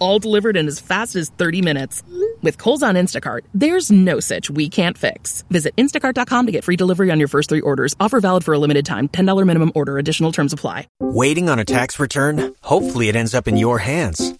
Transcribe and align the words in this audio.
All 0.00 0.18
delivered 0.18 0.56
in 0.56 0.66
as 0.66 0.80
fast 0.80 1.14
as 1.14 1.28
30 1.28 1.62
minutes. 1.62 2.02
With 2.42 2.58
Kohl's 2.58 2.82
on 2.82 2.94
Instacart, 2.94 3.40
there's 3.52 3.92
no 3.92 4.18
such 4.18 4.50
we 4.50 4.68
can't 4.68 4.96
fix. 4.96 5.44
Visit 5.50 5.76
instacart.com 5.76 6.46
to 6.46 6.52
get 6.52 6.64
free 6.64 6.76
delivery 6.76 7.10
on 7.10 7.18
your 7.18 7.28
first 7.28 7.48
three 7.50 7.60
orders. 7.60 7.94
Offer 8.00 8.20
valid 8.20 8.44
for 8.44 8.54
a 8.54 8.58
limited 8.58 8.86
time. 8.86 9.08
$10 9.08 9.46
minimum 9.46 9.72
order. 9.74 9.98
Additional 9.98 10.32
terms 10.32 10.52
apply. 10.52 10.88
Waiting 11.00 11.48
on 11.48 11.58
a 11.58 11.64
tax 11.64 12.00
return? 12.00 12.54
Hopefully 12.62 13.08
it 13.08 13.16
ends 13.16 13.34
up 13.34 13.46
in 13.46 13.56
your 13.56 13.78
hands. 13.78 14.39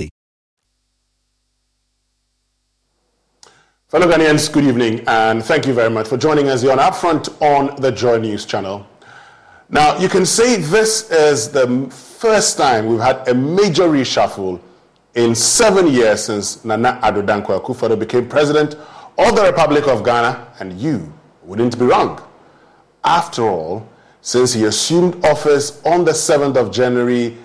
Fellow 3.91 4.07
Ghanaians, 4.07 4.49
good 4.49 4.63
evening, 4.63 5.03
and 5.05 5.43
thank 5.43 5.67
you 5.67 5.73
very 5.73 5.89
much 5.89 6.07
for 6.07 6.15
joining 6.15 6.47
us 6.47 6.61
here 6.61 6.71
on 6.71 6.77
Upfront 6.77 7.27
on 7.41 7.75
the 7.81 7.91
Joy 7.91 8.19
News 8.19 8.45
channel. 8.45 8.87
Now, 9.67 9.97
you 9.97 10.07
can 10.07 10.25
say 10.25 10.55
this 10.55 11.11
is 11.11 11.49
the 11.51 11.89
first 11.89 12.57
time 12.57 12.85
we've 12.85 13.01
had 13.01 13.27
a 13.27 13.33
major 13.33 13.89
reshuffle 13.89 14.61
in 15.15 15.35
seven 15.35 15.87
years 15.87 16.23
since 16.23 16.63
Nana 16.63 17.01
Addo 17.03 17.21
Dankwa 17.21 17.59
Akufo-Addo 17.61 17.99
became 17.99 18.29
president 18.29 18.75
of 19.17 19.35
the 19.35 19.43
Republic 19.43 19.85
of 19.89 20.05
Ghana, 20.05 20.53
and 20.61 20.79
you 20.79 21.11
wouldn't 21.43 21.77
be 21.77 21.83
wrong. 21.83 22.21
After 23.03 23.41
all, 23.41 23.89
since 24.21 24.53
he 24.53 24.63
assumed 24.63 25.25
office 25.25 25.81
on 25.85 26.05
the 26.05 26.13
7th 26.13 26.55
of 26.55 26.71
January 26.71 27.35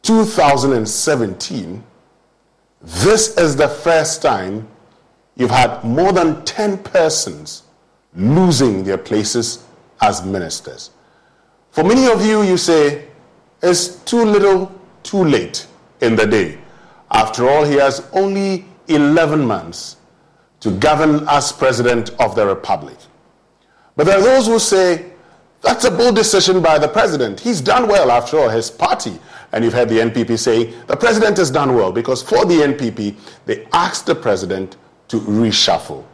2017, 0.00 1.84
this 2.80 3.36
is 3.36 3.54
the 3.54 3.68
first 3.68 4.22
time 4.22 4.66
you've 5.36 5.50
had 5.50 5.82
more 5.84 6.12
than 6.12 6.44
10 6.44 6.78
persons 6.78 7.64
losing 8.14 8.84
their 8.84 8.98
places 8.98 9.64
as 10.00 10.24
ministers. 10.24 10.90
For 11.70 11.82
many 11.82 12.06
of 12.06 12.24
you, 12.24 12.42
you 12.42 12.56
say, 12.56 13.08
it's 13.62 13.96
too 14.04 14.24
little, 14.24 14.70
too 15.02 15.24
late 15.24 15.66
in 16.00 16.14
the 16.14 16.26
day. 16.26 16.58
After 17.10 17.48
all, 17.48 17.64
he 17.64 17.74
has 17.74 18.08
only 18.12 18.64
11 18.88 19.44
months 19.44 19.96
to 20.60 20.70
govern 20.70 21.26
as 21.28 21.52
president 21.52 22.10
of 22.20 22.34
the 22.36 22.46
republic. 22.46 22.96
But 23.96 24.06
there 24.06 24.18
are 24.18 24.22
those 24.22 24.46
who 24.46 24.58
say, 24.58 25.12
that's 25.62 25.84
a 25.84 25.90
bold 25.90 26.14
decision 26.14 26.60
by 26.60 26.78
the 26.78 26.88
president. 26.88 27.40
He's 27.40 27.60
done 27.60 27.88
well, 27.88 28.10
after 28.10 28.38
all, 28.38 28.48
his 28.48 28.70
party. 28.70 29.18
And 29.52 29.64
you've 29.64 29.72
heard 29.72 29.88
the 29.88 29.98
NPP 29.98 30.38
say, 30.38 30.64
the 30.86 30.96
president 30.96 31.38
has 31.38 31.50
done 31.50 31.74
well, 31.74 31.90
because 31.90 32.22
for 32.22 32.44
the 32.44 32.54
NPP, 32.54 33.16
they 33.46 33.66
asked 33.72 34.06
the 34.06 34.14
president 34.14 34.76
to 35.14 35.20
reshuffle. 35.20 36.04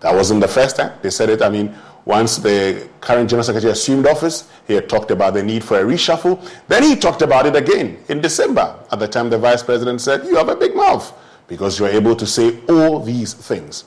That 0.00 0.14
wasn't 0.14 0.40
the 0.40 0.48
first 0.48 0.76
time 0.76 0.92
they 1.02 1.10
said 1.10 1.28
it. 1.28 1.42
I 1.42 1.48
mean, 1.48 1.74
once 2.04 2.38
the 2.38 2.88
current 3.00 3.30
General 3.30 3.44
Secretary 3.44 3.72
assumed 3.72 4.06
office, 4.06 4.48
he 4.66 4.74
had 4.74 4.88
talked 4.88 5.10
about 5.10 5.34
the 5.34 5.42
need 5.42 5.62
for 5.62 5.78
a 5.78 5.84
reshuffle. 5.84 6.40
Then 6.66 6.82
he 6.82 6.96
talked 6.96 7.22
about 7.22 7.46
it 7.46 7.54
again 7.54 7.98
in 8.08 8.20
December. 8.20 8.74
At 8.90 8.98
the 8.98 9.06
time, 9.06 9.30
the 9.30 9.38
Vice 9.38 9.62
President 9.62 10.00
said, 10.00 10.24
You 10.24 10.36
have 10.36 10.48
a 10.48 10.56
big 10.56 10.74
mouth 10.74 11.12
because 11.46 11.78
you're 11.78 11.88
able 11.88 12.16
to 12.16 12.26
say 12.26 12.58
all 12.68 13.00
these 13.00 13.34
things. 13.34 13.84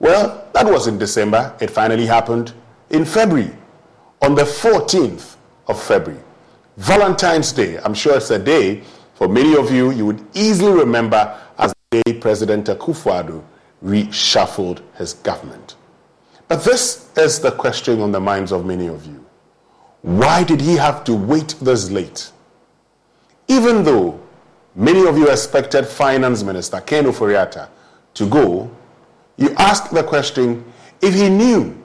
Well, 0.00 0.48
that 0.52 0.66
was 0.66 0.86
in 0.86 0.98
December. 0.98 1.54
It 1.60 1.70
finally 1.70 2.06
happened 2.06 2.52
in 2.90 3.04
February, 3.04 3.52
on 4.20 4.34
the 4.34 4.42
14th 4.42 5.36
of 5.68 5.82
February. 5.82 6.22
Valentine's 6.76 7.52
Day. 7.52 7.78
I'm 7.78 7.94
sure 7.94 8.16
it's 8.16 8.30
a 8.30 8.38
day 8.38 8.82
for 9.14 9.28
many 9.28 9.56
of 9.56 9.70
you 9.70 9.92
you 9.92 10.04
would 10.04 10.26
easily 10.34 10.72
remember 10.72 11.38
as 11.56 11.72
the 11.90 12.02
day 12.02 12.18
President 12.18 12.66
Akufo-Addo 12.66 13.42
reshuffled 13.84 14.80
his 14.96 15.14
government. 15.14 15.76
But 16.48 16.64
this 16.64 17.10
is 17.16 17.40
the 17.40 17.50
question 17.50 18.00
on 18.00 18.12
the 18.12 18.20
minds 18.20 18.52
of 18.52 18.64
many 18.64 18.86
of 18.88 19.04
you. 19.06 19.24
Why 20.02 20.42
did 20.44 20.60
he 20.60 20.76
have 20.76 21.04
to 21.04 21.14
wait 21.14 21.54
this 21.60 21.90
late? 21.90 22.30
Even 23.48 23.84
though 23.84 24.20
many 24.74 25.06
of 25.06 25.16
you 25.18 25.30
expected 25.30 25.86
Finance 25.86 26.42
Minister 26.42 26.80
Ken 26.80 27.04
Ofori-Atta 27.04 27.68
to 28.14 28.26
go, 28.26 28.70
you 29.36 29.54
ask 29.58 29.90
the 29.90 30.02
question 30.02 30.64
if 31.00 31.14
he 31.14 31.28
knew 31.28 31.76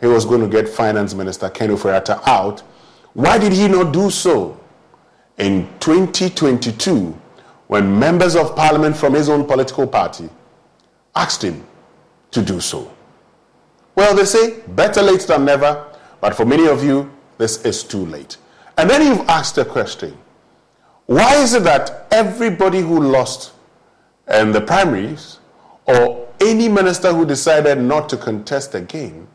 he 0.00 0.06
was 0.06 0.24
going 0.24 0.40
to 0.40 0.48
get 0.48 0.68
Finance 0.68 1.14
Minister 1.14 1.48
Ken 1.50 1.70
Ofori-Atta 1.70 2.20
out, 2.28 2.60
why 3.14 3.38
did 3.38 3.52
he 3.52 3.68
not 3.68 3.92
do 3.92 4.10
so 4.10 4.58
in 5.38 5.66
2022 5.80 7.18
when 7.66 7.98
members 7.98 8.36
of 8.36 8.54
parliament 8.54 8.96
from 8.96 9.14
his 9.14 9.28
own 9.28 9.44
political 9.44 9.86
party 9.86 10.28
asked 11.16 11.42
him 11.42 11.64
to 12.30 12.42
do 12.42 12.60
so? 12.60 12.92
Well, 13.94 14.14
they 14.14 14.24
say 14.24 14.60
better 14.68 15.02
late 15.02 15.22
than 15.22 15.44
never, 15.44 15.86
but 16.20 16.34
for 16.36 16.44
many 16.44 16.68
of 16.68 16.84
you, 16.84 17.10
this 17.38 17.64
is 17.64 17.82
too 17.82 18.04
late. 18.06 18.36
And 18.78 18.88
then 18.88 19.02
you've 19.02 19.28
asked 19.28 19.54
the 19.56 19.64
question 19.64 20.16
why 21.06 21.36
is 21.36 21.54
it 21.54 21.62
that 21.62 22.08
everybody 22.10 22.80
who 22.80 23.00
lost 23.00 23.52
in 24.28 24.50
the 24.50 24.60
primaries, 24.60 25.38
or 25.84 26.28
any 26.40 26.68
minister 26.68 27.12
who 27.12 27.24
decided 27.24 27.78
not 27.78 28.08
to 28.08 28.16
contest 28.16 28.74
again, 28.74 29.28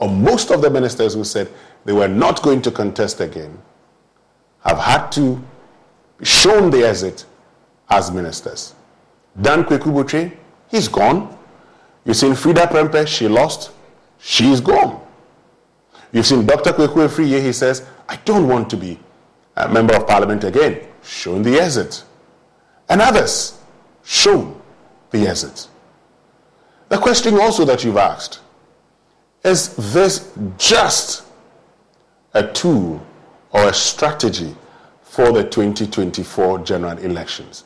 or 0.00 0.08
most 0.08 0.50
of 0.50 0.60
the 0.60 0.68
ministers 0.68 1.14
who 1.14 1.22
said 1.22 1.48
they 1.84 1.92
were 1.92 2.08
not 2.08 2.42
going 2.42 2.60
to 2.62 2.70
contest 2.72 3.20
again, 3.20 3.56
have 4.64 4.78
had 4.78 5.10
to 5.10 5.40
shown 6.22 6.70
the 6.70 6.84
exit 6.84 7.24
as 7.90 8.10
ministers? 8.10 8.74
Dan 9.40 9.62
Kweku 9.64 9.92
he's 10.74 10.88
gone. 10.88 11.36
You've 12.04 12.16
seen 12.16 12.32
Freda 12.32 12.66
Prempeh, 12.68 13.06
she 13.06 13.28
lost, 13.28 13.70
she's 14.18 14.60
gone. 14.60 15.00
You've 16.12 16.26
seen 16.26 16.44
Dr. 16.44 16.72
Kwaku 16.72 17.08
Afriyie, 17.08 17.40
he 17.42 17.52
says, 17.52 17.86
I 18.08 18.16
don't 18.24 18.48
want 18.48 18.68
to 18.70 18.76
be 18.76 18.98
a 19.56 19.68
member 19.68 19.94
of 19.94 20.06
parliament 20.06 20.42
again. 20.44 20.80
Shown 21.02 21.42
the 21.42 21.58
exit. 21.60 22.04
And 22.88 23.00
others 23.00 23.58
shown 24.02 24.60
the 25.10 25.26
exit. 25.28 25.68
The 26.88 26.98
question 26.98 27.38
also 27.38 27.64
that 27.64 27.84
you've 27.84 27.96
asked 27.96 28.40
is 29.44 29.76
this 29.92 30.32
just 30.56 31.24
a 32.32 32.46
tool 32.48 33.04
or 33.50 33.68
a 33.68 33.74
strategy 33.74 34.56
for 35.02 35.30
the 35.32 35.44
2024 35.44 36.60
general 36.60 36.98
elections? 36.98 37.64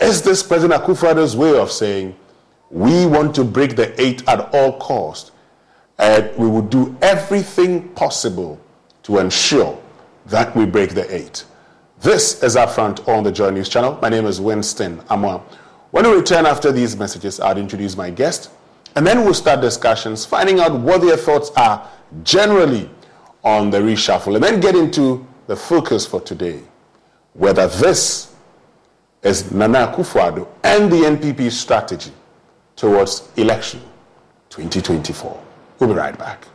Is 0.00 0.22
this 0.22 0.42
President 0.42 0.82
Akufo-Addo's 0.82 1.36
way 1.36 1.56
of 1.56 1.70
saying, 1.70 2.16
we 2.70 3.06
want 3.06 3.34
to 3.34 3.44
break 3.44 3.76
the 3.76 3.98
eight 4.00 4.26
at 4.28 4.52
all 4.54 4.78
costs. 4.78 5.30
and 5.98 6.30
we 6.36 6.46
will 6.46 6.62
do 6.62 6.94
everything 7.00 7.88
possible 7.90 8.60
to 9.02 9.18
ensure 9.18 9.80
that 10.26 10.54
we 10.54 10.66
break 10.66 10.90
the 10.94 11.14
eight? 11.14 11.44
This 12.00 12.42
is 12.42 12.54
Upfront 12.56 13.06
on 13.08 13.24
the 13.24 13.32
Joy 13.32 13.50
News 13.50 13.70
channel. 13.70 13.98
My 14.02 14.10
name 14.10 14.26
is 14.26 14.38
Winston 14.40 14.98
Amoah. 15.08 15.40
When 15.92 16.04
we 16.06 16.14
return 16.14 16.44
after 16.44 16.70
these 16.70 16.96
messages, 16.96 17.40
I'll 17.40 17.56
introduce 17.56 17.96
my 17.96 18.10
guest, 18.10 18.50
and 18.94 19.06
then 19.06 19.24
we'll 19.24 19.32
start 19.32 19.62
discussions, 19.62 20.26
finding 20.26 20.60
out 20.60 20.78
what 20.78 21.00
their 21.00 21.16
thoughts 21.16 21.50
are 21.56 21.88
generally 22.22 22.90
on 23.42 23.70
the 23.70 23.78
reshuffle, 23.78 24.34
and 24.34 24.44
then 24.44 24.60
get 24.60 24.74
into 24.74 25.26
the 25.46 25.56
focus 25.56 26.04
for 26.04 26.20
today 26.20 26.60
whether 27.32 27.66
this 27.66 28.34
is 29.22 29.50
Nana 29.52 29.86
Akufo-Addo 29.88 30.46
and 30.62 30.90
the 30.90 30.96
NPP 30.96 31.50
strategy 31.50 32.12
towards 32.76 33.28
election 33.36 33.80
2024. 34.50 35.42
We'll 35.80 35.88
be 35.90 35.96
right 35.96 36.16
back. 36.16 36.46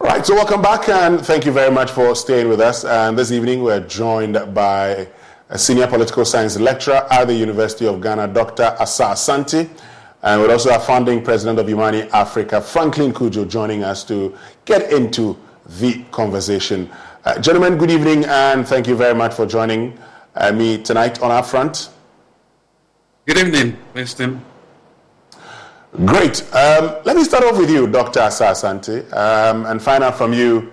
Right, 0.00 0.26
so 0.26 0.34
welcome 0.34 0.62
back 0.62 0.88
and 0.88 1.20
thank 1.20 1.46
you 1.46 1.52
very 1.52 1.70
much 1.70 1.90
for 1.90 2.14
staying 2.14 2.48
with 2.48 2.60
us. 2.60 2.84
And 2.84 3.16
this 3.16 3.30
evening 3.30 3.62
we're 3.62 3.86
joined 3.86 4.54
by 4.54 5.08
a 5.48 5.58
senior 5.58 5.86
political 5.86 6.24
science 6.24 6.58
lecturer 6.58 7.06
at 7.10 7.26
the 7.26 7.34
University 7.34 7.86
of 7.86 8.00
Ghana, 8.00 8.28
Dr. 8.28 8.74
Asah-Asante. 8.80 9.68
And 10.22 10.40
we're 10.40 10.52
also 10.52 10.74
a 10.74 10.78
founding 10.78 11.22
president 11.22 11.58
of 11.58 11.68
Imani 11.68 12.02
Africa, 12.12 12.60
Franklin 12.60 13.12
Cudjoe, 13.12 13.48
joining 13.48 13.82
us 13.82 14.04
to 14.04 14.36
get 14.64 14.92
into 14.92 15.36
the 15.80 16.04
conversation. 16.12 16.88
Uh, 17.24 17.40
gentlemen, 17.40 17.76
good 17.76 17.90
evening 17.90 18.24
and 18.26 18.66
thank 18.66 18.86
you 18.86 18.94
very 18.94 19.14
much 19.14 19.34
for 19.34 19.46
joining 19.46 19.98
uh, 20.36 20.52
me 20.52 20.80
tonight 20.80 21.20
on 21.22 21.32
our 21.32 21.42
front. 21.42 21.90
Good 23.26 23.38
evening, 23.38 23.76
Winston. 23.94 24.44
Great. 26.04 26.42
Um, 26.54 26.96
let 27.04 27.16
me 27.16 27.24
start 27.24 27.44
off 27.44 27.58
with 27.58 27.70
you, 27.70 27.86
Dr. 27.86 28.20
Asah-Asante, 28.20 29.12
um, 29.12 29.66
and 29.66 29.82
find 29.82 30.04
out 30.04 30.16
from 30.16 30.32
you 30.32 30.72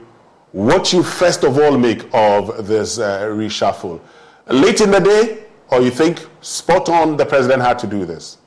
what 0.52 0.94
you 0.94 1.04
first 1.04 1.44
of 1.44 1.58
all 1.58 1.78
make 1.78 2.08
of 2.14 2.68
this 2.68 3.00
uh, 3.00 3.22
reshuffle. 3.24 4.00
Late 4.48 4.82
in 4.82 4.92
the 4.92 5.00
day, 5.00 5.44
or 5.70 5.82
you 5.82 5.92
think 5.92 6.26
spot 6.42 6.88
on 6.90 7.18
the 7.18 7.26
president 7.26 7.62
had 7.62 7.78
to 7.80 7.88
do 7.88 8.06
this? 8.06 8.39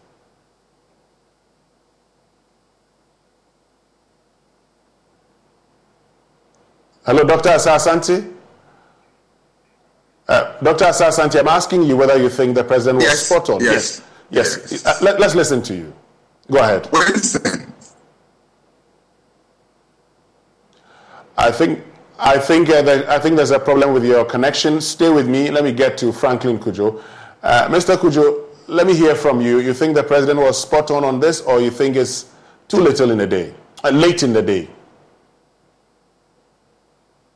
Hello, 7.04 7.24
Dr. 7.24 7.48
Asah-Asante? 7.50 8.32
Uh, 10.28 10.58
Dr. 10.62 10.84
Asah-Asante, 10.84 11.40
I'm 11.40 11.48
asking 11.48 11.82
you 11.82 11.96
whether 11.96 12.16
you 12.16 12.28
think 12.28 12.54
the 12.54 12.62
president 12.62 12.98
was 12.98 13.06
yes, 13.06 13.26
spot 13.26 13.50
on. 13.50 13.60
Yes. 13.60 14.02
Yes. 14.30 14.58
yes. 14.60 14.72
yes. 14.72 14.86
Uh, 14.86 14.96
let, 15.02 15.20
us 15.20 15.34
listen 15.34 15.62
to 15.62 15.74
you. 15.74 15.92
Go 16.50 16.60
ahead. 16.60 16.88
I 21.36 21.50
think 21.50 21.82
I 22.18 22.38
think 22.38 22.68
uh, 22.70 22.82
that, 22.82 23.08
I 23.08 23.18
think 23.18 23.34
there's 23.36 23.50
a 23.50 23.58
problem 23.58 23.92
with 23.92 24.04
your 24.04 24.24
connection. 24.24 24.80
Stay 24.80 25.10
with 25.10 25.28
me. 25.28 25.50
Let 25.50 25.64
me 25.64 25.72
get 25.72 25.98
to 25.98 26.12
Franklin 26.12 26.58
Cudjoe. 26.58 27.02
Uh, 27.42 27.68
Mr. 27.68 27.96
Cudjoe, 27.96 28.44
let 28.68 28.86
me 28.86 28.94
hear 28.94 29.16
from 29.16 29.40
you. 29.40 29.58
You 29.58 29.74
think 29.74 29.96
the 29.96 30.04
president 30.04 30.38
was 30.38 30.60
spot 30.60 30.92
on 30.92 31.02
on 31.02 31.18
this, 31.18 31.40
or 31.40 31.60
you 31.60 31.70
think 31.70 31.96
it's 31.96 32.26
too 32.68 32.76
little 32.76 33.10
in 33.10 33.18
the 33.18 33.26
day, 33.26 33.52
uh, 33.82 33.90
late 33.90 34.22
in 34.22 34.32
the 34.32 34.42
day? 34.42 34.68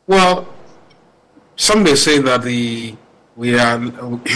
Well, 0.06 0.47
some 1.56 1.82
may 1.82 1.97
say 1.97 2.20
that 2.20 2.43
the 2.43 2.94
we 3.35 3.58
are 3.58 3.79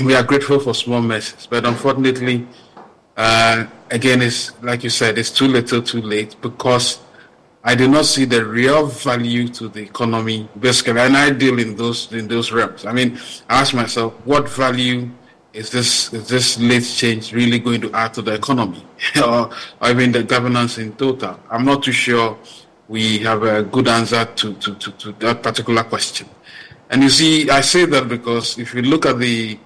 we 0.05 0.15
are 0.17 0.23
grateful 0.25 0.59
for 0.59 0.75
small 0.75 1.01
mercies, 1.01 1.47
but 1.47 1.65
unfortunately, 1.65 2.49
uh, 3.17 3.67
again, 3.91 4.21
it's 4.21 4.61
like 4.63 4.83
you 4.83 4.91
said, 4.91 5.17
it's 5.17 5.31
too 5.31 5.47
little, 5.47 5.81
too 5.81 6.03
late 6.03 6.35
because 6.41 6.99
I 7.63 7.77
do 7.77 7.87
not 7.87 8.07
see 8.07 8.25
the 8.25 8.45
real 8.45 8.87
value 8.87 9.47
to 9.49 9.69
the 9.69 9.83
economy 9.83 10.49
basically, 10.59 11.01
and 11.01 11.17
I 11.17 11.31
deal 11.31 11.61
in 11.61 11.77
those 11.77 12.13
in 12.13 12.27
those 12.27 12.51
realms. 12.51 12.85
I 12.85 12.93
mean, 12.93 13.21
I 13.49 13.61
ask 13.61 13.73
myself, 13.73 14.15
what 14.25 14.49
value 14.49 15.09
is 15.53 15.71
this 15.71 16.13
is 16.13 16.29
this 16.29 16.59
late 16.59 16.85
change 16.85 17.33
really 17.33 17.61
going 17.61 17.81
to 17.83 17.93
add 17.93 18.13
to 18.15 18.23
the 18.23 18.35
economy, 18.35 18.85
or, 19.25 19.51
or 19.81 19.91
even 19.91 20.11
the 20.11 20.25
governance 20.25 20.79
in 20.79 20.95
total? 20.95 21.39
I'm 21.49 21.65
not 21.65 21.85
too 21.85 21.93
sure 21.93 22.37
we 22.91 23.21
have 23.21 23.45
a 23.45 23.63
good 23.63 23.87
answer 23.87 24.25
to, 24.25 24.53
to, 24.55 24.75
to, 24.75 24.91
to 24.91 25.13
that 25.13 25.41
particular 25.45 25.85
question. 25.85 26.29
And 26.91 27.05
you 27.05 27.09
see, 27.09 27.49
I 27.49 27.61
say 27.61 27.85
that 27.87 28.09
because 28.09 28.59
if 28.59 28.75
you 28.75 28.83
look 28.83 29.07
at 29.07 29.21
the 29.21 29.57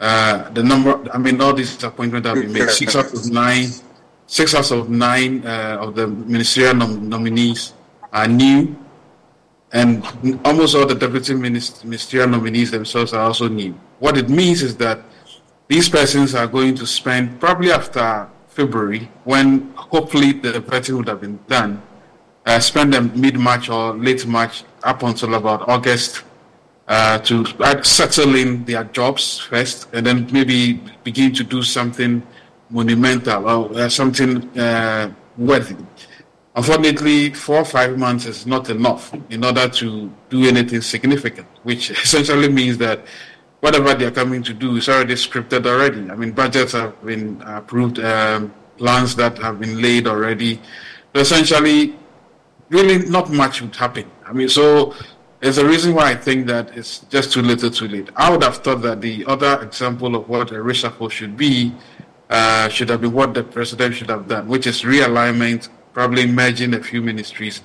uh, 0.00 0.48
the 0.50 0.62
number, 0.64 0.98
I 1.12 1.18
mean, 1.18 1.38
all 1.42 1.52
these 1.52 1.84
appointments 1.84 2.26
have 2.26 2.40
been 2.40 2.50
made. 2.50 2.70
Six 2.70 2.96
out 2.96 3.12
of 3.12 3.30
nine, 3.30 3.68
six 4.26 4.54
out 4.54 4.72
of 4.72 4.88
nine 4.88 5.46
uh, 5.46 5.84
of 5.84 5.94
the 5.94 6.08
ministerial 6.08 6.74
nom- 6.74 7.08
nominees 7.10 7.74
are 8.10 8.26
new, 8.26 8.74
and 9.72 10.02
almost 10.42 10.74
all 10.74 10.86
the 10.86 10.94
deputy 10.94 11.34
ministerial 11.34 12.26
nominees 12.26 12.70
themselves 12.70 13.12
are 13.12 13.20
also 13.20 13.48
new. 13.48 13.78
What 14.00 14.16
it 14.16 14.30
means 14.30 14.62
is 14.62 14.76
that 14.78 15.02
these 15.68 15.90
persons 15.90 16.34
are 16.34 16.46
going 16.46 16.74
to 16.76 16.86
spend 16.86 17.38
probably 17.38 17.70
after 17.70 18.28
February, 18.48 19.10
when 19.24 19.72
hopefully 19.76 20.32
the 20.32 20.52
vetting 20.54 20.96
would 20.96 21.08
have 21.08 21.20
been 21.20 21.38
done, 21.46 21.82
uh, 22.46 22.58
spend 22.60 22.92
them 22.92 23.12
mid 23.14 23.36
March 23.36 23.68
or 23.68 23.94
late 23.94 24.26
March 24.26 24.64
up 24.82 25.02
until 25.02 25.34
about 25.34 25.68
August 25.68 26.24
uh, 26.88 27.18
to 27.18 27.44
settle 27.84 28.34
in 28.34 28.64
their 28.64 28.84
jobs 28.84 29.38
first 29.38 29.88
and 29.92 30.04
then 30.04 30.28
maybe 30.32 30.74
begin 31.04 31.32
to 31.32 31.44
do 31.44 31.62
something 31.62 32.22
monumental 32.70 33.48
or 33.48 33.78
uh, 33.78 33.88
something 33.88 34.58
uh, 34.58 35.12
worthy. 35.36 35.76
Unfortunately, 36.54 37.32
four 37.32 37.58
or 37.58 37.64
five 37.64 37.96
months 37.96 38.26
is 38.26 38.46
not 38.46 38.68
enough 38.68 39.14
in 39.30 39.44
order 39.44 39.68
to 39.68 40.12
do 40.28 40.46
anything 40.46 40.82
significant, 40.82 41.46
which 41.62 41.90
essentially 42.04 42.48
means 42.48 42.76
that 42.78 43.00
whatever 43.60 43.94
they're 43.94 44.10
coming 44.10 44.42
to 44.42 44.52
do 44.52 44.76
is 44.76 44.88
already 44.88 45.14
scripted 45.14 45.64
already. 45.66 46.10
I 46.10 46.16
mean, 46.16 46.32
budgets 46.32 46.72
have 46.72 47.00
been 47.04 47.40
approved, 47.46 48.00
um, 48.00 48.52
plans 48.76 49.14
that 49.16 49.38
have 49.38 49.60
been 49.60 49.80
laid 49.80 50.06
already. 50.06 50.60
So 51.14 51.20
essentially, 51.20 51.94
really 52.72 53.06
not 53.08 53.30
much 53.30 53.60
would 53.60 53.76
happen. 53.76 54.10
I 54.24 54.32
mean, 54.32 54.48
so 54.48 54.94
there's 55.40 55.58
a 55.58 55.66
reason 55.66 55.94
why 55.94 56.10
I 56.10 56.14
think 56.14 56.46
that 56.46 56.76
it's 56.76 57.00
just 57.10 57.32
too 57.32 57.42
little 57.42 57.70
too 57.70 57.86
late. 57.86 58.08
I 58.16 58.30
would 58.30 58.42
have 58.42 58.56
thought 58.58 58.80
that 58.82 59.00
the 59.00 59.24
other 59.26 59.62
example 59.62 60.16
of 60.16 60.28
what 60.28 60.50
a 60.50 60.54
reshuffle 60.54 61.10
should 61.10 61.36
be 61.36 61.74
uh, 62.30 62.68
should 62.68 62.88
have 62.88 63.02
been 63.02 63.12
what 63.12 63.34
the 63.34 63.42
president 63.44 63.94
should 63.94 64.08
have 64.08 64.26
done, 64.26 64.48
which 64.48 64.66
is 64.66 64.82
realignment, 64.82 65.68
probably 65.92 66.26
merging 66.26 66.72
a 66.72 66.82
few 66.82 67.02
ministries, 67.02 67.60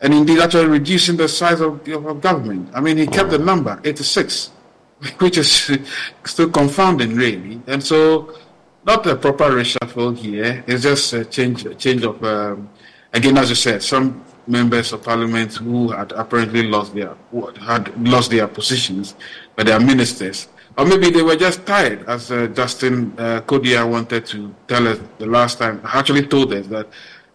and 0.00 0.14
indeed 0.14 0.38
actually 0.38 0.66
reducing 0.66 1.18
the 1.18 1.28
size 1.28 1.60
of, 1.60 1.86
of 1.86 2.20
government. 2.22 2.70
I 2.74 2.80
mean, 2.80 2.96
he 2.96 3.06
kept 3.06 3.28
the 3.28 3.38
number 3.38 3.78
86, 3.84 4.52
which 5.18 5.36
is 5.36 5.70
still 6.24 6.48
confounding, 6.48 7.14
really. 7.14 7.60
And 7.66 7.82
so, 7.82 8.38
not 8.86 9.06
a 9.06 9.16
proper 9.16 9.50
reshuffle 9.50 10.16
here. 10.16 10.64
It's 10.66 10.84
just 10.84 11.12
a 11.12 11.26
change, 11.26 11.66
a 11.66 11.74
change 11.74 12.02
of, 12.02 12.24
um, 12.24 12.70
again, 13.12 13.36
as 13.36 13.50
you 13.50 13.54
said, 13.54 13.82
some 13.82 14.24
members 14.50 14.92
of 14.92 15.02
parliament 15.02 15.54
who 15.54 15.90
had 15.90 16.12
apparently 16.12 16.64
lost 16.64 16.94
their 16.94 17.14
had 17.60 18.08
lost 18.08 18.30
their 18.30 18.48
positions, 18.48 19.14
but 19.56 19.66
they 19.66 19.72
are 19.72 19.80
ministers. 19.80 20.48
Or 20.76 20.84
maybe 20.84 21.10
they 21.10 21.22
were 21.22 21.36
just 21.36 21.66
tired, 21.66 22.08
as 22.08 22.30
uh, 22.30 22.46
Justin 22.48 23.12
uh, 23.18 23.40
Kodua 23.42 23.88
wanted 23.88 24.24
to 24.26 24.54
tell 24.68 24.86
us 24.86 24.98
the 25.18 25.26
last 25.26 25.58
time. 25.58 25.80
Actually, 25.84 26.26
told 26.26 26.52
us 26.52 26.66
that 26.68 26.86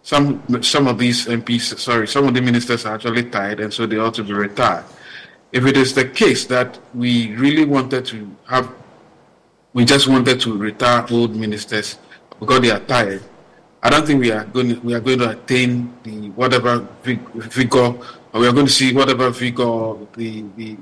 some 0.02 0.42
some 0.62 0.86
of 0.86 0.98
these 0.98 1.26
MPs, 1.26 1.78
sorry, 1.78 2.08
some 2.08 2.26
of 2.28 2.34
the 2.34 2.40
ministers 2.40 2.86
are 2.86 2.94
actually 2.94 3.24
tired, 3.24 3.60
and 3.60 3.72
so 3.72 3.86
they 3.86 3.98
ought 3.98 4.14
to 4.14 4.24
be 4.24 4.32
retired. 4.32 4.84
If 5.52 5.64
it 5.66 5.76
is 5.76 5.94
the 5.94 6.08
case 6.08 6.44
that 6.46 6.78
we 6.94 7.34
really 7.34 7.64
wanted 7.64 8.04
to 8.06 8.30
have, 8.48 8.70
we 9.72 9.84
just 9.84 10.08
wanted 10.08 10.40
to 10.40 10.56
retire 10.56 11.06
old 11.10 11.36
ministers 11.36 11.98
because 12.40 12.60
they 12.60 12.70
are 12.70 12.80
tired, 12.80 13.22
I 13.82 13.90
don't 13.90 14.06
think 14.06 14.20
we 14.20 14.30
are 14.30 14.44
going 14.44 14.68
to, 14.68 14.80
we 14.80 14.94
are 14.94 15.00
going 15.00 15.18
to 15.20 15.30
attain 15.30 15.92
the 16.02 16.30
whatever 16.30 16.86
vigor, 17.02 17.94
or 18.32 18.40
we 18.40 18.46
are 18.48 18.52
going 18.52 18.66
to 18.66 18.72
see 18.72 18.92
whatever 18.92 19.30
vigor 19.30 19.94
the 20.16 20.44
the 20.56 20.76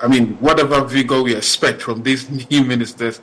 I 0.00 0.08
mean 0.08 0.34
whatever 0.36 0.84
vigor 0.84 1.22
we 1.22 1.34
expect 1.34 1.82
from 1.82 2.02
these 2.02 2.28
new 2.50 2.64
ministers 2.64 3.20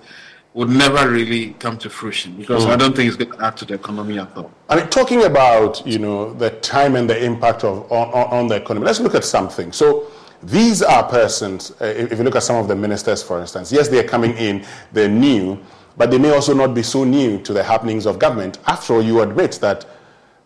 would 0.53 0.69
never 0.69 1.09
really 1.09 1.51
come 1.59 1.77
to 1.77 1.89
fruition 1.89 2.37
because 2.37 2.65
mm. 2.65 2.69
I 2.69 2.77
don't 2.77 2.95
think 2.95 3.09
it's 3.09 3.17
going 3.17 3.37
to 3.37 3.45
add 3.45 3.57
to 3.57 3.65
the 3.65 3.73
economy 3.73 4.19
at 4.19 4.35
all. 4.37 4.51
I 4.69 4.77
mean, 4.77 4.87
talking 4.87 5.23
about 5.25 5.85
you 5.85 5.99
know 5.99 6.33
the 6.33 6.51
time 6.51 6.95
and 6.95 7.09
the 7.09 7.21
impact 7.23 7.63
of 7.63 7.91
on, 7.91 8.09
on 8.09 8.47
the 8.47 8.55
economy, 8.55 8.85
let's 8.85 8.99
look 8.99 9.15
at 9.15 9.23
something. 9.23 9.71
So. 9.71 10.07
These 10.43 10.83
are 10.83 11.01
persons, 11.09 11.71
uh, 11.81 11.85
if 11.85 12.19
you 12.19 12.23
look 12.23 12.35
at 12.35 12.43
some 12.43 12.57
of 12.57 12.67
the 12.67 12.75
ministers, 12.75 13.23
for 13.23 13.39
instance, 13.41 13.71
yes, 13.71 13.87
they're 13.87 14.03
coming 14.03 14.37
in, 14.37 14.63
they're 14.91 15.09
new, 15.09 15.57
but 15.97 16.11
they 16.11 16.17
may 16.17 16.31
also 16.31 16.53
not 16.53 16.73
be 16.73 16.83
so 16.83 17.03
new 17.03 17.39
to 17.41 17.53
the 17.53 17.63
happenings 17.63 18.05
of 18.05 18.19
government. 18.19 18.59
After 18.67 18.95
all, 18.95 19.01
you 19.01 19.21
admit 19.21 19.53
that 19.61 19.85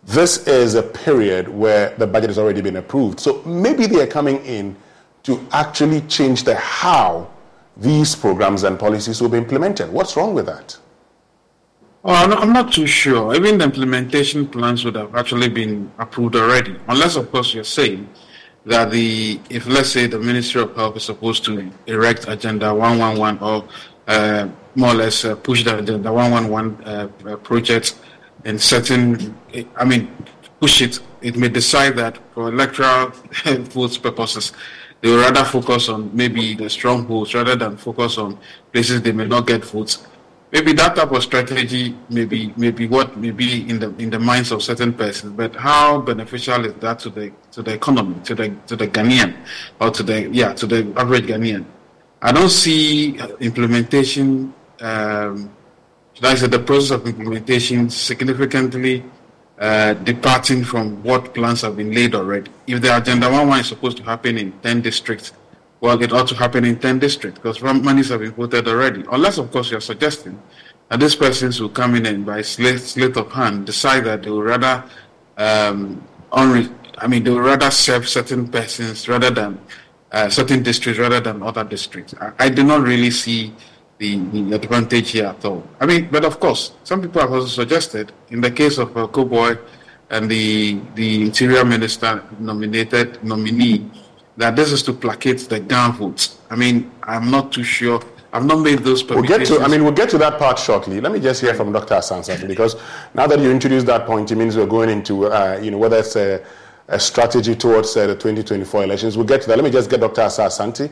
this 0.03 0.47
is 0.47 0.75
a 0.75 0.83
period 0.83 1.49
where 1.49 1.95
the 1.97 2.07
budget 2.07 2.29
has 2.29 2.37
already 2.37 2.61
been 2.61 2.77
approved. 2.77 3.19
So 3.19 3.41
maybe 3.43 3.85
they 3.85 4.01
are 4.01 4.07
coming 4.07 4.37
in 4.45 4.75
to 5.23 5.45
actually 5.51 6.01
change 6.01 6.43
the 6.43 6.55
how 6.55 7.29
these 7.77 8.15
programs 8.15 8.63
and 8.63 8.79
policies 8.79 9.21
will 9.21 9.29
be 9.29 9.37
implemented. 9.37 9.91
What's 9.91 10.15
wrong 10.15 10.33
with 10.33 10.45
that? 10.45 10.77
Oh, 12.03 12.13
I'm 12.13 12.53
not 12.53 12.71
too 12.71 12.87
sure. 12.87 13.35
Even 13.35 13.57
the 13.57 13.65
implementation 13.65 14.47
plans 14.47 14.85
would 14.85 14.95
have 14.95 15.13
actually 15.15 15.49
been 15.49 15.91
approved 15.99 16.35
already, 16.35 16.77
unless, 16.87 17.17
of 17.17 17.29
course, 17.29 17.53
you're 17.53 17.65
saying 17.65 18.07
that 18.65 18.91
the 18.91 19.39
if 19.49 19.67
let's 19.67 19.89
say 19.89 20.07
the 20.07 20.19
Ministry 20.19 20.61
of 20.61 20.75
Health 20.75 20.95
is 20.95 21.03
supposed 21.03 21.43
to 21.45 21.69
erect 21.87 22.27
Agenda 22.27 22.73
111 22.73 23.39
or 23.41 23.67
uh, 24.07 24.47
more 24.79 24.91
or 24.91 24.95
less 24.95 25.25
uh, 25.25 25.35
push 25.35 25.63
the, 25.63 25.75
the, 25.81 25.97
the 25.97 26.11
111 26.11 26.83
uh, 26.85 27.35
project 27.37 27.99
in 28.45 28.57
certain, 28.57 29.35
I 29.75 29.85
mean, 29.85 30.09
push 30.59 30.81
it, 30.81 30.99
it 31.21 31.35
may 31.35 31.49
decide 31.49 31.97
that 31.97 32.17
for 32.33 32.49
electoral 32.49 33.09
votes 33.75 33.97
purposes, 33.97 34.53
they 35.01 35.09
will 35.09 35.19
rather 35.21 35.45
focus 35.45 35.89
on 35.89 36.09
maybe 36.13 36.55
the 36.55 36.69
strongholds 36.69 37.33
rather 37.33 37.55
than 37.55 37.77
focus 37.77 38.17
on 38.17 38.37
places 38.71 39.01
they 39.01 39.11
may 39.11 39.25
not 39.25 39.47
get 39.47 39.63
votes. 39.63 40.05
Maybe 40.51 40.73
that 40.73 40.95
type 40.95 41.11
of 41.11 41.21
strategy 41.21 41.95
may 42.09 42.25
be, 42.25 42.53
may 42.57 42.71
be 42.71 42.87
what 42.87 43.15
may 43.15 43.29
be 43.29 43.69
in 43.69 43.79
the 43.79 43.95
in 43.97 44.09
the 44.09 44.17
minds 44.17 44.51
of 44.51 44.63
certain 44.63 44.93
persons, 44.93 45.33
but 45.33 45.55
how 45.55 46.01
beneficial 46.01 46.65
is 46.65 46.73
that 46.75 46.97
to 46.99 47.11
the 47.11 47.31
to 47.51 47.61
the 47.61 47.73
economy, 47.73 48.15
to 48.23 48.33
the 48.33 48.49
to 48.65 48.75
the 48.75 48.87
Ghanaian, 48.87 49.35
or 49.79 49.91
to 49.91 50.01
the 50.01 50.27
yeah 50.31 50.53
to 50.53 50.65
the 50.65 50.91
average 50.97 51.25
Ghanaian? 51.27 51.65
I 52.21 52.31
don't 52.31 52.49
see 52.49 53.19
implementation, 53.39 54.53
um, 54.81 55.51
should 56.13 56.25
I 56.25 56.35
say, 56.35 56.47
the 56.47 56.59
process 56.59 56.91
of 56.91 57.07
implementation 57.07 57.89
significantly 57.89 59.03
uh, 59.59 59.93
departing 59.93 60.63
from 60.63 61.03
what 61.03 61.33
plans 61.33 61.61
have 61.61 61.77
been 61.77 61.91
laid 61.93 62.15
already. 62.15 62.51
If 62.67 62.81
the 62.81 62.95
Agenda 62.95 63.29
1 63.29 63.47
1 63.47 63.59
is 63.59 63.67
supposed 63.67 63.97
to 63.97 64.03
happen 64.03 64.37
in 64.37 64.51
10 64.59 64.81
districts, 64.81 65.33
well, 65.81 66.01
it 66.01 66.11
ought 66.11 66.27
to 66.27 66.35
happen 66.35 66.65
in 66.65 66.77
10 66.77 66.99
districts 66.99 67.39
because 67.39 67.61
monies 67.61 68.09
have 68.09 68.19
been 68.19 68.31
voted 68.31 68.67
already. 68.67 69.03
Unless, 69.11 69.37
of 69.37 69.51
course, 69.51 69.71
you're 69.71 69.81
suggesting 69.81 70.41
that 70.89 70.99
these 70.99 71.15
persons 71.15 71.61
will 71.61 71.69
come 71.69 71.95
in 71.95 72.05
and 72.05 72.25
by 72.25 72.41
slate 72.41 73.15
of 73.15 73.31
hand 73.31 73.65
decide 73.65 74.03
that 74.05 74.23
they 74.23 74.29
will 74.29 74.43
rather, 74.43 74.83
um, 75.37 76.05
unre- 76.31 76.73
I 76.97 77.07
mean, 77.07 77.23
they 77.23 77.29
will 77.29 77.39
rather 77.41 77.71
serve 77.71 78.09
certain 78.09 78.47
persons 78.47 79.07
rather 79.07 79.29
than 79.29 79.59
uh, 80.11 80.29
certain 80.29 80.63
districts 80.63 80.99
rather 80.99 81.19
than 81.19 81.41
other 81.43 81.63
districts. 81.63 82.13
I, 82.19 82.31
I 82.39 82.49
do 82.49 82.63
not 82.63 82.81
really 82.81 83.11
see 83.11 83.53
the, 83.99 84.17
the, 84.17 84.55
advantage 84.55 85.11
here 85.11 85.25
at 85.27 85.43
all. 85.45 85.63
I 85.79 85.85
mean, 85.85 86.07
but 86.09 86.25
of 86.25 86.39
course, 86.39 86.71
some 86.83 87.01
people 87.01 87.21
have 87.21 87.31
also 87.31 87.47
suggested, 87.47 88.11
in 88.31 88.41
the 88.41 88.49
case 88.49 88.77
of 88.77 88.95
uh, 88.97 89.07
Koboy 89.07 89.57
and 90.09 90.31
the 90.31 90.79
the 90.95 91.23
interior 91.23 91.63
minister 91.63 92.23
nominated 92.39 93.23
nominee, 93.23 93.85
that 94.37 94.55
this 94.55 94.71
is 94.71 94.81
to 94.83 94.93
placate 94.93 95.39
the 95.49 95.59
gun 95.59 95.91
votes. 95.93 96.39
I 96.49 96.55
mean, 96.55 96.89
I'm 97.03 97.29
not 97.29 97.51
too 97.51 97.63
sure. 97.63 98.01
I've 98.31 98.45
not 98.45 98.59
made 98.59 98.79
those 98.79 99.03
We'll 99.03 99.23
get 99.23 99.45
to, 99.47 99.59
I 99.59 99.67
mean, 99.67 99.83
we'll 99.83 99.91
get 99.91 100.09
to 100.11 100.19
that 100.19 100.37
part 100.37 100.59
shortly. 100.59 101.01
Let 101.01 101.11
me 101.11 101.19
just 101.19 101.41
hear 101.41 101.55
from 101.55 101.71
Dr. 101.73 101.95
Asante 101.95 102.47
because 102.47 102.75
now 103.15 103.25
that 103.25 103.39
you 103.39 103.49
introduced 103.49 103.87
that 103.87 104.05
point, 104.05 104.31
it 104.31 104.35
means 104.35 104.55
we're 104.55 104.67
going 104.67 104.91
into, 104.91 105.25
uh, 105.25 105.59
you 105.59 105.71
know, 105.71 105.79
whether 105.79 105.97
it's 105.97 106.15
a 106.15 106.43
a 106.89 106.99
strategy 106.99 107.55
towards 107.55 107.95
uh, 107.95 108.07
the 108.07 108.15
2024 108.15 108.83
elections. 108.83 109.15
We'll 109.15 109.25
get 109.25 109.41
to 109.43 109.47
that. 109.49 109.57
Let 109.57 109.63
me 109.63 109.71
just 109.71 109.89
get 109.89 109.99
Dr. 110.01 110.21
Asah-Asante, 110.21 110.91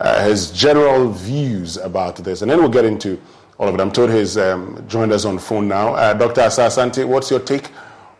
uh, 0.00 0.24
his 0.24 0.50
general 0.52 1.10
views 1.10 1.76
about 1.76 2.16
this, 2.16 2.42
and 2.42 2.50
then 2.50 2.58
we'll 2.58 2.68
get 2.68 2.84
into 2.84 3.20
all 3.58 3.68
of 3.68 3.74
it. 3.74 3.80
I'm 3.80 3.90
told 3.90 4.10
he's 4.10 4.36
um, 4.36 4.84
joined 4.88 5.12
us 5.12 5.24
on 5.24 5.38
phone 5.38 5.66
now. 5.68 5.94
Uh, 5.94 6.14
Dr. 6.14 6.42
Asah-Asante, 6.42 7.06
what's 7.06 7.30
your 7.30 7.40
take 7.40 7.70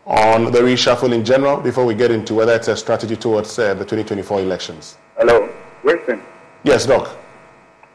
on 0.05 0.45
the 0.45 0.59
reshuffle 0.59 1.13
in 1.13 1.23
general 1.23 1.57
before 1.57 1.85
we 1.85 1.93
get 1.93 2.11
into 2.11 2.33
whether 2.33 2.53
it's 2.53 2.67
a 2.67 2.75
strategy 2.75 3.15
towards 3.15 3.57
uh, 3.57 3.73
the 3.73 3.85
2024 3.85 4.41
elections? 4.41 4.97
Hello, 5.17 5.49
Winston. 5.83 6.21
Yes, 6.63 6.85
Doc. 6.85 7.15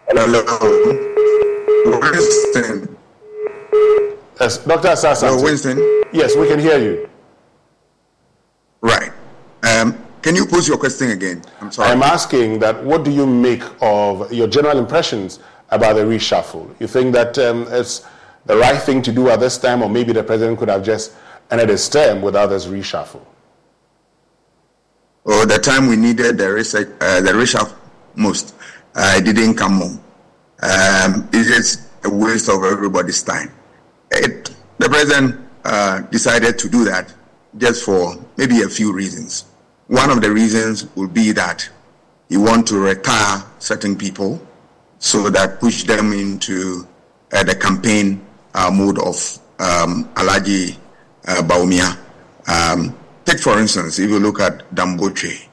Hello, 0.09 0.43
Winston. 2.00 2.97
Yes, 4.41 4.59
Dr. 4.59 4.88
Asah-Asante. 4.88 5.29
Hello, 5.29 5.43
Winston. 5.43 6.03
Yes, 6.12 6.37
we 6.37 6.49
can 6.49 6.59
hear 6.59 6.79
you. 6.79 7.09
Right. 8.81 9.12
Um, 9.62 9.99
can 10.25 10.35
you 10.35 10.47
pose 10.47 10.66
your 10.66 10.78
question 10.78 11.11
again? 11.11 11.43
I'm 11.61 11.71
sorry. 11.71 11.90
I'm 11.90 12.02
asking 12.02 12.59
that 12.61 12.83
what 12.83 13.04
do 13.04 13.11
you 13.11 13.26
make 13.26 13.62
of 13.83 14.33
your 14.33 14.49
general 14.49 14.78
impressions 14.78 15.38
about 15.69 15.97
the 15.97 16.00
reshuffle? 16.00 16.75
You 16.81 16.87
think 16.87 17.12
that 17.12 17.37
um, 17.38 17.66
it's 17.69 18.07
the 18.47 18.57
right 18.57 18.81
thing 18.81 19.02
to 19.02 19.12
do 19.12 19.28
at 19.28 19.40
this 19.40 19.59
time, 19.59 19.83
or 19.83 19.90
maybe 19.90 20.14
the 20.14 20.25
president 20.25 20.59
could 20.59 20.71
have 20.71 20.83
just 20.83 21.12
ended 21.50 21.69
his 21.69 21.87
term 21.90 22.23
without 22.23 22.47
this 22.47 22.64
reshuffle? 22.64 23.21
Oh, 25.26 25.45
the 25.45 25.59
time 25.59 25.88
we 25.88 25.97
needed 25.97 26.38
the, 26.38 26.50
research, 26.50 26.88
uh, 27.02 27.21
the 27.21 27.33
reshuffle 27.33 27.76
most, 28.14 28.54
uh, 28.95 29.21
didn't 29.21 29.57
come 29.57 29.83
on. 29.83 29.90
Um, 30.62 31.28
it's 31.35 31.50
just 31.50 31.90
a 32.04 32.09
waste 32.09 32.49
of 32.49 32.64
everybody's 32.64 33.23
time. 33.23 33.52
It, 34.11 34.57
the 34.78 34.88
president 34.88 35.38
uh, 35.66 36.00
decided 36.00 36.59
to 36.61 36.69
do 36.71 36.85
that 36.85 37.12
just 37.59 37.85
for 37.85 38.16
maybe 38.38 38.62
a 38.62 38.69
few 38.71 38.90
reasons. 38.90 39.45
One 39.88 40.11
of 40.11 40.23
the 40.23 40.31
reasons 40.31 40.87
would 40.97 41.12
be 41.12 41.33
that 41.33 41.69
you 42.29 42.41
want 42.41 42.67
to 42.69 42.79
retire 42.79 43.45
certain 43.59 43.97
people 43.97 44.41
so 44.99 45.29
that 45.31 45.61
push 45.61 45.85
them 45.85 46.12
into 46.12 46.88
uh, 47.33 47.43
the 47.45 47.55
campaign 47.55 48.25
uh, 48.55 48.71
mode 48.71 48.99
of 48.99 49.17
um, 49.59 50.09
Alhaji 50.14 50.76
uh, 51.26 51.43
Bawumia. 51.43 51.99
Um, 52.49 52.97
take 53.25 53.41
for 53.41 53.59
instance, 53.59 53.99
if 53.99 54.09
you 54.09 54.19
look 54.19 54.41
at 54.41 54.75
Dan 54.75 54.99
Botwe, 54.99 55.49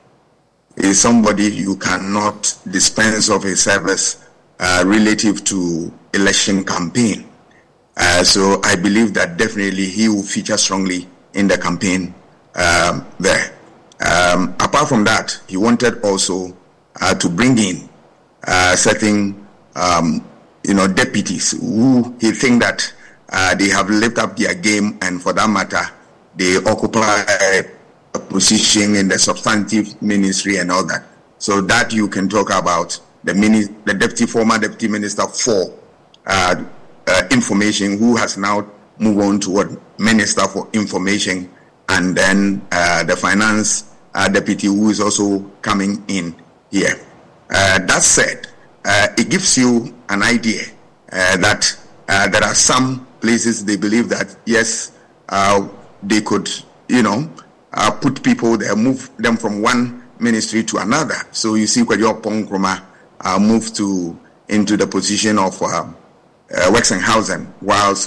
is 0.78 1.02
somebody 1.02 1.52
you 1.52 1.76
cannot 1.76 2.58
dispense 2.70 3.30
of 3.30 3.44
his 3.44 3.62
service 3.62 4.24
uh, 4.60 4.84
relative 4.86 5.44
to 5.44 5.92
election 6.14 6.64
campaign. 6.64 7.28
Uh, 7.98 8.24
so 8.24 8.62
I 8.64 8.76
believe 8.76 9.14
that 9.16 9.38
definitely 9.38 9.86
he 9.88 10.08
will 10.08 10.24
feature 10.24 10.58
strongly 10.58 11.08
in 11.34 11.48
the 11.48 11.58
campaign 11.58 12.14
um, 12.56 13.06
there. 13.20 13.58
Um, 14.02 14.56
apart 14.60 14.90
from 14.90 15.04
that, 15.06 15.40
he 15.48 15.58
wanted 15.58 16.04
also 16.04 16.56
uh, 17.00 17.14
to 17.16 17.30
bring 17.30 17.58
in 17.58 17.90
uh, 18.48 18.76
certain, 18.76 19.48
um, 19.76 20.28
you 20.64 20.74
know, 20.74 20.88
deputies 20.88 21.52
who 21.52 22.16
he 22.20 22.32
think 22.32 22.62
that 22.62 22.94
uh, 23.30 23.56
they 23.56 23.70
have 23.70 23.90
lived 23.90 24.20
up 24.20 24.36
their 24.36 24.56
game, 24.56 24.98
and 25.02 25.22
for 25.22 25.34
that 25.34 25.50
matter, 25.50 25.82
they 26.36 26.58
occupy 26.66 27.24
a 28.16 28.20
position 28.20 28.96
in 28.96 29.08
the 29.08 29.20
substantive 29.20 30.02
ministry 30.02 30.58
and 30.58 30.72
all 30.72 30.86
that. 30.86 31.06
So 31.38 31.62
that 31.62 31.94
you 31.94 32.08
can 32.08 32.28
talk 32.28 32.50
about 32.50 33.00
the 33.24 33.34
mini, 33.34 33.64
the 33.86 33.94
deputy 33.94 34.26
former 34.26 34.58
deputy 34.58 34.88
minister 34.88 35.28
for 35.28 35.78
uh, 36.26 36.64
uh, 37.08 37.22
information, 37.32 37.98
who 37.98 38.16
has 38.16 38.38
now 38.38 38.70
moved 39.00 39.22
on 39.22 39.40
to 39.42 39.50
what 39.52 40.00
minister 40.00 40.42
for 40.48 40.68
information 40.74 41.50
and 41.90 42.16
then 42.16 42.66
uh, 42.72 43.04
the 43.04 43.16
finance 43.16 43.91
uh, 44.14 44.28
deputy 44.30 44.68
who 44.68 44.90
is 44.90 45.00
also 45.00 45.40
coming 45.62 46.04
in 46.08 46.36
here. 46.70 46.96
Uh, 47.50 47.80
that 47.80 48.02
said, 48.02 48.48
uh, 48.86 49.08
it 49.18 49.30
gives 49.30 49.58
you 49.58 49.94
an 50.10 50.24
idea 50.24 50.64
uh, 51.12 51.38
that 51.38 51.78
uh, 52.10 52.28
there 52.30 52.44
are 52.44 52.56
some 52.56 53.06
places 53.20 53.64
they 53.66 53.76
believe 53.76 54.10
that 54.10 54.36
yes, 54.46 54.92
they 56.04 56.22
could, 56.22 56.50
you 56.88 57.04
know, 57.04 57.30
put 58.02 58.24
people 58.24 58.58
there, 58.58 58.76
move 58.76 59.10
them 59.18 59.38
from 59.38 59.62
one 59.62 60.04
ministry 60.20 60.64
to 60.64 60.78
another. 60.78 61.16
So 61.32 61.56
you 61.56 61.68
see, 61.68 61.82
Kwadwo 61.82 62.22
Ampong 62.22 62.82
uh, 63.22 63.40
moved 63.40 63.76
to 63.76 64.18
into 64.50 64.76
the 64.76 64.88
position 64.88 65.38
of 65.38 65.62
uh, 65.62 65.88
Housing, 67.00 67.54
whilst 67.62 68.06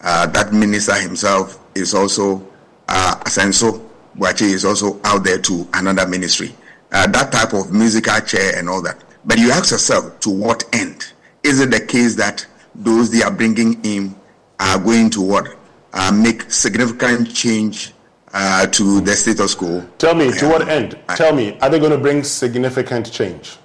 that 0.00 0.52
minister 0.52 0.94
himself 0.94 1.58
is 1.74 1.94
also 1.94 2.46
uh, 2.88 3.16
Asenso 3.24 3.87
Boakye 4.18 4.52
is 4.52 4.64
also 4.64 5.00
out 5.04 5.24
there 5.24 5.38
to 5.38 5.68
another 5.74 6.06
ministry. 6.06 6.54
Uh, 6.90 7.06
that 7.08 7.30
type 7.32 7.52
of 7.52 7.72
musical 7.72 8.18
chair 8.20 8.58
and 8.58 8.68
all 8.68 8.82
that. 8.82 9.02
But 9.24 9.38
you 9.38 9.50
ask 9.50 9.70
yourself, 9.70 10.20
to 10.20 10.30
what 10.30 10.64
end? 10.72 11.12
Is 11.42 11.60
it 11.60 11.70
the 11.70 11.80
case 11.80 12.14
that 12.16 12.46
those 12.74 13.10
they 13.10 13.22
are 13.22 13.30
bringing 13.30 13.82
in 13.84 14.14
are 14.58 14.78
going 14.78 15.10
to 15.10 15.20
what? 15.20 15.58
uh, 15.92 16.12
make 16.12 16.50
significant 16.50 17.34
change 17.34 17.92
uh, 18.32 18.66
to 18.66 19.00
the 19.00 19.14
status 19.14 19.54
quo. 19.54 19.86
Tell 19.98 20.14
me, 20.14 20.30
to 20.32 20.48
what 20.48 20.68
end? 20.68 20.98
Tell 21.16 21.34
me, 21.34 21.58
are 21.60 21.70
they 21.70 21.78
going 21.78 21.92
to 21.92 21.98
bring 21.98 22.22
significant 22.22 23.10
change? 23.10 23.56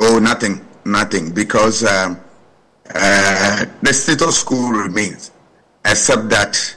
Oh, 0.00 0.18
nothing, 0.18 0.66
nothing, 0.84 1.32
because 1.32 1.84
um, 1.84 2.20
uh, 2.94 3.64
the 3.82 3.92
status 3.92 4.42
quo 4.42 4.70
remains, 4.70 5.32
except 5.84 6.28
that 6.28 6.76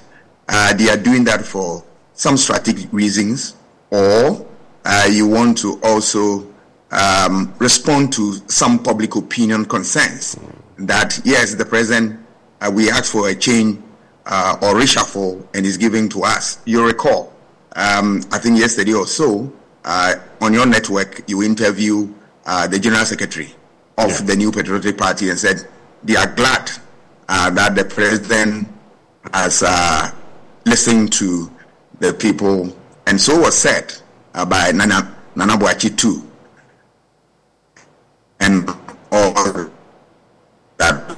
uh, 0.49 0.73
they 0.73 0.89
are 0.89 0.97
doing 0.97 1.23
that 1.25 1.45
for 1.45 1.83
some 2.17 2.35
strategic 2.35 2.91
reasons, 2.91 3.55
or 3.91 4.45
uh, 4.83 5.07
you 5.09 5.27
want 5.27 5.57
to 5.59 5.79
also 5.83 6.45
um, 6.91 7.53
respond 7.59 8.11
to 8.13 8.33
some 8.47 8.81
public 8.83 9.15
opinion 9.15 9.63
concerns 9.65 10.35
that 10.79 11.19
yes, 11.23 11.53
the 11.53 11.65
president, 11.65 12.19
uh, 12.59 12.71
we 12.73 12.89
asked 12.89 13.11
for 13.11 13.29
a 13.29 13.35
change 13.35 13.79
uh, 14.25 14.57
or 14.61 14.73
reshuffle 14.73 15.47
and 15.53 15.65
is 15.65 15.77
giving 15.77 16.09
to 16.09 16.23
us. 16.23 16.59
You 16.65 16.85
recall, 16.85 17.33
um, 17.75 18.23
I 18.31 18.39
think 18.39 18.59
yesterday 18.59 18.93
or 18.93 19.07
so, 19.07 19.53
uh, 19.85 20.15
on 20.41 20.53
your 20.53 20.65
network, 20.65 21.23
you 21.29 21.43
interview 21.43 22.11
uh, 22.45 22.67
the 22.67 22.79
general 22.79 23.05
secretary 23.05 23.53
of 23.97 24.09
yeah. 24.09 24.21
the 24.21 24.35
New 24.35 24.51
Patriotic 24.51 24.97
Party 24.97 25.29
and 25.29 25.39
said 25.39 25.67
they 26.03 26.15
are 26.15 26.33
glad 26.33 26.71
uh, 27.29 27.51
that 27.51 27.75
the 27.75 27.85
president 27.85 28.67
has 29.33 29.63
uh, 29.65 30.11
listened 30.65 31.13
to 31.13 31.51
the 31.99 32.13
people, 32.13 32.75
and 33.05 33.19
so 33.19 33.39
was 33.39 33.57
said 33.57 33.93
by 34.33 34.71
Nana 34.71 35.15
Nana 35.35 35.53
Boakye 35.53 35.97
too, 35.97 36.23
and 38.39 38.69
all 39.11 39.69
that. 40.77 41.17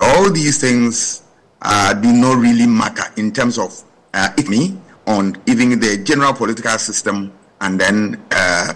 All 0.00 0.30
these 0.32 0.60
things 0.60 1.22
uh, 1.62 1.94
do 1.94 2.12
not 2.12 2.38
really 2.38 2.66
matter 2.66 3.04
in 3.16 3.32
terms 3.32 3.56
of 3.56 3.82
uh, 4.14 4.30
me 4.48 4.76
on 5.06 5.36
even 5.46 5.78
the 5.78 5.98
general 5.98 6.32
political 6.32 6.76
system 6.78 7.32
and 7.60 7.80
then 7.80 8.20
uh, 8.32 8.74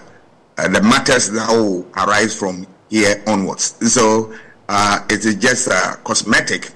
uh, 0.59 0.69
the 0.69 0.81
matters 0.83 1.31
that 1.31 1.49
will 1.51 1.87
arise 1.97 2.37
from 2.39 2.67
here 2.89 3.23
onwards. 3.27 3.75
So 3.93 4.33
uh, 4.69 5.05
it 5.11 5.25
is 5.25 5.35
just 5.37 5.69
uh, 5.69 5.97
cosmetic, 6.05 6.71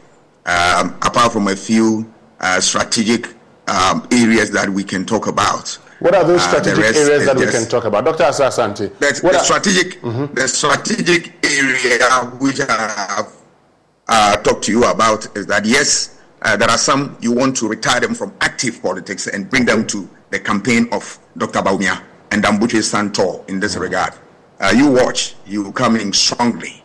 um, 0.47 0.97
apart 1.03 1.33
from 1.33 1.49
a 1.49 1.57
few 1.57 2.13
uh, 2.41 2.61
strategic 2.61 3.29
um, 3.71 4.07
areas 4.13 4.51
that 4.51 4.69
we 4.69 4.85
can 4.85 5.07
talk 5.07 5.27
about. 5.27 5.69
What 6.01 6.15
are 6.15 6.25
those 6.25 6.43
strategic 6.43 6.85
areas 6.97 7.27
that 7.27 7.37
we 7.37 7.47
can 7.47 7.69
talk 7.69 7.85
about, 7.85 8.05
Dr. 8.05 8.25
Asah-Asante? 8.25 8.99
The, 8.99 9.21
the 9.23 9.39
strategic, 9.39 10.01
mm-hmm. 10.01 10.35
the 10.35 10.49
strategic 10.49 11.45
area 11.45 12.09
which 12.41 12.61
I 12.61 13.17
have 13.19 13.33
uh, 14.09 14.37
talk 14.39 14.63
to 14.63 14.73
you 14.73 14.85
about 14.85 15.37
is 15.37 15.47
that 15.47 15.65
yes, 15.65 16.19
uh, 16.43 16.57
there 16.57 16.71
are 16.71 16.79
some 16.79 17.17
you 17.21 17.33
want 17.33 17.57
to 17.59 17.69
retire 17.69 18.01
them 18.01 18.15
from 18.15 18.35
active 18.41 18.83
politics 18.83 19.27
and 19.27 19.49
bring 19.49 19.65
them 19.65 19.87
to 19.89 20.09
the 20.31 20.41
campaign 20.41 20.89
of 20.91 21.19
Dr. 21.37 21.61
Bawumia 21.61 22.03
and 22.31 22.43
Dambuche 22.43 22.83
Santor 22.83 23.49
in 23.49 23.61
this 23.61 23.77
regard. 23.77 24.15
Uh, 24.59 24.73
you 24.75 24.91
watch, 24.91 25.37
you 25.47 25.71
coming 25.73 26.13
strongly 26.13 26.83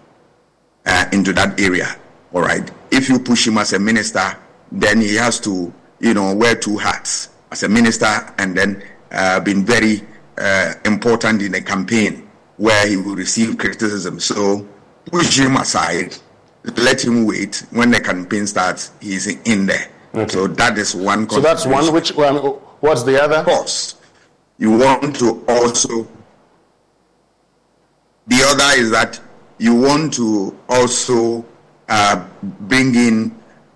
uh, 0.86 1.06
into 1.14 1.34
that 1.34 1.60
area. 1.60 1.96
All 2.34 2.42
right. 2.42 2.70
If 2.92 3.10
you 3.10 3.20
push 3.20 3.48
him 3.48 3.58
as 3.58 3.74
a 3.74 3.80
minister, 3.80 4.38
then 4.72 5.02
he 5.02 5.16
has 5.16 5.40
to, 5.42 5.74
you 6.00 6.14
know, 6.14 6.34
wear 6.36 6.56
two 6.56 6.78
hats 6.78 7.30
as 7.52 7.64
a 7.64 7.70
minister 7.70 8.34
and 8.38 8.56
then 8.56 8.84
uh, 9.12 9.40
been 9.40 9.66
very 9.66 10.02
uh, 10.38 10.74
important 10.86 11.42
in 11.42 11.54
a 11.56 11.62
campaign 11.62 12.30
where 12.58 12.88
he 12.88 12.98
will 12.98 13.16
receive 13.16 13.58
criticism. 13.58 14.20
So 14.20 14.68
push 15.12 15.38
him 15.40 15.56
aside 15.58 16.18
let 16.78 17.04
him 17.04 17.26
wait. 17.26 17.66
When 17.72 17.92
the 17.92 18.00
campaign 18.00 18.48
starts, 18.48 18.92
he's 19.00 19.28
in 19.28 19.66
there. 19.66 19.88
Okay. 20.14 20.28
So 20.32 20.48
that 20.48 20.78
is 20.78 20.96
one. 20.96 21.30
So 21.30 21.42
that's 21.42 21.66
one. 21.66 21.92
Which 21.94 22.14
one? 22.14 22.38
What's 22.38 23.04
the 23.04 23.22
other? 23.22 23.38
Of 23.38 23.46
course, 23.46 23.96
you 24.58 24.72
want 24.72 25.16
to 25.18 25.44
also. 25.48 26.08
The 28.28 28.44
other 28.48 28.82
is 28.82 28.90
that 28.92 29.20
you 29.60 29.76
want 29.76 30.14
to 30.16 30.58
also 30.68 31.46
uh, 31.88 32.28
bring 32.42 32.96
in 32.96 33.35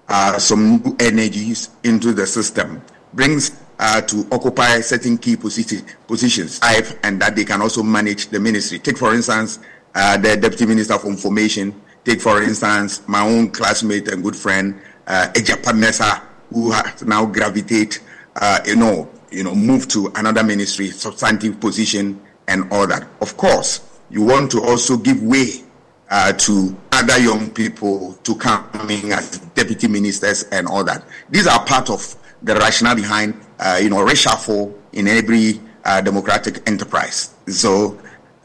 uh, 0.10 0.38
some 0.38 0.78
new 0.78 0.96
energies 1.00 1.70
into 1.84 2.14
the 2.14 2.28
system. 2.28 2.82
Brings 3.14 3.52
uh, 3.80 4.02
to 4.02 4.28
occupy 4.32 4.82
certain 4.82 5.18
key 5.18 5.36
position, 5.38 5.86
positions, 6.08 6.60
and 7.04 7.22
that 7.22 7.36
they 7.36 7.46
can 7.46 7.62
also 7.62 7.82
manage 7.82 8.28
the 8.28 8.40
ministry. 8.40 8.80
Take, 8.80 8.98
for 8.98 9.14
instance, 9.14 9.60
uh, 9.96 10.18
the 10.18 10.36
deputy 10.38 10.66
minister 10.66 10.94
of 10.96 11.06
information 11.06 11.74
Take, 12.06 12.22
for 12.22 12.42
instance, 12.42 13.08
my 13.08 13.22
own 13.22 13.52
classmate 13.52 14.08
and 14.08 14.24
good 14.24 14.36
friend, 14.36 14.80
uh, 15.06 15.28
Egyapa 15.34 16.24
who 16.52 16.72
has 16.72 17.04
now 17.04 17.26
gravitate, 17.26 18.02
uh, 18.38 18.60
you 18.66 18.76
know, 18.76 19.10
you 19.32 19.44
know, 19.44 19.54
move 19.54 19.88
to 19.90 20.12
another 20.16 20.44
ministry, 20.44 20.90
substantive 20.90 21.60
position, 21.60 22.20
and 22.48 22.72
all 22.72 22.88
that. 22.88 23.08
Of 23.22 23.38
course, 23.38 23.82
you 24.10 24.24
want 24.24 24.50
to 24.52 24.62
also 24.64 24.98
give 24.98 25.22
way 25.22 25.64
uh, 26.10 26.34
to 26.34 26.76
other 26.92 27.18
young 27.20 27.50
people 27.52 28.14
to 28.24 28.36
come 28.36 28.68
in 28.90 29.12
as 29.12 29.38
deputy 29.56 29.88
ministers 29.88 30.44
and 30.52 30.68
all 30.68 30.84
that. 30.84 31.04
These 31.30 31.48
are 31.48 31.64
part 31.66 31.90
of 31.90 32.16
the 32.42 32.56
rationale 32.56 32.96
behind, 32.96 33.40
uh, 33.60 33.80
you 33.82 33.90
know, 33.90 33.98
reshuffle 33.98 34.74
in 34.94 35.08
every 35.08 35.60
uh, 35.86 36.02
democratic 36.02 36.68
enterprise. 36.68 37.36
So 37.48 38.00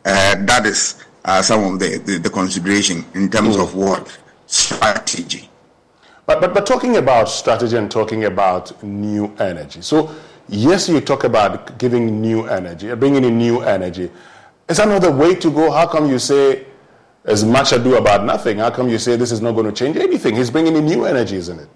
uh, 0.05 0.37
that 0.45 0.67
is 0.67 1.05
uh, 1.25 1.43
some 1.43 1.75
of 1.75 1.79
the, 1.79 1.99
the, 1.99 2.19
the, 2.19 2.31
consideration 2.31 3.05
in 3.15 3.31
terms 3.31 3.57
mm. 3.57 3.63
of 3.63 3.75
what 3.75 4.19
strategy. 4.47 5.49
But, 6.27 6.41
but, 6.41 6.53
but 6.53 6.67
talking 6.67 6.97
about 6.99 7.29
strategy 7.29 7.77
and 7.77 7.91
talking 7.91 8.25
about 8.25 8.83
new 8.83 9.35
energy. 9.39 9.81
So, 9.81 10.15
yes, 10.49 10.89
you 10.89 11.01
talk 11.01 11.25
about 11.25 11.79
giving 11.79 12.21
new 12.21 12.47
energy, 12.47 12.95
bringing 12.95 13.25
in 13.25 13.39
new 13.39 13.61
energy. 13.61 14.11
Is 14.69 14.79
another 14.79 15.11
way 15.11 15.35
to 15.37 15.51
go? 15.51 15.71
How 15.71 15.87
come 15.87 16.09
you 16.09 16.19
say 16.19 16.67
as 17.25 17.45
much 17.45 17.73
ado 17.73 17.97
about 17.97 18.25
nothing? 18.25 18.59
How 18.59 18.71
come 18.71 18.89
you 18.89 18.99
say 18.99 19.17
this 19.17 19.33
is 19.33 19.41
not 19.41 19.53
going 19.53 19.67
to 19.67 19.73
change 19.73 19.97
anything? 19.97 20.37
He's 20.37 20.51
bringing 20.51 20.77
in 20.77 20.85
new 20.85 21.05
energy, 21.05 21.37
isn't 21.37 21.59
it? 21.59 21.69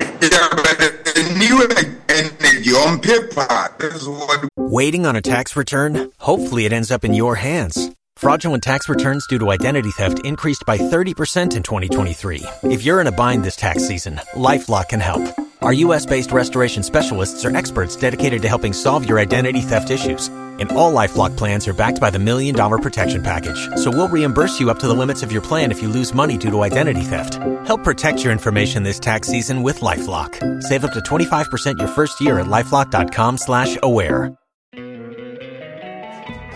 Yeah, 0.00 0.48
but 0.52 1.38
new 1.38 1.62
energy 2.08 2.72
on 2.74 3.00
paper 3.00 3.76
is 3.80 4.08
what. 4.08 4.48
Waiting 4.56 5.06
on 5.06 5.16
a 5.16 5.22
tax 5.22 5.56
return? 5.56 6.10
Hopefully, 6.18 6.64
it 6.64 6.72
ends 6.72 6.90
up 6.90 7.04
in 7.04 7.14
your 7.14 7.36
hands 7.36 7.90
Fraudulent 8.18 8.64
tax 8.64 8.88
returns 8.88 9.24
due 9.28 9.38
to 9.38 9.52
identity 9.52 9.92
theft 9.92 10.18
increased 10.24 10.64
by 10.66 10.76
30% 10.76 11.54
in 11.54 11.62
2023. 11.62 12.42
If 12.64 12.82
you're 12.82 13.00
in 13.00 13.06
a 13.06 13.12
bind 13.12 13.44
this 13.44 13.54
tax 13.54 13.86
season, 13.86 14.16
LifeLock 14.34 14.88
can 14.88 14.98
help. 14.98 15.22
Our 15.62 15.72
U.S.-based 15.72 16.32
restoration 16.32 16.82
specialists 16.82 17.44
are 17.44 17.56
experts 17.56 17.94
dedicated 17.94 18.42
to 18.42 18.48
helping 18.48 18.72
solve 18.72 19.08
your 19.08 19.20
identity 19.20 19.60
theft 19.60 19.90
issues. 19.90 20.30
And 20.58 20.72
all 20.72 20.92
LifeLock 20.92 21.36
plans 21.36 21.66
are 21.68 21.72
backed 21.72 22.00
by 22.00 22.10
the 22.10 22.18
Million 22.18 22.54
Dollar 22.54 22.78
Protection 22.78 23.22
Package. 23.22 23.68
So 23.76 23.90
we'll 23.90 24.08
reimburse 24.08 24.58
you 24.60 24.70
up 24.70 24.78
to 24.78 24.88
the 24.88 24.94
limits 24.94 25.22
of 25.22 25.30
your 25.30 25.42
plan 25.42 25.70
if 25.70 25.82
you 25.82 25.88
lose 25.88 26.14
money 26.14 26.36
due 26.36 26.50
to 26.50 26.62
identity 26.62 27.02
theft. 27.02 27.34
Help 27.66 27.84
protect 27.84 28.24
your 28.24 28.32
information 28.32 28.82
this 28.82 28.98
tax 28.98 29.28
season 29.28 29.62
with 29.62 29.80
LifeLock. 29.80 30.62
Save 30.62 30.84
up 30.84 30.92
to 30.94 31.00
25% 31.00 31.78
your 31.78 31.88
first 31.88 32.20
year 32.20 32.40
at 32.40 32.46
LifeLock.com 32.46 33.38
slash 33.38 33.78
aware. 33.82 34.36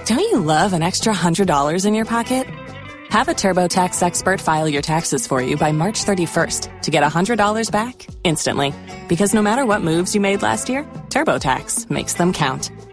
Don't 0.07 0.19
you 0.19 0.41
love 0.41 0.73
an 0.73 0.83
extra 0.83 1.15
$100 1.15 1.87
in 1.87 1.95
your 1.95 2.05
pocket? 2.05 2.49
Have 3.11 3.29
a 3.29 3.35
TurboTax 3.35 4.03
expert 4.03 4.41
file 4.41 4.67
your 4.69 4.81
taxes 4.81 5.27
for 5.27 5.41
you 5.43 5.57
by 5.57 5.71
March 5.71 6.05
31st 6.05 6.81
to 6.83 6.91
get 6.91 7.05
$100 7.05 7.71
back 7.71 8.07
instantly. 8.25 8.73
Because 9.07 9.35
no 9.35 9.43
matter 9.43 9.67
what 9.67 9.83
moves 9.83 10.15
you 10.15 10.21
made 10.21 10.41
last 10.41 10.69
year, 10.71 10.85
TurboTax 11.11 11.91
makes 11.91 12.15
them 12.15 12.33
count. 12.33 12.71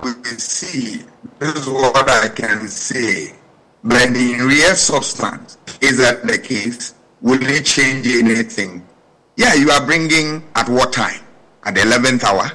we 0.00 0.10
see. 0.38 1.04
This 1.38 1.54
is 1.54 1.68
what 1.68 2.08
I 2.08 2.28
can 2.28 2.68
say. 2.68 3.32
But 3.84 4.02
in 4.02 4.46
real 4.46 4.74
substance, 4.74 5.58
is 5.80 5.98
that 5.98 6.26
the 6.26 6.38
case? 6.38 6.94
Will 7.20 7.42
it 7.42 7.64
change 7.64 8.06
anything? 8.06 8.86
Yeah, 9.36 9.54
you 9.54 9.70
are 9.70 9.84
bringing 9.84 10.44
at 10.54 10.68
what 10.68 10.92
time? 10.92 11.20
At 11.64 11.74
the 11.74 11.80
11th 11.80 12.24
hour? 12.24 12.52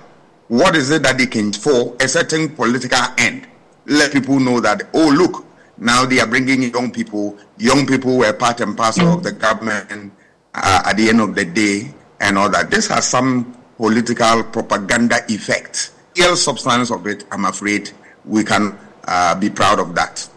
What 0.48 0.76
is 0.76 0.90
it 0.92 1.04
that 1.04 1.18
they 1.18 1.28
can 1.28 1.52
for 1.54 1.96
a 2.00 2.08
certain 2.08 2.50
political 2.50 3.00
end? 3.18 3.48
Let 3.86 4.14
people 4.14 4.40
know 4.40 4.60
that, 4.62 4.84
oh, 4.94 5.10
look, 5.10 5.46
now 5.78 6.06
they 6.06 6.20
are 6.20 6.28
bringing 6.28 6.64
young 6.64 6.92
people. 6.92 7.38
Young 7.58 7.86
people 7.86 8.18
were 8.18 8.34
part 8.34 8.62
and 8.62 8.76
parcel 8.76 9.14
of 9.14 9.24
the 9.24 9.32
government 9.32 10.12
uh, 10.54 10.84
at 10.86 10.98
the 10.98 11.10
end 11.10 11.22
of 11.22 11.36
the 11.36 11.46
day 11.46 11.94
and 12.20 12.38
all 12.38 12.50
that. 12.50 12.72
This 12.72 12.88
has 12.88 13.08
some 13.08 13.54
political 13.78 14.44
propaganda 14.44 15.20
effect. 15.30 15.92
Real 16.18 16.36
substance 16.36 16.90
of 16.92 17.06
it, 17.08 17.26
I'm 17.32 17.46
afraid 17.46 17.92
we 18.26 18.44
can 18.44 18.78
uh, 19.08 19.36
be 19.40 19.50
proud 19.50 19.80
of 19.80 19.94
that. 19.96 20.28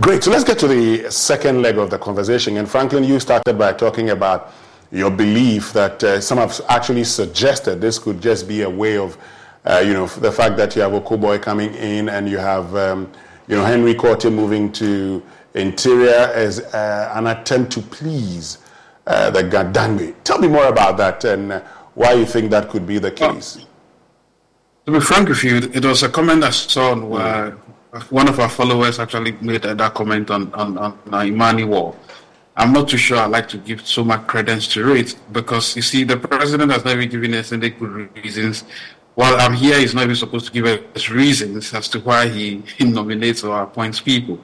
Great. 0.00 0.22
So 0.22 0.30
let's 0.30 0.44
get 0.44 0.58
to 0.58 0.68
the 0.68 1.10
second 1.10 1.62
leg 1.62 1.78
of 1.78 1.88
the 1.88 1.98
conversation. 1.98 2.58
And 2.58 2.68
Franklin, 2.68 3.02
you 3.02 3.18
started 3.18 3.56
by 3.56 3.72
talking 3.72 4.10
about 4.10 4.52
your 4.92 5.10
belief 5.10 5.72
that 5.72 6.04
uh, 6.04 6.20
some 6.20 6.36
have 6.38 6.60
actually 6.68 7.04
suggested 7.04 7.80
this 7.80 7.98
could 7.98 8.20
just 8.20 8.46
be 8.46 8.62
a 8.62 8.70
way 8.70 8.98
of, 8.98 9.16
uh, 9.64 9.82
you 9.84 9.94
know, 9.94 10.06
the 10.06 10.30
fact 10.30 10.58
that 10.58 10.76
you 10.76 10.82
have 10.82 10.92
Okoboy 10.92 11.40
coming 11.40 11.72
in 11.74 12.10
and 12.10 12.28
you 12.28 12.36
have, 12.36 12.76
um, 12.76 13.10
you 13.48 13.56
know, 13.56 13.64
Henry 13.64 13.94
Quartey 13.94 14.32
moving 14.32 14.70
to 14.72 15.22
interior 15.54 16.30
as 16.34 16.60
uh, 16.60 17.12
an 17.14 17.26
attempt 17.28 17.72
to 17.72 17.80
please 17.80 18.58
uh, 19.06 19.30
the 19.30 19.42
Gadangme. 19.42 20.14
Tell 20.22 20.38
me 20.38 20.48
more 20.48 20.66
about 20.66 20.98
that 20.98 21.24
and 21.24 21.52
uh, 21.52 21.60
why 21.94 22.12
you 22.12 22.26
think 22.26 22.50
that 22.50 22.68
could 22.68 22.86
be 22.86 22.98
the 22.98 23.10
case. 23.10 23.65
To 24.86 24.92
be 24.92 25.00
frank 25.00 25.28
with 25.28 25.42
you, 25.42 25.56
it 25.56 25.84
was 25.84 26.04
a 26.04 26.08
comment 26.08 26.44
I 26.44 26.50
saw 26.50 26.92
on 26.92 27.12
uh, 27.12 27.50
one 28.10 28.28
of 28.28 28.38
our 28.38 28.48
followers 28.48 29.00
actually 29.00 29.32
made 29.40 29.62
that 29.62 29.94
comment 29.94 30.30
on, 30.30 30.54
on, 30.54 30.78
on 30.78 31.26
Imani 31.26 31.64
Wall. 31.64 31.96
I'm 32.56 32.72
not 32.72 32.88
too 32.88 32.96
sure 32.96 33.18
I 33.18 33.26
like 33.26 33.48
to 33.48 33.58
give 33.58 33.84
so 33.84 34.04
much 34.04 34.28
credence 34.28 34.68
to 34.74 34.94
it 34.94 35.16
because 35.32 35.74
you 35.74 35.82
see, 35.82 36.04
the 36.04 36.16
president 36.16 36.70
has 36.70 36.84
never 36.84 37.04
given 37.04 37.34
us 37.34 37.50
any 37.50 37.70
good 37.70 38.14
reasons. 38.14 38.62
While 39.16 39.34
I'm 39.40 39.54
here, 39.54 39.76
he's 39.76 39.92
not 39.92 40.04
even 40.04 40.14
supposed 40.14 40.46
to 40.46 40.52
give 40.52 40.66
us 40.66 41.10
reasons 41.10 41.74
as 41.74 41.88
to 41.88 41.98
why 41.98 42.28
he, 42.28 42.62
he 42.78 42.84
nominates 42.84 43.42
or 43.42 43.62
appoints 43.62 43.98
people. 43.98 44.38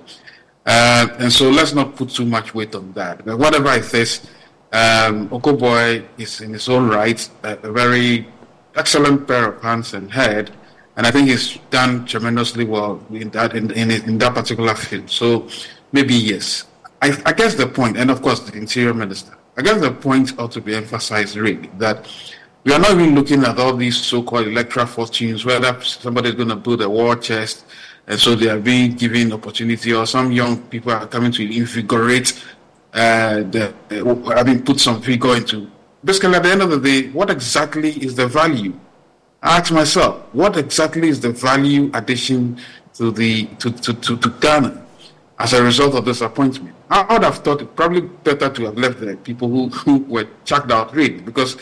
Uh, 0.66 1.07
and 1.20 1.33
so 1.33 1.50
let's 1.50 1.72
not 1.72 1.94
put 1.94 2.11
too 2.11 2.26
much 2.26 2.52
weight 2.52 2.74
on 2.74 2.92
that. 2.94 3.24
But 3.24 3.38
whatever 3.38 3.70
it 3.74 3.94
is, 3.94 4.26
um, 4.72 5.28
Okoboy 5.28 6.05
is 6.18 6.40
in 6.40 6.52
his 6.52 6.68
own 6.68 6.88
right 6.88 7.31
a, 7.44 7.59
a 7.59 7.70
very 7.70 8.26
excellent 8.77 9.27
pair 9.27 9.53
of 9.53 9.63
hands 9.63 9.95
and 9.95 10.11
head 10.11 10.51
and 10.97 11.07
I 11.07 11.11
think 11.11 11.29
he's 11.29 11.59
done 11.71 12.05
tremendously 12.05 12.65
well 12.65 13.05
in 13.11 13.31
that 13.31 13.55
in, 13.57 13.71
in, 13.73 13.91
in 13.91 14.19
that 14.19 14.35
particular 14.35 14.75
field. 14.75 15.11
So 15.11 15.49
maybe 15.93 16.15
yes. 16.15 16.67
I, 17.01 17.21
I, 17.27 17.33
guess 17.33 17.55
the 17.55 17.67
point, 17.67 17.97
and 17.97 18.11
of 18.11 18.23
course 18.23 18.41
the 18.41 18.57
interior 18.57 18.95
minister, 18.95 19.37
I 19.57 19.63
guess 19.63 19.81
the 19.81 19.91
point 19.91 20.39
ought 20.39 20.53
to 20.53 20.61
be 20.61 20.75
emphasized 20.75 21.37
really 21.37 21.69
that 21.79 22.09
we 22.65 22.73
are 22.73 22.79
not 22.79 22.93
even 22.93 23.15
looking 23.15 23.43
at 23.43 23.59
all 23.59 23.75
these 23.75 23.97
so-called 23.97 24.47
electoral 24.47 24.87
fortunes, 24.87 25.45
whether 25.45 25.81
somebody's 25.83 26.35
going 26.35 26.51
to 26.51 26.57
build 26.57 26.81
a 26.83 26.89
war 26.89 27.17
chest, 27.17 27.65
and 28.07 28.21
so 28.21 28.37
they 28.37 28.49
are 28.49 28.61
being 28.61 28.95
given 28.95 29.33
opportunity, 29.33 29.93
or 29.93 30.07
some 30.07 30.31
young 30.31 30.63
people 30.69 30.93
are 30.93 31.07
coming 31.09 31.33
to 31.33 31.43
invigorate 31.43 32.41
uh, 32.95 33.43
the, 33.51 33.75
uh, 33.91 34.31
I 34.31 34.45
mean, 34.45 34.63
put 34.63 34.79
some 34.79 35.03
vigor 35.03 35.37
into. 35.37 35.72
Basically, 36.05 36.35
at 36.35 36.43
the 36.43 36.51
end 36.51 36.62
of 36.62 36.71
the 36.71 36.81
day, 36.81 37.09
what 37.11 37.31
exactly 37.31 37.91
is 37.91 38.17
the 38.17 38.27
value 38.27 38.73
I 39.43 39.59
ask 39.59 39.73
myself, 39.73 40.23
what 40.33 40.57
exactly 40.57 41.09
is 41.09 41.19
the 41.19 41.31
value 41.33 41.91
addition 41.95 42.59
to 42.95 43.11
the 43.11 43.47
to, 43.59 43.73
to, 43.73 43.93
to, 43.93 44.17
to 44.17 44.31
Ghana 44.38 44.87
as 45.41 45.53
a 45.53 45.62
result 45.62 45.97
of 45.97 46.05
this 46.05 46.21
appointment? 46.21 46.77
I 46.88 47.12
would 47.12 47.25
have 47.25 47.38
thought 47.38 47.61
it 47.61 47.75
probably 47.75 48.03
better 48.03 48.49
to 48.49 48.65
have 48.67 48.79
left 48.79 49.01
the 49.01 49.17
people 49.17 49.49
who, 49.49 49.69
who 49.71 49.99
were 50.05 50.29
chucked 50.45 50.71
out 50.71 50.95
really 50.95 51.21
because 51.21 51.57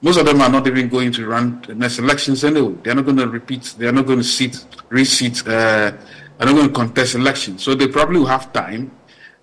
most 0.00 0.16
of 0.16 0.24
them 0.24 0.40
are 0.40 0.48
not 0.48 0.66
even 0.66 0.88
going 0.88 1.12
to 1.12 1.26
run 1.26 1.60
the 1.66 1.74
next 1.74 1.98
elections 1.98 2.42
anyway. 2.42 2.74
They're 2.82 2.94
not 2.94 3.04
going 3.04 3.18
to 3.18 3.28
repeat, 3.28 3.74
they're 3.76 3.92
not 3.92 4.06
going 4.06 4.20
to 4.20 4.24
seat, 4.24 4.64
reseat, 4.88 5.40
uh, 5.40 5.90
they're 5.90 5.98
not 6.38 6.54
going 6.54 6.68
to 6.68 6.72
contest 6.72 7.16
elections. 7.16 7.62
So 7.62 7.74
they 7.74 7.88
probably 7.88 8.20
will 8.20 8.26
have 8.28 8.50
time 8.54 8.92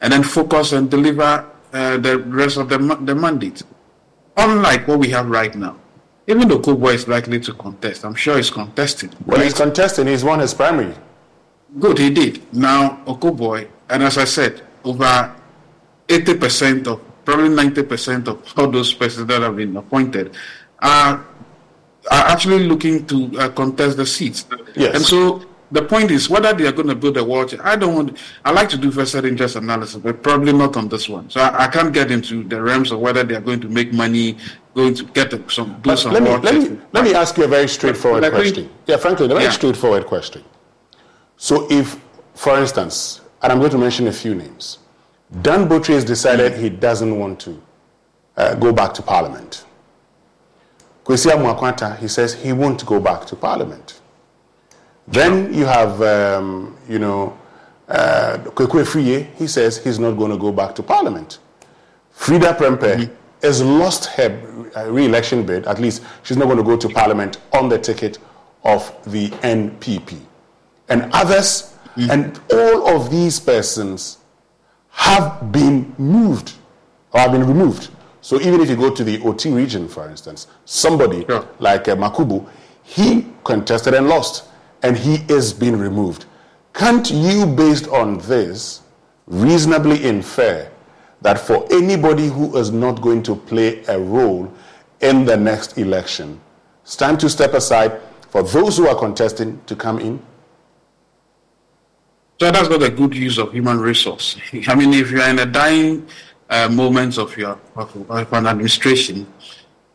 and 0.01 0.11
then 0.11 0.23
focus 0.23 0.71
and 0.71 0.89
deliver 0.89 1.47
uh, 1.73 1.97
the 1.97 2.17
rest 2.17 2.57
of 2.57 2.69
the, 2.69 2.79
the 2.79 3.13
mandate. 3.13 3.61
Unlike 4.37 4.87
what 4.87 4.99
we 4.99 5.09
have 5.09 5.29
right 5.29 5.53
now 5.55 5.77
even 6.27 6.47
though 6.47 6.59
Okoboy 6.59 6.93
is 6.93 7.07
likely 7.07 7.39
to 7.39 7.53
contest, 7.53 8.03
I'm 8.03 8.13
sure 8.15 8.35
he's 8.35 8.49
contesting. 8.49 9.11
Well, 9.25 9.37
right? 9.37 9.45
he's 9.45 9.53
contesting. 9.53 10.07
He's 10.07 10.23
won 10.23 10.39
his 10.39 10.53
primary. 10.53 10.93
Good, 11.79 11.97
he 11.97 12.09
did. 12.09 12.53
Now, 12.53 13.01
Okoboy, 13.05 13.67
and 13.89 14.03
as 14.03 14.17
I 14.17 14.25
said, 14.25 14.61
over 14.83 15.33
80% 16.07 16.87
of, 16.87 17.01
probably 17.23 17.49
90% 17.49 18.27
of 18.27 18.53
all 18.57 18.69
those 18.69 18.93
persons 18.93 19.25
that 19.27 19.41
have 19.41 19.55
been 19.55 19.75
appointed 19.77 20.35
are, 20.79 21.25
are 22.11 22.25
actually 22.27 22.67
looking 22.67 23.05
to 23.07 23.39
uh, 23.39 23.49
contest 23.49 23.95
the 23.95 24.05
seats. 24.05 24.45
Yes. 24.75 24.95
And 24.95 25.03
so 25.03 25.45
the 25.71 25.81
point 25.81 26.11
is 26.11 26.29
whether 26.29 26.53
they 26.53 26.65
are 26.65 26.71
going 26.71 26.87
to 26.87 26.95
build 26.95 27.17
a 27.17 27.23
wall. 27.23 27.45
I 27.61 27.75
don't 27.75 27.95
want. 27.95 28.17
I 28.45 28.51
like 28.51 28.69
to 28.69 28.77
do 28.77 28.89
vested 28.89 29.25
interest 29.25 29.55
analysis, 29.55 29.97
but 29.97 30.23
probably 30.23 30.53
not 30.53 30.77
on 30.77 30.87
this 30.87 31.09
one. 31.09 31.29
So 31.29 31.41
I, 31.41 31.65
I, 31.65 31.67
can't 31.67 31.93
get 31.93 32.09
into 32.09 32.43
the 32.43 32.61
realms 32.61 32.91
of 32.91 32.99
whether 32.99 33.23
they 33.23 33.35
are 33.35 33.41
going 33.41 33.59
to 33.61 33.69
make 33.69 33.91
money, 33.93 34.37
going 34.73 34.93
to 34.95 35.03
get 35.05 35.33
some 35.51 35.79
build 35.81 35.99
some. 35.99 36.13
Let 36.13 36.23
me 36.23 36.29
let 36.37 36.55
me, 36.55 36.79
let 36.93 37.03
me 37.03 37.13
ask 37.13 37.37
you 37.37 37.43
a 37.43 37.47
very 37.47 37.67
straightforward 37.67 38.21
but, 38.21 38.31
question. 38.31 38.69
yeah, 38.85 38.97
frankly, 38.97 39.25
a 39.25 39.29
very 39.29 39.43
yeah. 39.43 39.49
straightforward 39.51 40.05
question. 40.05 40.43
So 41.35 41.67
if, 41.69 41.99
for 42.33 42.57
instance, 42.57 43.21
and 43.41 43.51
I'm 43.51 43.59
going 43.59 43.71
to 43.71 43.77
mention 43.77 44.07
a 44.07 44.13
few 44.13 44.33
names, 44.35 44.79
Dan 45.41 45.67
Botwe 45.67 45.93
has 45.95 46.05
decided 46.05 46.53
mm-hmm. 46.53 46.63
he 46.63 46.69
doesn't 46.69 47.17
want 47.19 47.39
to 47.41 47.61
uh, 48.37 48.55
go 48.55 48.71
back 48.71 48.93
to 48.95 49.01
Parliament. 49.01 49.65
Kwesi 51.03 51.31
Amoako-Attah, 51.31 51.97
he 51.99 52.07
says 52.07 52.33
he 52.33 52.51
won't 52.53 52.85
go 52.85 52.99
back 52.99 53.25
to 53.27 53.35
Parliament. 53.35 53.96
Then 55.07 55.53
you 55.53 55.65
have, 55.65 56.01
um, 56.01 56.77
you 56.89 56.99
know, 56.99 57.37
uh, 57.87 58.37
Kwaku 58.43 58.83
Afriyie, 58.83 59.33
he 59.35 59.47
says 59.47 59.77
he's 59.81 59.99
not 59.99 60.11
going 60.11 60.31
to 60.31 60.37
go 60.37 60.51
back 60.51 60.75
to 60.75 60.83
parliament. 60.83 61.39
Freda 62.13 62.57
Prempeh 62.57 62.95
mm-hmm. 62.97 63.13
has 63.41 63.61
lost 63.63 64.07
her 64.07 64.29
re 64.89 65.05
election 65.05 65.45
bid, 65.45 65.65
at 65.65 65.79
least 65.79 66.03
she's 66.23 66.35
not 66.35 66.45
going 66.45 66.57
to 66.57 66.63
go 66.63 66.75
to 66.75 66.89
parliament 66.89 67.39
on 67.53 67.69
the 67.69 67.79
ticket 67.79 68.19
of 68.63 68.93
the 69.05 69.29
NPP. 69.29 70.19
And 70.89 71.09
others, 71.13 71.73
mm-hmm. 71.95 72.11
and 72.11 72.39
all 72.51 72.95
of 72.95 73.09
these 73.09 73.39
persons 73.39 74.17
have 74.89 75.51
been 75.51 75.93
moved 75.97 76.53
or 77.13 77.21
have 77.21 77.31
been 77.31 77.47
removed. 77.47 77.89
So 78.21 78.41
even 78.41 78.59
if 78.59 78.69
you 78.69 78.75
go 78.75 78.93
to 78.93 79.03
the 79.05 79.21
Oti 79.21 79.51
region, 79.51 79.87
for 79.87 80.09
instance, 80.09 80.47
somebody 80.65 81.25
like 81.59 81.87
uh, 81.87 81.95
Makubu, 81.95 82.45
he 82.83 83.27
contested 83.45 83.93
and 83.93 84.09
lost 84.09 84.45
and 84.83 84.97
he 84.97 85.15
is 85.27 85.53
being 85.53 85.77
removed. 85.77 86.25
Can't 86.73 87.09
you, 87.09 87.45
based 87.45 87.87
on 87.87 88.19
this, 88.19 88.81
reasonably 89.25 90.03
infer 90.05 90.69
that 91.21 91.39
for 91.39 91.65
anybody 91.71 92.27
who 92.27 92.55
is 92.57 92.71
not 92.71 93.01
going 93.01 93.23
to 93.23 93.35
play 93.35 93.83
a 93.87 93.99
role 93.99 94.51
in 95.01 95.25
the 95.25 95.35
next 95.35 95.77
election, 95.77 96.39
it's 96.83 96.95
time 96.95 97.17
to 97.17 97.29
step 97.29 97.53
aside 97.53 97.99
for 98.29 98.43
those 98.43 98.77
who 98.77 98.87
are 98.87 98.95
contesting 98.95 99.59
to 99.65 99.75
come 99.75 99.99
in? 99.99 100.19
So 102.39 102.51
that's 102.51 102.69
not 102.69 102.83
a 102.83 102.89
good 102.89 103.15
use 103.15 103.39
of 103.39 103.51
human 103.51 103.79
resource. 103.79 104.37
I 104.67 104.75
mean, 104.75 104.93
if 104.93 105.09
you 105.09 105.19
are 105.21 105.29
in 105.29 105.39
a 105.39 105.45
dying 105.45 106.07
uh, 106.49 106.69
moment 106.69 107.17
of 107.17 107.35
your 107.35 107.59
of, 107.75 107.95
of 108.09 108.31
an 108.33 108.45
administration, 108.45 109.25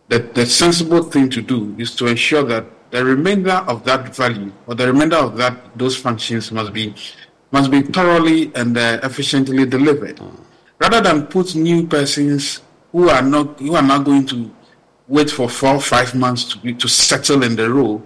the, 0.09 0.19
the 0.19 0.45
sensible 0.45 1.05
thing 1.05 1.31
to 1.31 1.41
do 1.41 1.75
is 1.79 1.95
to 1.97 2.09
ensure 2.09 2.43
that 2.43 2.67
the 2.93 3.03
remainder 3.03 3.65
of 3.67 3.83
that 3.85 4.15
value 4.15 4.53
or 4.67 4.75
the 4.75 4.87
remainder 4.87 5.17
of 5.17 5.37
that 5.39 5.57
those 5.77 5.97
functions 5.97 6.53
must 6.53 6.73
be 6.75 6.95
must 7.51 7.71
be 7.71 7.81
thoroughly 7.83 8.55
and 8.55 8.77
uh, 8.77 9.01
efficiently 9.03 9.67
delivered, 9.67 10.21
rather 10.79 11.01
than 11.01 11.27
put 11.27 11.55
new 11.55 11.87
persons 11.87 12.61
who 12.93 13.09
are 13.09 13.23
not 13.23 13.59
who 13.59 13.75
are 13.75 13.83
not 13.83 14.05
going 14.05 14.27
to 14.27 14.55
wait 15.09 15.31
for 15.31 15.49
four 15.49 15.81
five 15.81 16.15
months 16.15 16.45
to 16.45 16.59
be, 16.59 16.75
to 16.75 16.87
settle 16.87 17.43
in 17.43 17.57
the 17.57 17.69
role. 17.69 18.03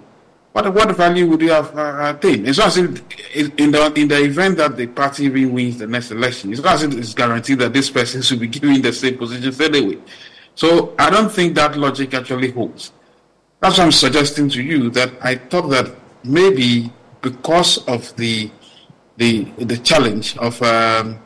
What 0.52 0.72
what 0.72 0.96
value 0.96 1.26
would 1.26 1.40
you 1.40 1.50
have 1.50 1.76
uh, 1.76 2.14
attained? 2.16 2.48
It's 2.48 2.58
not 2.58 2.68
as 2.68 2.78
if 2.78 2.88
in 3.58 3.72
the 3.72 3.92
in 3.96 4.06
the 4.06 4.22
event 4.22 4.56
that 4.58 4.76
the 4.76 4.86
party 4.86 5.24
even 5.24 5.52
wins 5.52 5.78
the 5.78 5.88
next 5.88 6.12
election, 6.12 6.52
it's 6.52 6.62
not 6.62 6.74
as 6.74 6.84
if 6.84 6.94
it's 6.94 7.12
guaranteed 7.12 7.58
that 7.58 7.72
this 7.72 7.90
person 7.90 8.22
should 8.22 8.38
be 8.38 8.46
given 8.56 8.80
the 8.80 8.92
same 8.92 9.18
positions 9.18 9.60
anyway. 9.60 9.98
So 10.54 10.94
I 10.96 11.10
don't 11.10 11.30
think 11.30 11.56
that 11.56 11.76
logic 11.76 12.14
actually 12.14 12.52
holds. 12.52 12.92
That's 13.60 13.78
what 13.78 13.84
I'm 13.84 13.92
suggesting 13.92 14.48
to 14.50 14.62
you 14.62 14.90
that 14.90 15.12
I 15.22 15.36
thought 15.36 15.68
that 15.68 15.94
maybe 16.24 16.92
because 17.22 17.78
of 17.88 18.14
the 18.16 18.50
the 19.16 19.44
the 19.56 19.78
challenge 19.78 20.36
of 20.36 20.60
um, 20.62 21.18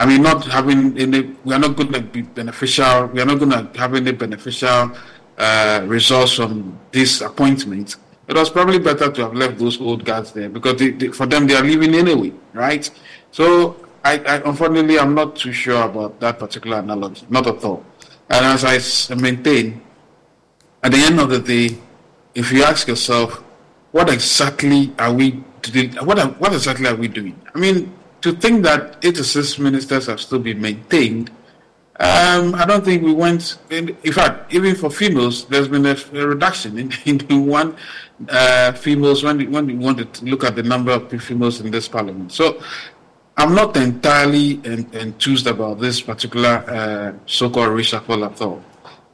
I 0.00 0.06
mean 0.06 0.22
not 0.22 0.46
having 0.46 0.96
any 0.98 1.36
we 1.44 1.52
are 1.52 1.58
not 1.58 1.76
going 1.76 1.92
to 1.92 2.00
be 2.00 2.22
beneficial 2.22 3.06
we 3.06 3.20
are 3.20 3.26
not 3.26 3.38
going 3.38 3.50
to 3.50 3.78
have 3.78 3.94
any 3.94 4.12
beneficial 4.12 4.96
uh, 5.36 5.84
results 5.86 6.32
from 6.34 6.78
this 6.92 7.20
appointment. 7.20 7.96
It 8.26 8.34
was 8.34 8.50
probably 8.50 8.78
better 8.78 9.12
to 9.12 9.22
have 9.22 9.34
left 9.34 9.58
those 9.58 9.80
old 9.80 10.04
guards 10.04 10.32
there 10.32 10.48
because 10.48 10.78
they, 10.78 10.90
they, 10.90 11.08
for 11.08 11.26
them 11.26 11.46
they 11.46 11.54
are 11.54 11.62
leaving 11.62 11.94
anyway, 11.94 12.32
right? 12.54 12.90
So 13.30 13.76
I, 14.02 14.18
I, 14.18 14.36
unfortunately 14.48 14.98
I'm 14.98 15.14
not 15.14 15.36
too 15.36 15.52
sure 15.52 15.82
about 15.82 16.18
that 16.20 16.38
particular 16.38 16.78
analogy, 16.78 17.26
not 17.28 17.46
at 17.46 17.62
all. 17.62 17.84
And 18.30 18.44
as 18.46 18.64
I 19.10 19.14
maintain, 19.14 19.82
at 20.86 20.92
the 20.92 20.98
end 20.98 21.18
of 21.18 21.28
the 21.30 21.40
day, 21.40 21.76
if 22.36 22.52
you 22.52 22.62
ask 22.62 22.86
yourself, 22.86 23.42
what 23.90 24.08
exactly 24.08 24.92
are 25.00 25.12
we 25.12 25.42
doing? 25.62 25.92
What, 25.96 26.20
are, 26.20 26.28
what 26.42 26.52
exactly 26.52 26.86
are 26.86 26.94
we 26.94 27.08
doing? 27.08 27.34
I 27.52 27.58
mean, 27.58 27.92
to 28.20 28.30
think 28.30 28.62
that 28.62 29.04
86 29.04 29.58
ministers 29.58 30.06
have 30.06 30.20
still 30.20 30.38
been 30.38 30.60
maintained, 30.60 31.30
um, 31.98 32.54
I 32.54 32.64
don't 32.66 32.84
think 32.84 33.02
we 33.02 33.12
went. 33.12 33.58
In, 33.70 33.96
in, 34.04 34.12
fact, 34.12 34.54
even 34.54 34.76
for 34.76 34.88
females, 34.88 35.46
there's 35.46 35.66
been 35.66 35.86
a, 35.86 35.96
a 36.12 36.24
reduction 36.24 36.78
in, 36.78 36.92
in 37.04 37.46
one 37.46 37.76
uh, 38.28 38.70
females 38.72 39.24
when 39.24 39.50
when 39.50 39.66
we 39.66 39.74
want 39.74 40.14
to 40.14 40.24
look 40.24 40.44
at 40.44 40.54
the 40.54 40.62
number 40.62 40.92
of 40.92 41.10
females 41.20 41.60
in 41.60 41.72
this 41.72 41.88
parliament. 41.88 42.30
So 42.30 42.62
I'm 43.36 43.56
not 43.56 43.76
entirely 43.76 44.60
enthused 44.64 45.48
about 45.48 45.80
this 45.80 46.00
particular 46.00 46.62
uh, 46.68 47.12
so-called 47.26 47.70
reshuffle 47.70 48.24
at 48.30 48.40
all. 48.40 48.62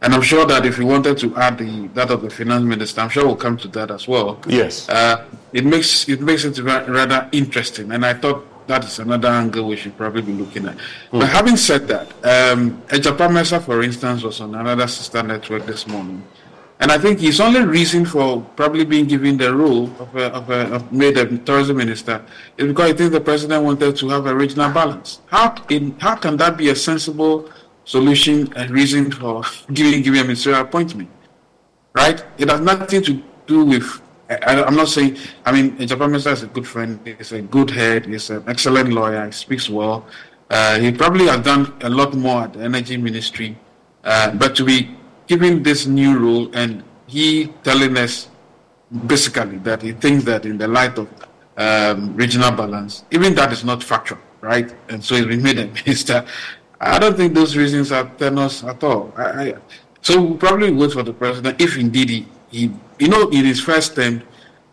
And 0.02 0.12
I'm 0.14 0.22
sure 0.22 0.44
that 0.46 0.66
if 0.66 0.78
you 0.78 0.86
wanted 0.86 1.16
to 1.18 1.36
add 1.36 1.58
the, 1.58 1.86
that 1.94 2.10
of 2.10 2.22
the 2.22 2.30
finance 2.30 2.64
minister, 2.64 3.00
I'm 3.00 3.08
sure 3.08 3.24
we'll 3.24 3.36
come 3.36 3.56
to 3.58 3.68
that 3.68 3.92
as 3.92 4.08
well. 4.08 4.40
Yes. 4.48 4.88
Uh, 4.88 5.24
it 5.52 5.64
makes 5.64 6.08
it 6.08 6.20
makes 6.20 6.44
it 6.44 6.58
rather 6.58 7.28
interesting, 7.30 7.92
and 7.92 8.04
I 8.04 8.14
thought 8.14 8.66
that 8.66 8.84
is 8.84 8.98
another 8.98 9.28
angle 9.28 9.68
we 9.68 9.76
should 9.76 9.96
probably 9.96 10.22
be 10.22 10.32
looking 10.32 10.66
at. 10.66 10.76
Mm. 10.76 11.20
But 11.20 11.28
having 11.28 11.56
said 11.56 11.86
that, 11.88 12.08
um, 12.24 12.82
Egyapa 12.88 13.32
Mercer, 13.32 13.60
for 13.60 13.82
instance, 13.82 14.22
was 14.24 14.40
on 14.40 14.54
another 14.54 14.88
sister 14.88 15.22
network 15.22 15.66
this 15.66 15.86
morning, 15.86 16.24
and 16.80 16.90
I 16.90 16.98
think 16.98 17.20
his 17.20 17.38
only 17.40 17.62
reason 17.62 18.04
for 18.04 18.40
probably 18.56 18.84
being 18.84 19.06
given 19.06 19.36
the 19.36 19.54
role 19.54 19.84
of, 20.00 20.16
a, 20.16 20.32
of, 20.32 20.50
a, 20.50 20.74
of 20.74 20.92
made 20.92 21.16
a 21.16 21.38
tourism 21.38 21.76
minister 21.76 22.24
is 22.58 22.66
because 22.66 22.90
I 22.90 22.96
think 22.96 23.12
the 23.12 23.20
president 23.20 23.62
wanted 23.62 23.96
to 23.96 24.08
have 24.08 24.26
a 24.26 24.34
regional 24.34 24.72
balance. 24.72 25.20
How, 25.26 25.54
in, 25.68 25.94
how 26.00 26.16
can 26.16 26.36
that 26.38 26.56
be 26.56 26.70
a 26.70 26.74
sensible 26.74 27.48
solution 27.96 28.36
and 28.56 28.66
reason 28.70 29.02
for 29.18 29.44
giving, 29.72 30.02
giving 30.02 30.20
a 30.20 30.24
ministerial 30.24 30.62
appointment? 30.62 31.10
Right? 31.94 32.18
It 32.38 32.48
has 32.48 32.60
nothing 32.60 33.02
to 33.08 33.12
do 33.46 33.64
with 33.72 33.86
I, 34.30 34.66
am 34.66 34.76
not 34.76 34.88
saying, 34.88 35.18
I 35.44 35.52
mean, 35.52 35.76
Japan 35.86 36.10
Minister 36.10 36.30
is 36.30 36.42
a 36.42 36.46
good 36.46 36.66
friend, 36.66 36.98
he's 37.04 37.32
a 37.32 37.42
good 37.42 37.70
head, 37.70 38.06
he's 38.06 38.30
an 38.30 38.44
excellent 38.46 38.90
lawyer, 38.92 39.26
he 39.26 39.32
speaks 39.32 39.68
well. 39.68 40.06
Uh, 40.48 40.78
he 40.78 40.92
probably 40.92 41.26
has 41.26 41.40
done 41.44 41.74
a 41.82 41.90
lot 41.90 42.14
more 42.14 42.44
at 42.44 42.54
the 42.54 42.60
energy 42.60 42.96
ministry. 42.96 43.58
Uh, 44.04 44.30
but 44.32 44.56
to 44.56 44.64
be 44.64 44.96
giving 45.26 45.62
this 45.62 45.86
new 45.86 46.18
role 46.18 46.50
and 46.54 46.82
he 47.06 47.52
telling 47.62 47.96
us 47.96 48.28
basically 49.06 49.58
that 49.58 49.82
he 49.82 49.92
thinks 49.92 50.24
that 50.24 50.44
in 50.44 50.58
the 50.58 50.68
light 50.68 50.96
of 50.98 51.08
um, 51.56 52.14
regional 52.16 52.52
balance, 52.52 53.04
even 53.10 53.34
that 53.34 53.52
is 53.52 53.64
not 53.64 53.82
factual, 53.82 54.18
right? 54.40 54.74
And 54.88 55.04
so 55.04 55.14
he's 55.16 55.26
been 55.26 55.42
made 55.42 55.58
a 55.58 55.66
minister. 55.86 56.24
I 56.82 56.98
don't 56.98 57.16
think 57.16 57.34
those 57.34 57.56
reasons 57.56 57.92
are 57.92 58.04
tenors 58.18 58.64
at 58.64 58.82
all. 58.82 59.12
I, 59.16 59.22
I, 59.22 59.54
so 60.00 60.20
we'll 60.20 60.36
probably 60.36 60.72
wait 60.72 60.92
for 60.92 61.04
the 61.04 61.12
president 61.12 61.60
if 61.60 61.78
indeed 61.78 62.10
he, 62.10 62.26
he 62.50 62.70
you 62.98 63.08
know, 63.08 63.28
in 63.28 63.44
his 63.44 63.60
first 63.60 63.94
term, 63.94 64.22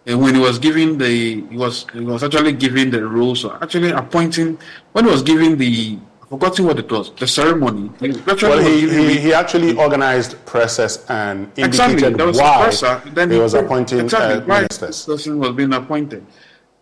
and 0.07 0.19
when 0.19 0.33
he 0.33 0.41
was 0.41 0.57
giving 0.57 0.97
the, 0.97 1.41
he 1.41 1.57
was 1.57 1.85
he 1.93 1.99
was 1.99 2.23
actually 2.23 2.53
giving 2.53 2.89
the 2.89 3.05
rules, 3.05 3.45
or 3.45 3.61
actually 3.61 3.91
appointing 3.91 4.57
when 4.93 5.05
he 5.05 5.11
was 5.11 5.21
giving 5.21 5.55
the 5.57 5.99
forgotten 6.29 6.65
what 6.65 6.79
it 6.79 6.91
was, 6.91 7.11
the 7.13 7.27
ceremony. 7.27 7.91
He 7.99 8.11
well, 8.41 8.59
he, 8.59 8.89
he, 8.89 9.17
he, 9.19 9.33
actually 9.33 9.75
organized 9.77 10.43
presses 10.45 11.05
and 11.09 11.51
indicated 11.57 12.19
exactly. 12.19 12.39
why 12.39 12.63
presser, 12.63 13.01
then 13.13 13.29
he, 13.29 13.35
he 13.35 13.41
was 13.41 13.53
appointing 13.53 13.99
exactly, 13.99 14.43
uh, 14.43 14.59
ministers. 14.61 15.07
Why 15.07 15.13
person 15.13 15.39
was 15.39 15.51
being 15.51 15.73
appointed. 15.73 16.25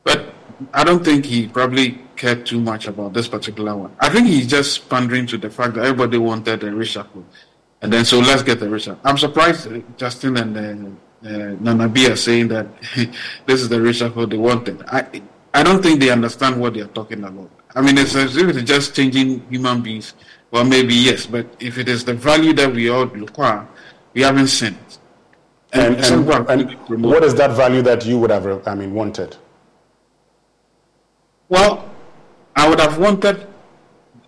But 0.03 0.33
I 0.73 0.83
don't 0.83 1.03
think 1.03 1.25
he 1.25 1.47
probably 1.47 2.01
cared 2.17 2.45
too 2.45 2.59
much 2.59 2.87
about 2.87 3.13
this 3.13 3.27
particular 3.27 3.75
one. 3.75 3.95
I 3.99 4.09
think 4.09 4.27
he's 4.27 4.47
just 4.47 4.89
pandering 4.89 5.27
to 5.27 5.37
the 5.37 5.49
fact 5.49 5.75
that 5.75 5.85
everybody 5.85 6.17
wanted 6.17 6.63
a 6.63 6.71
reshuffle. 6.71 7.23
And 7.81 7.93
then, 7.93 8.03
so 8.05 8.19
let's 8.19 8.43
get 8.43 8.59
the 8.59 8.65
reshuffle. 8.65 8.99
I'm 9.03 9.17
surprised 9.17 9.69
Justin 9.97 10.37
and 10.37 10.57
uh, 10.57 11.27
uh, 11.27 11.55
Nana 11.59 11.87
B 11.87 12.09
are 12.09 12.15
saying 12.15 12.47
that 12.49 12.67
this 13.45 13.61
is 13.61 13.69
the 13.69 13.77
reshuffle 13.77 14.29
they 14.29 14.37
wanted. 14.37 14.83
I, 14.87 15.21
I 15.53 15.63
don't 15.63 15.81
think 15.81 15.99
they 15.99 16.09
understand 16.09 16.59
what 16.59 16.73
they 16.73 16.81
are 16.81 16.87
talking 16.87 17.23
about. 17.23 17.49
I 17.75 17.81
mean, 17.81 17.97
it's 17.97 18.15
as 18.15 18.35
if 18.35 18.55
it's 18.55 18.67
just 18.67 18.95
changing 18.95 19.47
human 19.49 19.81
beings. 19.81 20.13
Well, 20.51 20.63
maybe 20.63 20.95
yes, 20.95 21.25
but 21.25 21.45
if 21.59 21.77
it 21.77 21.89
is 21.89 22.03
the 22.05 22.13
value 22.13 22.53
that 22.53 22.73
we 22.73 22.89
all 22.89 23.05
require, 23.05 23.67
we 24.13 24.21
haven't 24.21 24.47
seen 24.47 24.73
it. 24.73 24.97
And, 25.73 25.95
and, 25.97 26.49
and, 26.49 26.71
and 26.89 27.03
what 27.03 27.23
is 27.23 27.35
that 27.35 27.51
value 27.51 27.81
that 27.83 28.05
you 28.05 28.17
would 28.19 28.29
have, 28.29 28.67
I 28.67 28.73
mean, 28.73 28.93
wanted? 28.93 29.35
Well, 31.49 31.86
I 32.57 32.67
would 32.67 32.79
have 32.79 32.97
wanted 32.97 33.47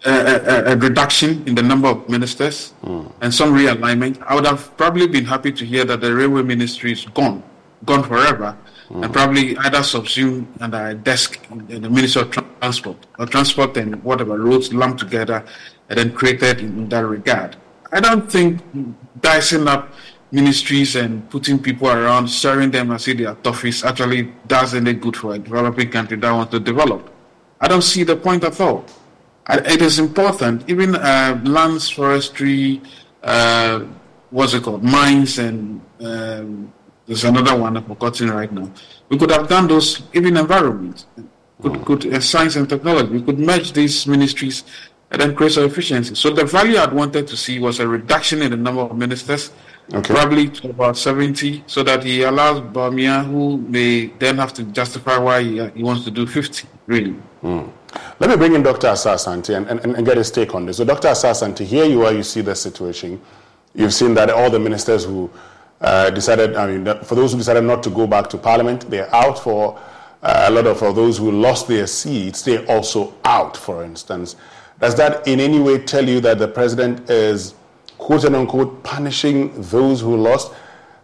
a, 0.05 0.11
a, 0.11 0.73
a 0.73 0.77
reduction 0.77 1.45
in 1.47 1.55
the 1.55 1.63
number 1.63 1.87
of 1.87 2.07
ministers 2.07 2.73
mm. 2.83 3.11
and 3.21 3.33
some 3.33 3.53
realignment. 3.53 4.21
I 4.21 4.35
would 4.35 4.45
have 4.45 4.77
probably 4.77 5.07
been 5.07 5.25
happy 5.25 5.51
to 5.51 5.65
hear 5.65 5.83
that 5.85 6.01
the 6.01 6.13
railway 6.13 6.43
ministry 6.43 6.91
is 6.91 7.03
gone, 7.05 7.41
gone 7.85 8.03
forever, 8.03 8.55
mm. 8.89 9.03
and 9.03 9.11
probably 9.11 9.57
either 9.57 9.81
subsumed 9.81 10.47
under 10.61 10.89
a 10.89 10.93
desk 10.93 11.39
in 11.69 11.81
the 11.81 11.89
Ministry 11.89 12.21
of 12.21 12.29
Transport 12.31 12.97
or 13.17 13.25
Transport 13.25 13.75
and 13.77 14.01
whatever 14.03 14.37
roads 14.37 14.71
lumped 14.73 14.99
together 14.99 15.43
and 15.89 15.97
then 15.97 16.13
created 16.13 16.59
in 16.59 16.87
that 16.89 17.05
regard. 17.05 17.57
I 17.91 17.99
don't 17.99 18.31
think 18.31 18.61
dicing 19.21 19.67
up 19.67 19.91
ministries 20.31 20.95
and 20.95 21.27
putting 21.31 21.57
people 21.57 21.89
around, 21.89 22.27
sharing 22.29 22.69
them 22.69 22.91
as 22.91 23.07
if 23.07 23.17
they 23.17 23.25
are 23.25 23.35
toughies 23.37 23.83
actually 23.83 24.31
does 24.45 24.75
any 24.75 24.93
good 24.93 25.17
for 25.17 25.33
a 25.33 25.39
developing 25.39 25.89
country 25.89 26.15
that 26.17 26.31
wants 26.31 26.51
to 26.51 26.59
develop. 26.59 27.11
I 27.59 27.67
don't 27.67 27.81
see 27.81 28.03
the 28.03 28.15
point 28.15 28.43
at 28.43 28.59
all. 28.59 28.85
It 29.49 29.81
is 29.81 29.97
important, 29.97 30.69
even 30.69 30.95
uh, 30.95 31.41
lands, 31.43 31.89
forestry, 31.89 32.81
uh, 33.23 33.79
what's 34.29 34.53
it 34.53 34.63
called, 34.63 34.83
mines 34.83 35.39
and 35.39 35.81
um, 36.01 36.71
there's 37.07 37.23
another 37.23 37.59
one 37.59 37.75
I'm 37.75 37.83
forgetting 37.85 38.29
right 38.29 38.51
now. 38.51 38.71
We 39.09 39.17
could 39.17 39.31
have 39.31 39.47
done 39.49 39.67
those 39.67 40.03
even 40.13 40.37
environment, 40.37 41.05
could, 41.61 41.83
could 41.83 42.13
uh, 42.13 42.19
science 42.19 42.55
and 42.55 42.69
technology. 42.69 43.09
We 43.09 43.23
could 43.23 43.39
merge 43.39 43.73
these 43.73 44.05
ministries 44.05 44.63
and 45.09 45.19
then 45.19 45.35
create 45.35 45.53
some 45.53 45.63
efficiency. 45.63 46.13
So 46.13 46.29
the 46.29 46.45
value 46.45 46.77
I'd 46.77 46.93
wanted 46.93 47.27
to 47.27 47.35
see 47.35 47.57
was 47.57 47.79
a 47.79 47.87
reduction 47.87 48.43
in 48.43 48.51
the 48.51 48.57
number 48.57 48.81
of 48.81 48.95
ministers, 48.95 49.51
okay. 49.91 50.13
probably 50.13 50.49
to 50.49 50.69
about 50.69 50.97
70, 50.97 51.63
so 51.65 51.81
that 51.81 52.03
he 52.03 52.21
allows 52.21 52.61
Bawumia, 52.61 53.25
who 53.25 53.57
may 53.57 54.07
then 54.19 54.37
have 54.37 54.53
to 54.53 54.63
justify 54.65 55.17
why 55.17 55.41
he, 55.41 55.59
uh, 55.59 55.71
he 55.71 55.81
wants 55.81 56.03
to 56.03 56.11
do 56.11 56.27
50, 56.27 56.67
really. 56.85 57.15
Mm. 57.43 57.71
Let 58.19 58.29
me 58.29 58.35
bring 58.35 58.53
in 58.53 58.63
Dr. 58.63 58.87
Asah-Asante 58.87 59.55
and, 59.55 59.67
and, 59.67 59.95
and, 59.95 60.05
get 60.05 60.17
his 60.17 60.29
take 60.29 60.53
on 60.53 60.65
this. 60.65 60.77
So, 60.77 60.85
Dr. 60.85 61.07
Asah-Asante, 61.07 61.65
here 61.65 61.85
you 61.85 62.05
are, 62.05 62.13
you 62.13 62.23
see 62.23 62.41
the 62.41 62.53
situation. 62.55 63.19
You've 63.73 63.93
seen 63.93 64.13
that 64.15 64.29
all 64.29 64.49
the 64.49 64.59
ministers 64.59 65.05
who 65.05 65.31
uh, 65.81 66.09
decided, 66.09 66.55
I 66.55 66.67
mean, 66.67 66.85
for 67.03 67.15
those 67.15 67.31
who 67.31 67.37
decided 67.37 67.63
not 67.63 67.81
to 67.83 67.89
go 67.89 68.05
back 68.05 68.29
to 68.31 68.37
Parliament, 68.37 68.89
they're 68.89 69.13
out. 69.15 69.39
For 69.39 69.79
uh, 70.21 70.45
a 70.47 70.51
lot 70.51 70.67
of 70.67 70.79
for 70.79 70.91
those 70.93 71.17
who 71.17 71.31
lost 71.31 71.67
their 71.67 71.87
seats, 71.87 72.41
they're 72.41 72.65
also 72.65 73.13
out, 73.23 73.55
for 73.55 73.83
instance. 73.83 74.35
Does 74.79 74.95
that 74.95 75.27
in 75.27 75.39
any 75.39 75.59
way 75.59 75.77
tell 75.79 76.07
you 76.07 76.19
that 76.21 76.39
the 76.39 76.47
president 76.47 77.09
is, 77.09 77.55
quote 77.97 78.25
unquote, 78.25 78.83
punishing 78.83 79.51
those 79.61 80.01
who 80.01 80.15
lost 80.17 80.53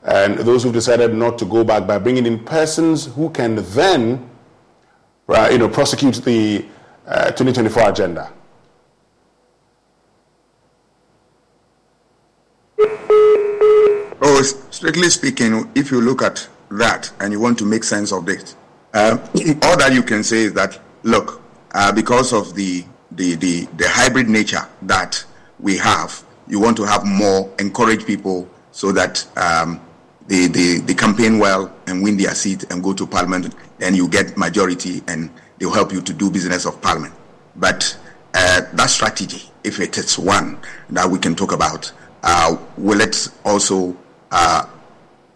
and 0.04 0.38
those 0.40 0.64
who 0.64 0.72
decided 0.72 1.14
not 1.14 1.38
to 1.40 1.46
go 1.46 1.64
back 1.64 1.88
by 1.88 1.98
bringing 1.98 2.26
in 2.26 2.40
persons 2.44 3.06
who 3.06 3.30
can 3.32 3.56
then, 3.74 4.30
uh, 5.28 5.50
you 5.52 5.58
know, 5.58 5.70
prosecute 5.70 6.16
the 6.24 6.66
uh, 7.08 7.32
2024 7.32 7.90
agenda? 7.90 8.32
Oh, 14.28 14.42
strictly 14.72 15.10
speaking, 15.10 15.70
if 15.76 15.92
you 15.92 16.02
look 16.02 16.22
at 16.22 16.48
that 16.72 17.12
and 17.20 17.32
you 17.32 17.40
want 17.40 17.58
to 17.60 17.66
make 17.66 17.84
sense 17.84 18.12
of 18.12 18.26
this, 18.26 18.56
uh, 18.94 19.18
all 19.62 19.78
that 19.78 19.92
you 19.94 20.02
can 20.02 20.24
say 20.24 20.38
is 20.46 20.54
that 20.54 20.80
look, 21.04 21.42
uh, 21.74 21.92
because 21.92 22.34
of 22.34 22.56
the, 22.56 22.84
the 23.12 23.36
the 23.36 23.66
the 23.78 23.88
hybrid 23.88 24.28
nature 24.28 24.68
that 24.84 25.24
we 25.60 25.78
have, 25.78 26.24
you 26.48 26.60
want 26.60 26.78
to 26.78 26.84
have 26.84 27.06
more, 27.06 27.54
encourage 27.60 28.06
people 28.06 28.50
so 28.72 28.92
that 28.92 29.26
um, 29.38 29.80
they, 30.28 30.48
they 30.48 30.78
they 30.78 30.94
campaign 30.94 31.38
well 31.38 31.74
and 31.88 32.02
win 32.02 32.18
their 32.18 32.34
seat 32.34 32.64
and 32.72 32.84
go 32.84 32.94
to 32.94 33.06
parliament, 33.06 33.54
then 33.78 33.96
you 33.96 34.08
get 34.08 34.38
majority 34.38 35.02
and 35.08 35.30
they'll 35.58 35.74
help 35.74 35.92
you 35.92 36.02
to 36.02 36.14
do 36.14 36.30
business 36.30 36.66
of 36.66 36.82
parliament. 36.82 37.14
But 37.56 37.98
uh, 38.34 38.62
that 38.74 38.90
strategy, 38.90 39.50
if 39.64 39.80
it 39.80 39.98
is 39.98 40.18
one 40.20 40.60
that 40.90 41.10
we 41.10 41.20
can 41.20 41.36
talk 41.36 41.52
about, 41.52 41.92
uh, 42.24 42.58
will 42.78 43.02
it 43.02 43.28
also 43.44 43.96
uh, 44.32 44.66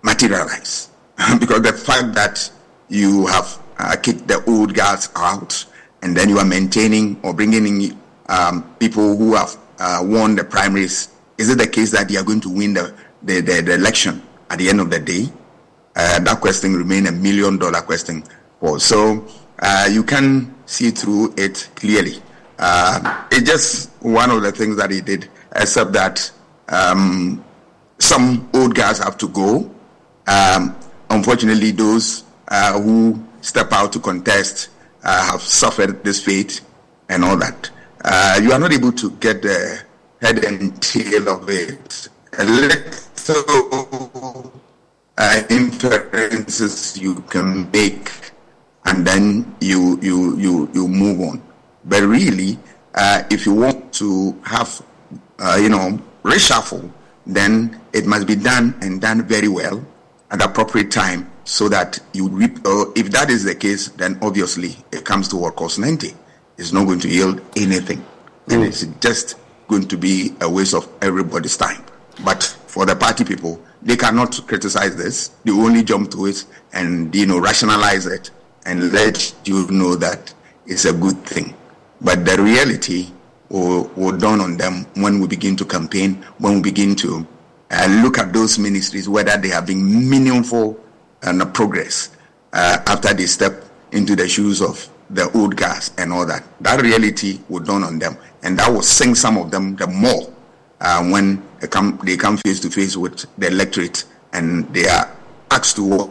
materialize 0.04 0.89
because 1.39 1.62
the 1.62 1.73
fact 1.73 2.13
that 2.15 2.49
you 2.89 3.28
have 3.28 3.60
uh, 3.78 3.95
kicked 4.02 4.28
the 4.28 4.43
old 4.45 4.73
guards 4.73 5.10
out 5.15 5.65
and 6.02 6.15
then 6.15 6.30
you 6.30 6.39
are 6.39 6.45
maintaining 6.45 7.19
or 7.23 7.34
bringing 7.34 7.65
in 7.65 7.99
um, 8.28 8.75
people 8.80 9.15
who 9.17 9.36
have 9.36 9.58
uh, 9.80 9.99
won 10.04 10.36
the 10.36 10.43
primaries, 10.43 11.10
is 11.38 11.49
it 11.49 11.58
the 11.58 11.67
case 11.67 11.91
that 11.91 12.08
they 12.08 12.17
are 12.17 12.23
going 12.23 12.41
to 12.41 12.49
win 12.49 12.73
the, 12.73 12.93
the, 13.23 13.41
the, 13.41 13.62
the 13.62 13.73
election 13.73 14.21
at 14.49 14.58
the 14.60 14.69
end 14.69 14.80
of 14.80 14.89
the 14.89 14.99
day? 14.99 15.28
Uh, 15.99 16.19
that 16.19 16.39
question 16.39 16.73
remains 16.75 17.09
a 17.09 17.12
million 17.12 17.57
dollar 17.57 17.81
question. 17.81 18.23
For 18.59 18.79
so 18.79 19.25
uh, 19.59 19.88
you 19.91 20.03
can 20.03 20.55
see 20.65 20.91
through 20.91 21.33
it 21.38 21.69
clearly. 21.75 22.21
Uh, 22.57 23.25
it's 23.31 23.49
just 23.49 23.89
one 24.01 24.29
of 24.31 24.41
the 24.41 24.51
things 24.51 24.77
that 24.77 24.91
he 24.91 25.01
did, 25.01 25.27
except 25.55 25.91
that 25.93 26.31
Um, 26.69 27.43
some 27.97 28.47
old 28.53 28.75
guys 28.75 28.99
have 28.99 29.17
to 29.17 29.27
go. 29.29 29.69
Um, 30.27 30.75
unfortunately, 31.09 31.71
those 31.71 32.23
uh, 32.47 32.79
who 32.79 33.17
step 33.41 33.73
out 33.73 33.91
to 33.93 33.99
contest 33.99 34.69
uh, 35.03 35.31
have 35.31 35.41
suffered 35.41 36.03
this 36.03 36.23
fate 36.23 36.62
and 37.09 37.25
all 37.25 37.38
that. 37.38 37.71
Uh, 38.05 38.39
you 38.43 38.51
are 38.53 38.59
not 38.59 38.71
able 38.71 38.91
to 38.91 39.09
get 39.17 39.41
the 39.41 39.81
head 40.21 40.45
and 40.45 40.79
tail 40.81 41.27
of 41.27 41.49
it. 41.49 42.07
A 42.38 42.45
little 42.45 42.83
uh, 45.19 45.43
inferences 45.49 46.97
you 46.97 47.15
can 47.29 47.69
make, 47.71 48.10
and 48.86 49.05
then 49.05 49.55
you 49.60 49.99
you 50.01 50.38
you 50.38 50.69
you 50.73 50.88
move 50.88 51.19
on. 51.19 51.43
But 51.86 52.03
really, 52.03 52.58
uh, 52.95 53.23
if 53.29 53.45
you 53.45 53.53
want 53.53 53.93
to 53.95 54.39
have 54.43 54.82
uh, 55.38 55.60
you 55.62 55.69
know 55.69 55.99
reshuffle, 56.23 56.89
then 57.27 57.79
it 57.93 58.05
must 58.05 58.27
be 58.27 58.36
done 58.36 58.75
and 58.82 59.01
done 59.01 59.23
very 59.23 59.49
well 59.49 59.86
at 60.32 60.41
appropriate 60.41 60.89
time 60.89 61.29
so 61.43 61.67
that 61.67 61.99
you 62.13 62.29
reap. 62.29 62.60
If 62.95 63.12
that 63.12 63.29
is 63.29 63.43
the 63.43 63.55
case, 63.55 63.89
then 63.89 64.17
obviously 64.21 64.77
it 64.91 65.03
comes 65.03 65.27
to 65.29 65.36
what 65.38 65.55
cost 65.55 65.79
90. 65.79 66.13
It's 66.58 66.71
not 66.71 66.86
going 66.86 66.99
to 67.01 67.10
yield 67.10 67.41
anything. 67.58 68.05
Mm. 68.47 68.53
And 68.53 68.63
it's 68.63 68.86
just 69.01 69.36
going 69.67 69.88
to 69.88 69.97
be 69.97 70.34
a 70.41 70.49
waste 70.49 70.73
of 70.73 70.88
everybody's 71.01 71.58
time. 71.58 71.84
But 72.23 72.43
for 72.67 72.86
the 72.86 72.95
party 72.95 73.23
people, 73.23 73.62
they 73.81 73.95
cannot 73.95 74.39
criticize 74.47 74.95
this. 74.95 75.29
They 75.43 75.51
only 75.51 75.83
jump 75.83 76.11
to 76.11 76.25
it 76.25 76.45
and, 76.73 77.13
you 77.15 77.25
know, 77.25 77.39
rationalize 77.39 78.05
it 78.05 78.31
and 78.65 78.91
let 78.91 79.33
you 79.45 79.67
know 79.71 79.95
that 79.95 80.33
it's 80.65 80.85
a 80.85 80.93
good 80.93 81.17
thing. 81.25 81.55
But 82.01 82.25
the 82.25 82.41
reality 82.41 83.11
will, 83.49 83.85
will 83.95 84.17
dawn 84.17 84.41
on 84.41 84.57
them 84.57 84.85
when 84.95 85.19
we 85.19 85.27
begin 85.27 85.55
to 85.57 85.65
campaign, 85.65 86.23
when 86.37 86.55
we 86.55 86.61
begin 86.61 86.95
to 86.97 87.27
uh, 87.71 88.01
look 88.03 88.17
at 88.17 88.33
those 88.33 88.59
ministries, 88.59 89.07
whether 89.07 89.37
they 89.37 89.49
have 89.49 89.65
been 89.67 90.09
meaningful 90.09 90.79
and 91.21 91.53
progress 91.53 92.15
uh, 92.53 92.79
after 92.87 93.13
they 93.13 93.25
step 93.25 93.63
into 93.91 94.15
the 94.15 94.27
shoes 94.27 94.61
of 94.61 94.87
the 95.09 95.31
old 95.37 95.55
guys 95.55 95.91
and 95.97 96.13
all 96.13 96.25
that. 96.25 96.43
That 96.61 96.81
reality 96.81 97.39
will 97.49 97.61
dawn 97.61 97.83
on 97.83 97.99
them, 97.99 98.17
and 98.43 98.57
that 98.59 98.71
will 98.71 98.81
sink 98.81 99.15
some 99.15 99.37
of 99.37 99.51
them 99.51 99.75
the 99.75 99.87
more 99.87 100.31
uh, 100.79 101.03
when 101.09 101.43
come 101.67 101.99
they 102.03 102.17
come 102.17 102.37
face 102.37 102.59
to 102.61 102.69
face 102.69 102.95
with 102.95 103.25
the 103.37 103.47
electorate 103.47 104.05
and 104.33 104.71
they 104.73 104.87
are 104.87 105.15
asked 105.51 105.75
to 105.75 105.83
work. 105.83 106.09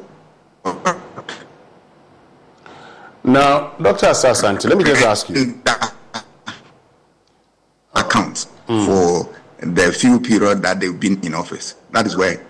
Now, 3.24 3.74
Dr. 3.80 4.06
Asah-Asante, 4.06 4.68
let 4.68 4.78
me 4.78 4.84
just 4.84 5.02
ask 5.02 5.28
you. 5.28 5.60
Accounts 7.94 8.48
mm. 8.66 8.86
for 8.86 9.34
the 9.60 9.92
few 9.92 10.20
period 10.20 10.62
that 10.62 10.80
they've 10.80 10.98
been 10.98 11.22
in 11.24 11.34
office. 11.34 11.74
That 11.90 12.06
is 12.06 12.16
where. 12.16 12.44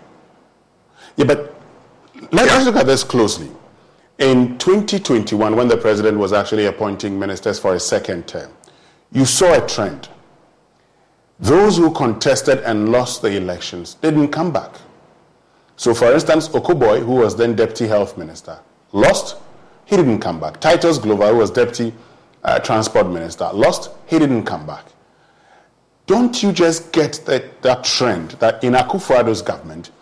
Yeah, 1.17 1.25
but 1.25 1.55
let, 2.31 2.47
yeah. 2.47 2.57
us 2.57 2.67
look 2.67 2.77
at 2.77 2.87
this 2.87 3.03
closely. 3.03 3.51
In 4.19 4.59
2021, 4.59 5.57
when 5.57 5.69
the 5.69 5.77
president 5.77 6.19
was 6.19 6.33
actually 6.33 6.67
appointing 6.67 7.19
ministers 7.19 7.59
for 7.59 7.75
a 7.75 7.81
second 7.81 8.29
term, 8.29 8.53
you 9.11 9.25
saw 9.25 9.55
a 9.55 9.67
trend. 9.67 10.09
Those 11.41 11.77
who 11.77 11.93
contested 11.93 12.59
and 12.61 12.91
lost 12.91 13.23
the 13.23 13.37
elections 13.37 13.95
didn't 13.95 14.29
come 14.29 14.53
back. 14.53 14.73
So, 15.77 15.95
for 15.95 16.13
instance, 16.13 16.49
Okoboy, 16.49 17.05
who 17.05 17.17
was 17.17 17.37
then 17.37 17.55
deputy 17.55 17.87
health 17.87 18.19
minister, 18.19 18.59
lost, 18.93 19.37
he 19.85 19.97
didn't 19.97 20.19
come 20.19 20.41
back. 20.41 20.61
Titus 20.61 20.99
Glover, 20.99 21.29
who 21.29 21.37
was 21.37 21.51
deputy 21.51 21.95
uh, 22.43 22.59
transport 22.59 23.07
minister, 23.09 23.49
lost, 23.53 23.91
he 24.07 24.19
didn't 24.19 24.45
come 24.45 24.67
back. 24.67 24.85
Don't 26.07 26.43
you 26.43 26.53
just 26.53 26.91
get 26.91 27.21
that, 27.27 27.63
that 27.63 27.85
trend 27.85 28.33
that 28.33 28.65
in 28.65 28.73
Akufo-Addo's 28.73 29.43
government, 29.43 29.93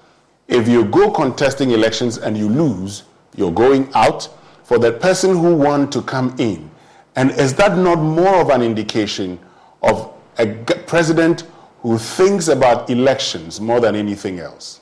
if 0.48 0.66
you 0.66 0.84
go 0.84 1.10
contesting 1.10 1.72
elections 1.72 2.16
and 2.18 2.38
you 2.38 2.48
lose, 2.48 3.02
you're 3.34 3.52
going 3.52 3.90
out 3.94 4.28
for 4.64 4.78
the 4.78 4.92
person 4.92 5.36
who 5.36 5.54
won 5.54 5.90
to 5.90 6.00
come 6.00 6.34
in. 6.38 6.70
And 7.16 7.30
is 7.32 7.54
that 7.54 7.76
not 7.76 7.96
more 7.98 8.40
of 8.40 8.50
an 8.50 8.62
indication 8.62 9.38
of 9.82 10.15
a 10.38 10.46
president 10.86 11.44
who 11.80 11.98
thinks 11.98 12.48
about 12.48 12.90
elections 12.90 13.60
more 13.60 13.80
than 13.80 13.94
anything 13.94 14.40
else? 14.40 14.80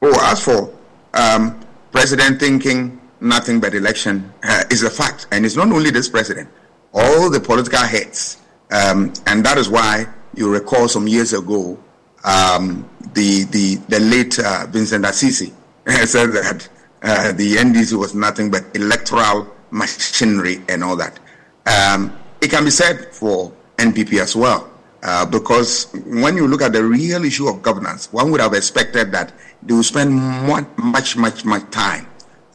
Oh, 0.00 0.18
as 0.30 0.44
for 0.44 0.74
um, 1.14 1.60
president 1.92 2.40
thinking 2.40 3.00
nothing 3.20 3.60
but 3.60 3.74
election 3.74 4.32
uh, 4.42 4.64
is 4.70 4.82
a 4.82 4.90
fact. 4.90 5.26
And 5.30 5.46
it's 5.46 5.56
not 5.56 5.70
only 5.70 5.90
this 5.90 6.08
president, 6.08 6.48
all 6.92 7.30
the 7.30 7.40
political 7.40 7.78
heads. 7.80 8.38
Um, 8.70 9.12
and 9.26 9.44
that 9.44 9.58
is 9.58 9.68
why 9.68 10.06
you 10.34 10.52
recall 10.52 10.88
some 10.88 11.06
years 11.06 11.32
ago 11.32 11.78
um, 12.24 12.88
the, 13.14 13.44
the, 13.44 13.76
the 13.88 14.00
late 14.00 14.38
uh, 14.38 14.66
Vincent 14.68 15.04
Asisi 15.04 15.52
said 15.86 16.32
that 16.32 16.68
uh, 17.02 17.32
the 17.32 17.56
NDC 17.56 17.94
was 17.94 18.14
nothing 18.14 18.50
but 18.50 18.64
electoral 18.74 19.52
machinery 19.70 20.62
and 20.68 20.84
all 20.84 20.96
that. 20.96 21.18
Um, 21.66 22.16
it 22.42 22.50
can 22.50 22.64
be 22.64 22.70
said 22.70 23.14
for 23.14 23.52
NPP 23.78 24.20
as 24.20 24.34
well, 24.34 24.68
uh, 25.02 25.24
because 25.24 25.92
when 26.06 26.36
you 26.36 26.46
look 26.48 26.60
at 26.60 26.72
the 26.72 26.82
real 26.84 27.24
issue 27.24 27.48
of 27.48 27.62
governance, 27.62 28.12
one 28.12 28.30
would 28.32 28.40
have 28.40 28.52
expected 28.52 29.12
that 29.12 29.32
they 29.62 29.72
would 29.72 29.84
spend 29.84 30.12
much, 30.12 31.16
much, 31.16 31.44
much 31.44 31.70
time 31.70 32.06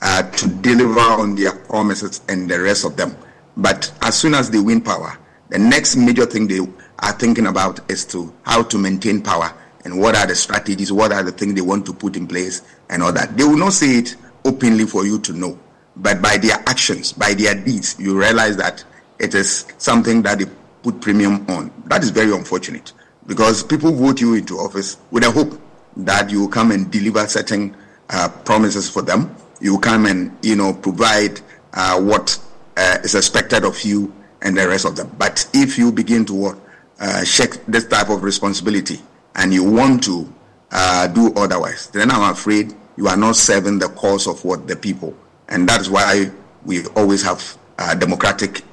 uh, 0.02 0.30
to 0.32 0.48
deliver 0.48 1.00
on 1.00 1.36
their 1.36 1.54
promises 1.54 2.22
and 2.28 2.50
the 2.50 2.60
rest 2.60 2.84
of 2.86 2.98
them. 2.98 3.16
But 3.56 3.92
as 4.02 4.18
soon 4.18 4.34
as 4.34 4.52
they 4.52 4.60
win 4.60 4.82
power, 4.82 5.18
the 5.50 5.58
next 5.58 5.96
major 5.96 6.26
thing 6.26 6.48
they 6.48 6.60
are 7.00 7.14
thinking 7.14 7.48
about 7.48 7.90
is 7.90 8.06
to 8.08 8.34
how 8.44 8.64
to 8.64 8.78
maintain 8.78 9.22
power 9.22 9.54
and 9.86 10.00
what 10.00 10.18
are 10.18 10.28
the 10.28 10.36
strategies, 10.36 10.92
what 10.92 11.14
are 11.14 11.24
the 11.24 11.32
things 11.32 11.54
they 11.56 11.62
want 11.62 11.86
to 11.86 11.94
put 11.94 12.18
in 12.18 12.28
place 12.28 12.62
and 12.90 13.02
all 13.02 13.14
that. 13.14 13.38
They 13.38 13.46
will 13.46 13.58
not 13.58 13.72
say 13.72 14.00
it 14.00 14.16
openly 14.44 14.86
for 14.86 15.06
you 15.06 15.18
to 15.20 15.34
know, 15.34 15.58
but 15.96 16.22
by 16.22 16.36
their 16.38 16.58
actions, 16.68 17.14
by 17.14 17.34
their 17.34 17.56
deeds, 17.56 17.96
you 17.98 18.20
realize 18.20 18.58
that 18.58 18.84
it 19.20 19.36
is 19.36 19.66
something 19.78 20.22
that 20.24 20.40
they 20.40 20.46
put 20.84 21.02
premium 21.02 21.46
on. 21.50 21.72
That 21.86 22.04
is 22.04 22.10
very 22.10 22.32
unfortunate 22.32 22.94
because 23.26 23.64
people 23.64 23.92
vote 23.92 24.22
you 24.22 24.36
into 24.36 24.58
office 24.58 24.98
with 25.12 25.24
a 25.24 25.32
hope 25.32 25.60
that 25.98 26.30
you 26.30 26.42
will 26.42 26.48
come 26.48 26.72
and 26.72 26.90
deliver 26.92 27.26
certain 27.28 27.76
uh, 28.10 28.30
promises 28.46 28.90
for 28.90 29.02
them. 29.02 29.36
You 29.60 29.80
come 29.80 30.06
and 30.06 30.38
you 30.44 30.56
know 30.56 30.74
provide 30.74 31.42
uh, 31.74 32.00
what 32.00 32.40
uh, 32.78 33.00
is 33.04 33.16
expected 33.16 33.64
of 33.66 33.82
you 33.84 34.14
and 34.42 34.56
the 34.58 34.68
rest 34.68 34.86
of 34.86 34.96
them. 34.96 35.14
But 35.18 35.50
if 35.54 35.78
you 35.78 35.92
begin 35.92 36.26
to 36.26 36.60
uh, 37.00 37.24
shake 37.24 37.66
this 37.66 37.88
type 37.88 38.10
of 38.10 38.24
responsibility, 38.24 39.02
and 39.38 39.54
you 39.54 39.64
want 39.64 40.04
to 40.04 40.32
uh, 40.72 41.08
do 41.08 41.32
otherwise, 41.36 41.88
then 41.88 42.12
I'm 42.12 42.32
afraid 42.32 42.74
you 42.98 43.08
are 43.08 43.16
not 43.16 43.36
serving 43.36 43.80
the 43.80 43.90
cause 43.90 44.28
of 44.28 44.44
what 44.44 44.68
the 44.68 44.76
people. 44.76 45.16
And 45.48 45.70
that's 45.70 45.88
why 45.88 46.32
we 46.66 46.86
always 46.88 47.24
have 47.24 47.58
a 47.78 47.96
democratic 47.96 48.64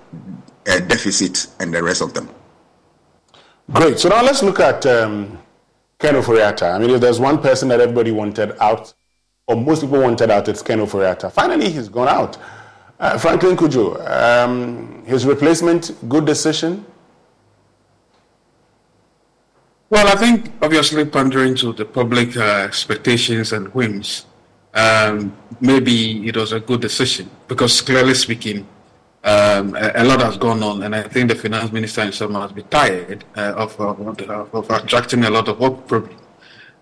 uh, 0.69 0.81
deficit 0.81 1.47
and 1.61 1.73
the 1.73 1.83
rest 1.83 2.03
of 2.03 2.15
them. 2.15 2.29
Great. 3.73 3.99
So 3.99 4.09
now 4.09 4.23
let's 4.23 4.43
look 4.43 4.61
at 4.61 4.85
um, 4.87 5.39
Ken 5.99 6.15
Ofori-Atta. 6.15 6.67
I 6.67 6.79
mean, 6.79 6.91
if 6.91 7.01
there's 7.01 7.21
one 7.21 7.41
person 7.41 7.69
that 7.69 7.81
everybody 7.81 8.11
wanted 8.11 8.53
out, 8.61 8.93
or 9.47 9.57
most 9.57 9.83
people 9.83 10.01
wanted 10.01 10.31
out, 10.31 10.49
it's 10.49 10.63
Ken 10.63 10.79
Ofori-Atta. 10.79 11.31
Finally, 11.31 11.71
he's 11.71 11.89
gone 11.89 12.09
out. 12.09 12.37
Uh, 13.01 13.19
Franklin 13.19 13.57
Cudjoe, 13.57 13.97
um, 14.09 15.05
his 15.05 15.27
replacement, 15.27 15.93
good 16.09 16.25
decision? 16.25 16.85
Well, 19.91 20.07
I 20.09 20.17
think 20.17 20.51
obviously 20.63 21.05
pandering 21.05 21.55
to 21.57 21.73
the 21.73 21.85
public 21.85 22.37
uh, 22.37 22.41
expectations 22.41 23.53
and 23.53 23.69
whims, 23.75 24.27
um, 24.75 25.37
maybe 25.61 26.27
it 26.27 26.37
was 26.37 26.53
a 26.53 26.61
good 26.61 26.81
decision 26.81 27.31
because 27.49 27.81
clearly 27.81 28.15
speaking, 28.15 28.67
um, 29.25 29.75
a, 29.75 29.93
a, 29.97 30.05
lot 30.05 30.21
has 30.21 30.37
gone 30.37 30.63
on, 30.63 30.83
and 30.83 30.95
I 30.95 31.03
think 31.03 31.31
the 31.31 31.35
finance 31.35 31.73
minister 31.73 32.03
himself 32.03 32.31
must 32.31 32.55
be 32.55 32.63
tired 32.63 33.25
uh, 33.37 33.55
of, 33.57 33.81
of, 33.81 34.21
of, 34.55 34.71
attracting 34.71 35.25
a 35.25 35.31
lot 35.31 35.49
of 35.49 35.59
work 35.59 35.87
problem. 35.87 36.19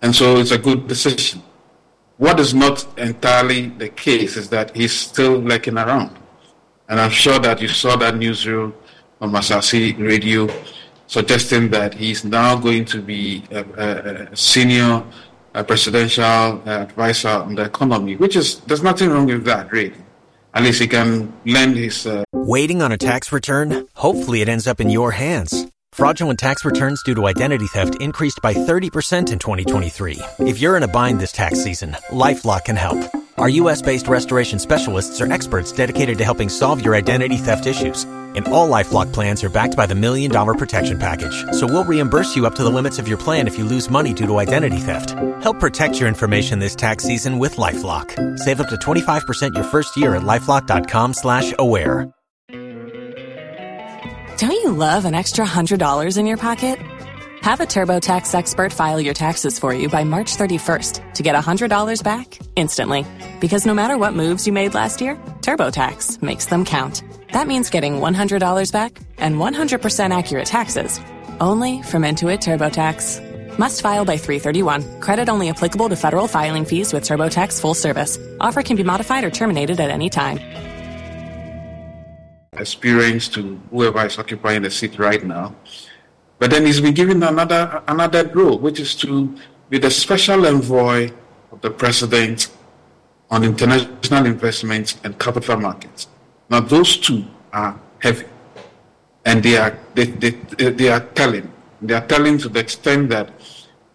And 0.03 0.15
so 0.15 0.39
it's 0.39 0.51
a 0.51 0.59
good 0.59 0.89
decision. 0.89 1.41
What 2.17 2.41
is 2.41 2.53
not 2.53 2.87
entirely 2.99 3.69
the 3.69 3.89
case 3.89 4.37
is 4.37 4.49
that 4.51 4.75
he's 4.75 4.93
still 4.93 5.39
lurking 5.39 5.79
around. 5.79 6.17
And 6.89 7.01
I'm 7.01 7.11
sure 7.11 7.39
that 7.39 7.63
you 7.63 7.69
saw 7.69 7.97
that 7.97 8.15
newsreel 8.15 8.73
on 9.21 9.31
Asaase 9.31 9.97
radio 9.99 10.49
suggesting 11.07 11.71
that 11.71 11.95
he's 11.95 12.25
now 12.25 12.57
going 12.57 12.85
to 12.87 13.01
be 13.01 13.45
a, 13.51 13.65
a, 14.31 14.37
senior 14.37 15.05
a 15.55 15.63
presidential 15.63 16.25
advisor 16.67 17.29
on 17.29 17.55
the 17.55 17.63
economy, 17.63 18.17
which 18.17 18.35
is 18.35 18.61
there's 18.61 18.83
nothing 18.83 19.11
wrong 19.11 19.27
with 19.27 19.45
that, 19.45 19.71
really. 19.71 19.95
At 20.55 20.63
least 20.63 20.81
he 20.81 20.89
can 20.89 21.33
lend 21.47 21.77
his. 21.77 22.07
Uh... 22.07 22.25
Waiting 22.33 22.83
on 22.83 22.93
a 22.93 22.99
tax 22.99 23.33
return? 23.33 23.87
Hopefully, 23.95 24.41
it 24.43 24.49
ends 24.49 24.67
up 24.67 24.81
in 24.81 24.91
your 24.91 25.11
hands. 25.13 25.67
Fraudulent 25.93 26.39
tax 26.39 26.65
returns 26.65 27.03
due 27.03 27.15
to 27.15 27.27
identity 27.27 27.67
theft 27.67 28.01
increased 28.01 28.41
by 28.43 28.55
30% 28.55 29.33
in 29.33 29.39
2023. 29.39 30.21
If 30.41 30.59
you're 30.59 30.77
in 30.77 30.83
a 30.83 30.89
bind 30.89 31.21
this 31.21 31.33
tax 31.33 31.63
season, 31.63 31.97
LifeLock 32.09 32.65
can 32.65 32.77
help. 32.77 32.99
Our 33.37 33.51
U.S. 33.51 33.83
based 33.83 34.09
restoration 34.09 34.59
specialists 34.59 35.21
are 35.21 35.31
experts 35.31 35.73
dedicated 35.73 36.17
to 36.19 36.25
helping 36.25 36.49
solve 36.49 36.83
your 36.83 36.95
identity 36.95 37.37
theft 37.37 37.67
issues 37.67 38.07
And 38.35 38.47
all 38.49 38.69
LifeLock 38.69 39.13
plans 39.13 39.43
are 39.45 39.49
backed 39.49 39.77
by 39.77 39.87
the 39.87 39.95
Million 39.95 40.31
Dollar 40.31 40.55
Protection 40.55 40.99
Package. 40.99 41.45
So 41.53 41.67
we'll 41.67 41.85
reimburse 41.85 42.35
you 42.37 42.47
up 42.47 42.55
to 42.57 42.65
the 42.65 42.71
limits 42.71 42.99
of 42.99 43.09
your 43.09 43.19
plan 43.19 43.47
if 43.47 43.59
you 43.59 43.65
lose 43.65 43.91
money 43.91 44.13
due 44.13 44.27
to 44.27 44.39
identity 44.39 44.79
theft. 44.79 45.11
Help 45.43 45.61
protect 45.61 45.99
your 45.99 46.09
information 46.09 46.59
this 46.59 46.75
tax 46.75 47.05
season 47.05 47.39
with 47.39 47.57
LifeLock. 47.57 48.39
Save 48.39 48.61
up 48.61 48.69
to 48.69 48.77
25% 48.77 49.55
your 49.55 49.65
first 49.65 49.97
year 49.97 50.17
at 50.17 50.23
LifeLock.com 50.23 51.15
slash 51.15 51.53
aware. 51.59 52.13
Don't 54.39 54.51
you 54.51 54.73
love 54.73 55.05
an 55.05 55.15
extra 55.15 55.45
$100 55.45 56.19
in 56.19 56.27
your 56.27 56.37
pocket? 56.37 56.79
Have 57.43 57.61
a 57.61 57.65
TurboTax 57.65 58.35
expert 58.35 58.73
file 58.73 59.01
your 59.01 59.15
taxes 59.15 59.59
for 59.59 59.75
you 59.75 59.89
by 59.89 60.05
March 60.05 60.37
31st 60.37 61.15
to 61.15 61.23
get 61.23 61.35
$100 61.35 62.03
back 62.03 62.39
instantly. 62.57 63.05
Because 63.41 63.67
no 63.67 63.75
matter 63.75 63.99
what 63.99 64.15
moves 64.15 64.47
you 64.47 64.53
made 64.53 64.75
last 64.75 65.01
year, 65.01 65.17
TurboTax 65.43 66.23
makes 66.23 66.47
them 66.47 66.65
count. 66.65 67.03
That 67.33 67.47
means 67.47 67.71
getting 67.71 67.95
$100 67.95 68.73
back 68.73 69.01
and 69.17 69.37
100% 69.37 70.19
accurate 70.19 70.47
taxes 70.47 71.01
only 71.41 71.83
from 71.83 72.03
Intuit 72.03 72.41
TurboTax. 72.41 73.59
Must 73.59 73.81
file 73.81 74.05
by 74.05 74.17
331. 74.17 75.01
Credit 75.01 75.29
only 75.29 75.49
applicable 75.49 75.89
to 75.89 75.97
federal 75.97 76.29
filing 76.29 76.65
fees 76.65 76.93
with 76.93 77.05
TurboTax 77.05 77.61
full 77.61 77.75
service. 77.75 78.19
Offer 78.41 78.63
can 78.63 78.77
be 78.77 78.83
modified 78.83 79.25
or 79.25 79.31
terminated 79.31 79.81
at 79.81 79.91
any 79.91 80.11
time. 80.11 80.39
Experience 82.59 83.29
to 83.29 83.59
whoever 83.71 84.05
is 84.05 84.19
occupying 84.19 84.63
the 84.63 84.71
seat 84.71 84.99
right 84.99 85.25
now. 85.25 85.55
But 86.39 86.51
then 86.51 86.67
he's 86.67 86.81
been 86.81 86.95
given 86.95 87.23
another 87.23 87.83
another 87.89 88.29
role, 88.29 88.59
which 88.59 88.79
is 88.79 88.95
to 88.97 89.35
be 89.71 89.79
the 89.79 89.91
special 89.91 90.47
envoy 90.47 91.11
of 91.51 91.61
the 91.63 91.71
president 91.71 92.49
on 93.31 93.43
international 93.43 94.27
investments 94.27 95.01
and 95.03 95.19
capital 95.19 95.57
markets. 95.57 96.09
Now 96.53 96.61
those 96.61 96.99
two 96.99 97.25
are 97.51 97.81
heavy, 97.99 98.27
and 99.25 99.43
they 99.43 99.57
are 99.57 99.73
they, 99.95 100.05
they, 100.05 100.31
they 100.81 100.89
are 100.91 101.01
telling. 101.01 101.51
They 101.81 101.95
are 101.95 102.07
telling 102.07 102.37
to 102.45 102.51
the 102.51 102.61
extent 102.61 103.09
that 103.09 103.31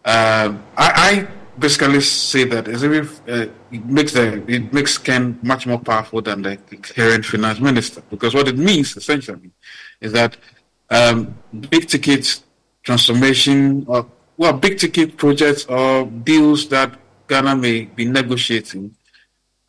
uh, 0.03 0.55
I, 0.75 0.87
I, 1.07 1.27
basically 1.59 2.01
say 2.01 2.45
that 2.45 2.67
as 2.67 2.81
if 2.81 3.21
uh, 3.29 3.45
it 3.71 3.85
makes 3.85 4.13
the 4.13 4.43
it 4.51 4.73
makes 4.73 4.97
Ken 4.97 5.37
much 5.43 5.67
more 5.67 5.77
powerful 5.77 6.19
than 6.19 6.41
the 6.41 6.57
current 6.81 7.25
finance 7.25 7.59
minister. 7.59 8.01
Because 8.09 8.33
what 8.33 8.47
it 8.47 8.57
means 8.57 8.97
essentially 8.97 9.51
is 10.01 10.11
that 10.13 10.35
um, 10.89 11.37
big 11.69 11.87
ticket 11.87 12.41
transformation 12.81 13.85
or 13.87 14.07
well 14.35 14.53
big 14.53 14.79
ticket 14.79 15.15
projects 15.15 15.65
or 15.65 16.05
deals 16.05 16.69
that 16.69 16.97
Ghana 17.27 17.55
may 17.55 17.81
be 17.85 18.05
negotiating, 18.05 18.95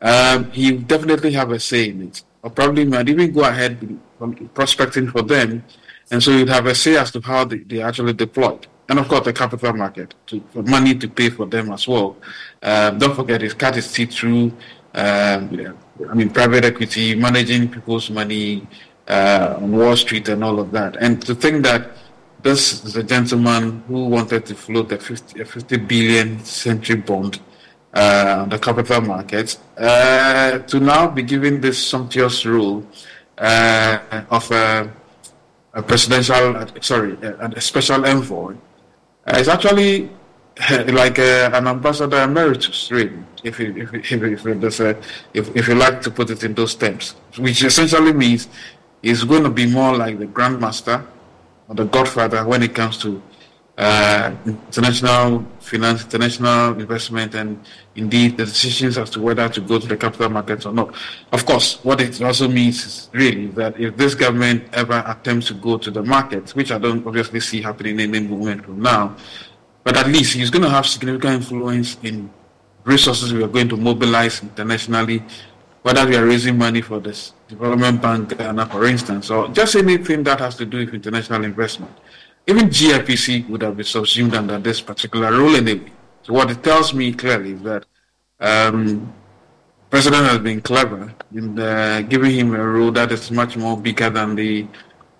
um, 0.01 0.49
he 0.49 0.71
definitely 0.71 1.33
have 1.33 1.51
a 1.51 1.59
say 1.59 1.89
in 1.89 2.01
it, 2.07 2.23
or 2.43 2.49
probably 2.49 2.85
might 2.85 3.09
even 3.09 3.31
go 3.31 3.43
ahead 3.43 3.99
prospecting 4.53 5.09
for 5.09 5.21
them, 5.21 5.63
and 6.11 6.21
so 6.21 6.31
you'd 6.31 6.49
have 6.49 6.65
a 6.65 6.75
say 6.75 6.97
as 6.97 7.11
to 7.11 7.21
how 7.21 7.45
they, 7.45 7.59
they 7.59 7.81
actually 7.81 8.13
deployed. 8.13 8.67
And 8.87 8.97
of 8.97 9.07
course, 9.07 9.25
the 9.25 9.33
capital 9.33 9.73
market 9.73 10.15
to, 10.27 10.41
for 10.51 10.63
money 10.63 10.95
to 10.95 11.07
pay 11.07 11.29
for 11.29 11.45
them 11.45 11.71
as 11.71 11.87
well. 11.87 12.17
Um, 12.63 12.97
don't 12.97 13.15
forget, 13.15 13.41
his 13.41 13.53
cut 13.53 13.75
his 13.75 13.91
teeth 13.91 14.13
through. 14.13 14.51
Um, 14.95 15.77
I 16.09 16.13
mean, 16.15 16.31
private 16.31 16.65
equity, 16.65 17.13
managing 17.13 17.69
people's 17.69 18.09
money 18.09 18.67
uh, 19.07 19.55
on 19.57 19.71
Wall 19.71 19.95
Street, 19.95 20.27
and 20.29 20.43
all 20.43 20.59
of 20.59 20.71
that. 20.71 20.95
And 20.99 21.21
to 21.23 21.35
think 21.35 21.63
that 21.65 21.91
this 22.41 22.83
is 22.83 22.95
a 22.95 23.03
gentleman 23.03 23.83
who 23.87 24.07
wanted 24.07 24.45
to 24.47 24.55
float 24.55 24.91
a 24.91 24.97
50, 24.97 25.41
a 25.41 25.45
50 25.45 25.77
billion 25.77 26.43
century 26.43 26.95
bond 26.95 27.39
uh, 27.99 28.45
the 28.45 28.59
capital 28.59 29.01
markets 29.01 29.59
uh, 29.77 30.59
to 30.59 30.79
now 30.79 31.03
be 31.07 31.23
given 31.33 31.59
this 31.59 31.77
sumptuous 31.91 32.45
role 32.45 32.79
uh, 33.37 33.99
of 34.29 34.49
a, 34.51 34.89
a, 35.73 35.81
presidential, 35.83 36.65
sorry, 36.81 37.13
a, 37.21 37.51
a 37.59 37.61
special 37.61 38.05
envoy 38.05 38.55
uh, 39.27 39.35
it's 39.37 39.49
actually 39.49 40.09
like 41.01 41.19
uh, 41.19 41.49
an 41.53 41.67
ambassador 41.67 42.21
emeritus, 42.23 42.89
really, 42.91 43.19
if 43.43 43.59
you, 43.59 43.75
if, 43.77 43.93
if, 43.93 44.45
if, 44.45 44.79
a, 44.79 44.89
if, 45.33 45.55
if 45.55 45.67
you 45.67 45.75
like 45.75 46.01
to 46.01 46.11
put 46.11 46.29
it 46.29 46.43
in 46.43 46.53
those 46.53 46.75
terms, 46.75 47.15
which 47.37 47.63
essentially 47.63 48.13
means 48.13 48.47
he's 49.01 49.23
going 49.23 49.43
to 49.43 49.49
be 49.49 49.65
more 49.65 49.95
like 49.95 50.19
the 50.19 50.25
grandmaster 50.25 51.05
or 51.67 51.75
the 51.75 51.85
godfather 51.85 52.45
when 52.45 52.63
it 52.63 52.73
comes 52.73 52.97
to 52.97 53.21
uh, 53.79 54.35
international 54.45 55.45
finance, 55.61 56.03
international 56.03 56.77
investment, 56.77 57.33
and 57.33 57.57
indeed 57.95 58.35
the 58.35 58.43
decisions 58.43 58.97
as 58.97 59.09
to 59.09 59.21
whether 59.21 59.47
to 59.47 59.61
go 59.61 59.79
to 59.79 59.87
the 59.87 59.95
capital 59.95 60.27
markets 60.27 60.65
or 60.65 60.73
not. 60.73 60.93
Of 61.31 61.45
course, 61.45 61.79
what 61.83 62.01
it 62.01 62.21
also 62.21 62.49
means 62.49 62.85
is 62.85 63.09
really 63.13 63.47
that 63.55 63.79
if 63.79 63.95
this 63.95 64.15
government 64.15 64.63
ever 64.73 65.01
attempts 65.07 65.47
to 65.47 65.53
go 65.53 65.77
to 65.77 65.89
the 65.91 66.03
markets, 66.03 66.55
which 66.55 66.73
I 66.73 66.77
don't 66.77 67.07
obviously 67.07 67.39
see 67.39 67.61
happening 67.61 68.01
in 68.01 68.13
any 68.13 68.27
moment 68.27 68.65
from 68.65 68.81
now, 68.81 69.15
but 69.85 69.95
at 69.95 70.07
least 70.07 70.33
he's 70.33 70.49
going 70.49 70.63
to 70.63 70.69
have 70.69 70.85
significant 70.85 71.35
influence 71.35 71.97
in 72.03 72.29
resources 72.83 73.31
we 73.33 73.41
are 73.43 73.47
going 73.47 73.69
to 73.69 73.77
mobilize 73.77 74.43
internationally, 74.43 75.23
whether 75.83 76.05
we 76.05 76.17
are 76.17 76.25
raising 76.25 76.57
money 76.57 76.81
for 76.81 76.99
this 76.99 77.31
development 77.47 78.01
bank, 78.01 78.37
Ghana, 78.37 78.65
for 78.65 78.83
instance, 78.85 79.29
or 79.29 79.47
just 79.47 79.77
anything 79.77 80.23
that 80.23 80.39
has 80.39 80.57
to 80.57 80.65
do 80.65 80.79
with 80.79 80.93
international 80.93 81.45
investment 81.45 81.93
even 82.49 82.67
GIPC 82.67 83.47
would 83.49 83.61
have 83.61 83.77
been 83.77 83.85
subsumed 83.85 84.33
under 84.33 84.57
this 84.57 84.81
particular 84.81 85.31
rule 85.31 85.55
anyway. 85.55 85.91
So 86.23 86.33
what 86.33 86.49
it 86.49 86.63
tells 86.63 86.95
me 86.95 87.13
clearly 87.13 87.51
is 87.51 87.61
that 87.61 87.85
um, 88.39 89.13
President 89.91 90.25
has 90.25 90.39
been 90.39 90.59
clever 90.61 91.13
in 91.31 91.59
uh, 91.59 92.01
giving 92.09 92.31
him 92.31 92.55
a 92.55 92.67
role 92.67 92.91
that 92.91 93.11
is 93.11 93.29
much 93.29 93.55
more 93.55 93.77
bigger 93.77 94.09
than 94.09 94.35
the 94.35 94.67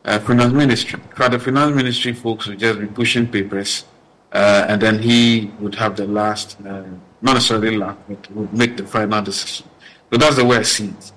uh, 0.06 0.20
finance 0.20 0.54
ministry. 0.54 1.00
For 1.16 1.30
the 1.30 1.38
finance 1.38 1.76
ministry 1.76 2.14
folks 2.14 2.48
would 2.48 2.58
just 2.58 2.80
be 2.80 2.88
pushing 2.88 3.28
papers, 3.28 3.86
uh, 4.32 4.66
and 4.68 4.82
then 4.82 5.00
he 5.00 5.52
would 5.60 5.76
have 5.76 5.96
the 5.96 6.08
last, 6.08 6.58
uh, 6.62 6.84
not 7.22 7.34
necessarily 7.34 7.78
last, 7.78 8.00
but 8.08 8.32
would 8.32 8.54
make 8.54 8.76
the 8.76 8.88
final 8.88 9.22
decision. 9.22 9.68
So 10.12 10.18
that's 10.18 10.36
the 10.36 10.46
way 10.46 10.58
I 10.58 10.64
see 10.64 10.88
it. 10.88 11.12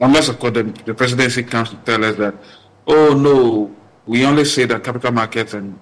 Unless, 0.00 0.28
of 0.28 0.38
course, 0.38 0.52
the, 0.52 0.62
the 0.62 0.94
presidency 0.94 1.42
comes 1.42 1.70
to 1.70 1.76
tell 1.76 2.04
us 2.04 2.14
that, 2.16 2.34
oh 2.86 3.14
no, 3.14 3.74
we 4.06 4.24
only 4.24 4.44
say 4.44 4.64
that 4.66 4.84
capital 4.84 5.12
markets 5.12 5.54
and 5.54 5.78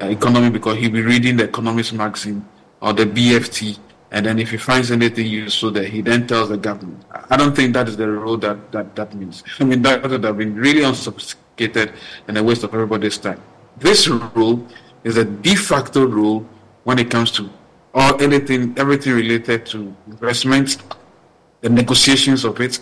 uh, 0.00 0.06
economy 0.06 0.50
because 0.50 0.78
he'll 0.78 0.90
be 0.90 1.02
reading 1.02 1.36
the 1.36 1.44
Economist 1.44 1.92
magazine 1.92 2.46
or 2.80 2.92
the 2.92 3.06
BFT, 3.06 3.78
and 4.10 4.26
then 4.26 4.38
if 4.38 4.50
he 4.50 4.56
finds 4.56 4.90
anything 4.90 5.26
useful 5.26 5.70
there, 5.70 5.84
he 5.84 6.02
then 6.02 6.26
tells 6.26 6.48
the 6.48 6.56
government. 6.56 7.04
I 7.30 7.36
don't 7.36 7.54
think 7.54 7.72
that 7.74 7.88
is 7.88 7.96
the 7.96 8.10
role 8.10 8.36
that 8.38 8.72
that, 8.72 8.94
that 8.96 9.14
means. 9.14 9.42
I 9.60 9.64
mean, 9.64 9.82
that 9.82 10.02
would 10.02 10.24
have 10.24 10.36
been 10.36 10.54
really 10.54 10.84
unsophisticated 10.84 11.92
and 12.28 12.36
a 12.36 12.42
waste 12.42 12.64
of 12.64 12.74
everybody's 12.74 13.18
time. 13.18 13.40
This 13.78 14.08
rule 14.08 14.66
is 15.04 15.16
a 15.16 15.24
de 15.24 15.54
facto 15.54 16.06
rule 16.06 16.46
when 16.84 16.98
it 16.98 17.10
comes 17.10 17.30
to 17.32 17.48
all 17.94 18.20
anything, 18.22 18.74
everything 18.78 19.14
related 19.14 19.66
to 19.66 19.94
investments, 20.06 20.78
the 21.60 21.68
negotiations 21.68 22.44
of 22.44 22.60
it, 22.60 22.80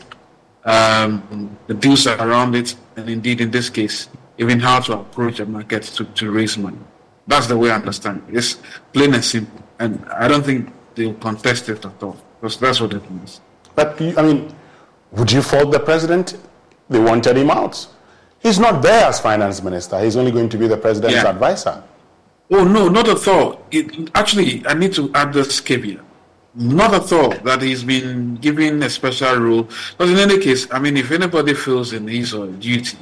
um, 0.64 1.56
the 1.66 1.74
deals 1.74 2.06
around 2.06 2.54
it, 2.54 2.74
and 2.96 3.08
indeed 3.08 3.40
in 3.40 3.50
this 3.50 3.68
case, 3.68 4.08
even 4.40 4.58
how 4.58 4.80
to 4.80 4.94
approach 4.94 5.38
a 5.38 5.46
market 5.46 5.82
to, 5.82 6.04
to 6.04 6.30
raise 6.30 6.56
money. 6.56 6.78
That's 7.26 7.46
the 7.46 7.56
way 7.56 7.70
I 7.70 7.74
understand 7.76 8.24
it. 8.28 8.36
It's 8.38 8.58
plain 8.92 9.12
and 9.14 9.24
simple. 9.24 9.62
And 9.78 10.04
I 10.06 10.28
don't 10.28 10.44
think 10.44 10.72
they'll 10.94 11.14
contest 11.14 11.68
it 11.68 11.84
at 11.84 12.02
all, 12.02 12.16
because 12.40 12.56
that's 12.58 12.80
what 12.80 12.92
it 12.94 13.08
means. 13.10 13.40
But, 13.74 14.00
I 14.00 14.22
mean, 14.22 14.54
would 15.12 15.30
you 15.30 15.42
fault 15.42 15.70
the 15.70 15.80
president? 15.80 16.38
They 16.88 16.98
wanted 16.98 17.36
him 17.36 17.50
out. 17.50 17.86
He's 18.40 18.58
not 18.58 18.82
there 18.82 19.06
as 19.06 19.20
finance 19.20 19.62
minister. 19.62 20.00
He's 20.00 20.16
only 20.16 20.32
going 20.32 20.48
to 20.48 20.56
be 20.56 20.66
the 20.66 20.76
president's 20.76 21.16
yeah. 21.16 21.28
advisor. 21.28 21.84
Oh, 22.50 22.64
no, 22.64 22.88
not 22.88 23.08
at 23.08 23.28
all. 23.28 23.64
It, 23.70 24.10
actually, 24.14 24.66
I 24.66 24.74
need 24.74 24.94
to 24.94 25.10
add 25.14 25.34
this 25.34 25.60
caveat. 25.60 26.00
Not 26.54 26.94
at 26.94 27.12
all 27.12 27.30
that 27.30 27.62
he's 27.62 27.84
been 27.84 28.34
given 28.36 28.82
a 28.82 28.90
special 28.90 29.36
role. 29.36 29.68
But 29.96 30.08
in 30.08 30.18
any 30.18 30.38
case, 30.38 30.66
I 30.72 30.80
mean, 30.80 30.96
if 30.96 31.10
anybody 31.12 31.54
feels 31.54 31.92
in 31.92 32.08
his 32.08 32.34
or 32.34 32.48
duty 32.48 32.98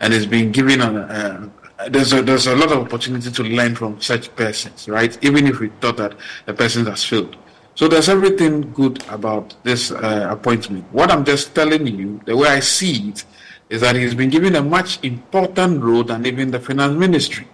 and 0.00 0.12
is 0.12 0.24
being 0.26 0.52
given 0.52 0.80
a, 0.80 0.86
uh, 0.86 1.88
there's 1.88 2.12
a, 2.12 2.22
there's 2.22 2.46
a 2.46 2.54
lot 2.54 2.70
of 2.70 2.78
opportunity 2.78 3.30
to 3.30 3.42
learn 3.42 3.74
from 3.74 4.00
such 4.00 4.34
persons, 4.36 4.88
right? 4.88 5.18
Even 5.24 5.48
if 5.48 5.58
we 5.58 5.68
thought 5.80 5.96
that 5.96 6.14
the 6.46 6.54
person 6.54 6.86
has 6.86 7.04
failed. 7.04 7.36
So 7.74 7.88
there's 7.88 8.08
everything 8.08 8.72
good 8.72 9.02
about 9.08 9.56
this 9.64 9.90
uh, 9.90 10.28
appointment. 10.30 10.84
What 10.92 11.10
I'm 11.10 11.24
just 11.24 11.54
telling 11.54 11.86
you, 11.86 12.20
the 12.24 12.36
way 12.36 12.48
I 12.48 12.60
see 12.60 13.08
it, 13.08 13.24
is 13.68 13.80
that 13.80 13.96
he's 13.96 14.14
been 14.14 14.28
given 14.28 14.54
a 14.56 14.62
much 14.62 15.02
important 15.02 15.82
role 15.82 16.04
than 16.04 16.26
even 16.26 16.50
the 16.50 16.60
finance 16.60 16.94
ministry. 16.94 17.48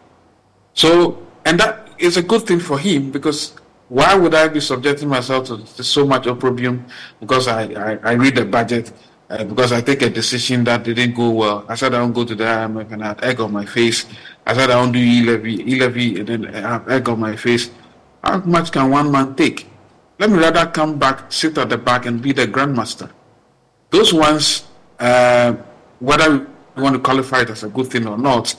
So, 0.74 1.24
and 1.44 1.58
that 1.60 1.88
is 1.98 2.16
a 2.16 2.22
good 2.22 2.42
thing 2.42 2.58
for 2.58 2.78
him 2.78 3.12
because 3.12 3.54
why 3.88 4.14
would 4.14 4.34
I 4.34 4.48
be 4.48 4.60
subjecting 4.60 5.08
myself 5.08 5.48
to, 5.48 5.66
so 5.82 6.06
much 6.06 6.26
opprobrium 6.26 6.84
because 7.20 7.48
I, 7.48 7.62
I, 7.72 7.98
I 8.02 8.12
read 8.12 8.36
the 8.36 8.44
budget, 8.44 8.92
uh, 9.30 9.44
because 9.44 9.72
I 9.72 9.80
take 9.80 10.02
a 10.02 10.10
decision 10.10 10.64
that 10.64 10.84
didn't 10.84 11.14
go 11.14 11.30
well. 11.30 11.64
I 11.68 11.74
said 11.74 11.94
I 11.94 11.98
don't 11.98 12.12
go 12.12 12.24
to 12.24 12.34
the 12.34 12.44
IMF 12.44 12.92
and 12.92 13.02
I 13.02 13.08
had 13.08 13.24
egg 13.24 13.40
on 13.40 13.52
my 13.52 13.64
face. 13.64 14.06
I 14.46 14.54
said 14.54 14.70
I 14.70 14.74
don't 14.74 14.92
do 14.92 14.98
e-levy, 14.98 15.72
e-levy 15.72 16.20
and 16.20 16.28
then 16.28 16.54
I 16.54 16.60
have 16.60 16.88
egg 16.88 17.08
on 17.08 17.20
my 17.20 17.36
face. 17.36 17.70
How 18.22 18.38
much 18.38 18.72
can 18.72 18.90
one 18.90 19.10
man 19.10 19.34
take? 19.34 19.66
Let 20.18 20.30
me 20.30 20.38
rather 20.38 20.66
come 20.66 20.98
back, 20.98 21.32
sit 21.32 21.56
at 21.58 21.68
the 21.68 21.78
back 21.78 22.06
and 22.06 22.20
be 22.20 22.32
the 22.32 22.46
grandmaster. 22.46 23.10
Those 23.90 24.12
ones, 24.12 24.64
uh, 24.98 25.54
whether 26.00 26.46
you 26.76 26.82
want 26.82 26.96
to 26.96 27.00
qualify 27.00 27.42
it 27.42 27.50
as 27.50 27.62
a 27.62 27.68
good 27.68 27.86
thing 27.86 28.06
or 28.06 28.18
not 28.18 28.54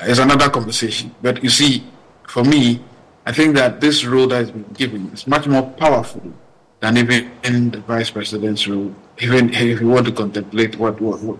is 0.00 0.18
another 0.18 0.48
conversation. 0.48 1.14
But 1.20 1.42
you 1.42 1.50
see, 1.50 1.84
for 2.26 2.44
me, 2.44 2.82
I 3.28 3.32
think 3.32 3.54
that 3.56 3.82
this 3.82 4.06
role 4.06 4.26
that 4.28 4.36
has 4.36 4.50
been 4.50 4.62
given 4.72 5.10
is 5.12 5.26
much 5.26 5.46
more 5.46 5.64
powerful 5.72 6.22
than 6.80 6.96
even 6.96 7.30
in 7.44 7.70
the 7.70 7.80
vice 7.80 8.10
president's 8.10 8.66
role. 8.66 8.94
Even 9.20 9.52
if 9.52 9.82
you 9.82 9.88
want 9.88 10.06
to 10.06 10.12
contemplate 10.12 10.78
what 10.78 10.98
what 10.98 11.20
what, 11.20 11.38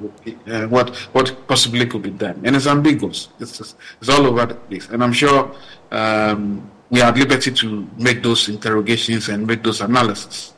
uh, 0.52 0.66
what, 0.66 0.94
what 1.14 1.48
possibly 1.48 1.86
could 1.86 2.02
be 2.02 2.10
done, 2.10 2.42
and 2.44 2.54
it's 2.56 2.66
ambiguous. 2.66 3.30
It's 3.40 3.56
just, 3.56 3.76
it's 4.00 4.10
all 4.10 4.26
over 4.26 4.44
the 4.44 4.56
place, 4.56 4.90
and 4.90 5.02
I'm 5.02 5.14
sure 5.14 5.50
um, 5.90 6.70
we 6.90 7.00
are 7.00 7.08
at 7.08 7.16
liberty 7.16 7.52
to 7.52 7.88
make 7.96 8.22
those 8.22 8.50
interrogations 8.50 9.30
and 9.30 9.46
make 9.46 9.62
those 9.62 9.80
analyses. 9.80 10.52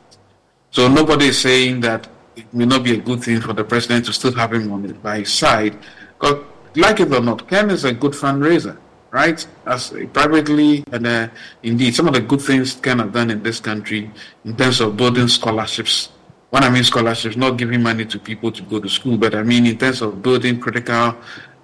So 0.71 0.89
nobody 0.89 1.27
is 1.27 1.39
saying 1.39 1.79
that 1.81 2.09
it 2.35 2.53
may 2.53 2.65
not 2.65 2.83
be 2.83 2.95
a 2.95 3.01
good 3.09 3.23
thing 3.23 3.39
for 3.39 3.53
the 3.53 3.63
president 3.63 4.03
to 4.07 4.13
still 4.13 4.33
have 4.33 4.51
him 4.51 4.69
on 4.73 4.81
by 5.01 5.19
his 5.19 5.31
side, 5.31 5.77
because 6.19 6.43
like 6.75 6.99
it 6.99 7.13
or 7.13 7.21
not, 7.21 7.47
Ken 7.47 7.69
is 7.69 7.85
a 7.85 7.93
good 7.93 8.11
fundraiser 8.11 8.77
right? 9.11 9.45
As 9.65 9.93
privately 10.13 10.83
and 10.91 11.05
uh, 11.05 11.27
indeed, 11.63 11.93
some 11.93 12.07
of 12.07 12.13
the 12.13 12.21
good 12.21 12.41
things 12.41 12.75
Ken 12.75 12.99
have 12.99 13.13
done 13.13 13.29
in 13.29 13.43
this 13.43 13.59
country 13.59 14.09
in 14.45 14.55
terms 14.55 14.79
of 14.79 14.97
building 14.97 15.27
scholarships. 15.27 16.09
When 16.49 16.63
I 16.63 16.69
mean 16.69 16.83
scholarships, 16.83 17.35
not 17.37 17.57
giving 17.57 17.83
money 17.83 18.05
to 18.05 18.19
people 18.19 18.51
to 18.51 18.61
go 18.63 18.79
to 18.79 18.89
school, 18.89 19.17
but 19.17 19.35
I 19.35 19.43
mean 19.43 19.65
in 19.65 19.77
terms 19.77 20.01
of 20.01 20.21
building 20.21 20.59
critical 20.59 21.15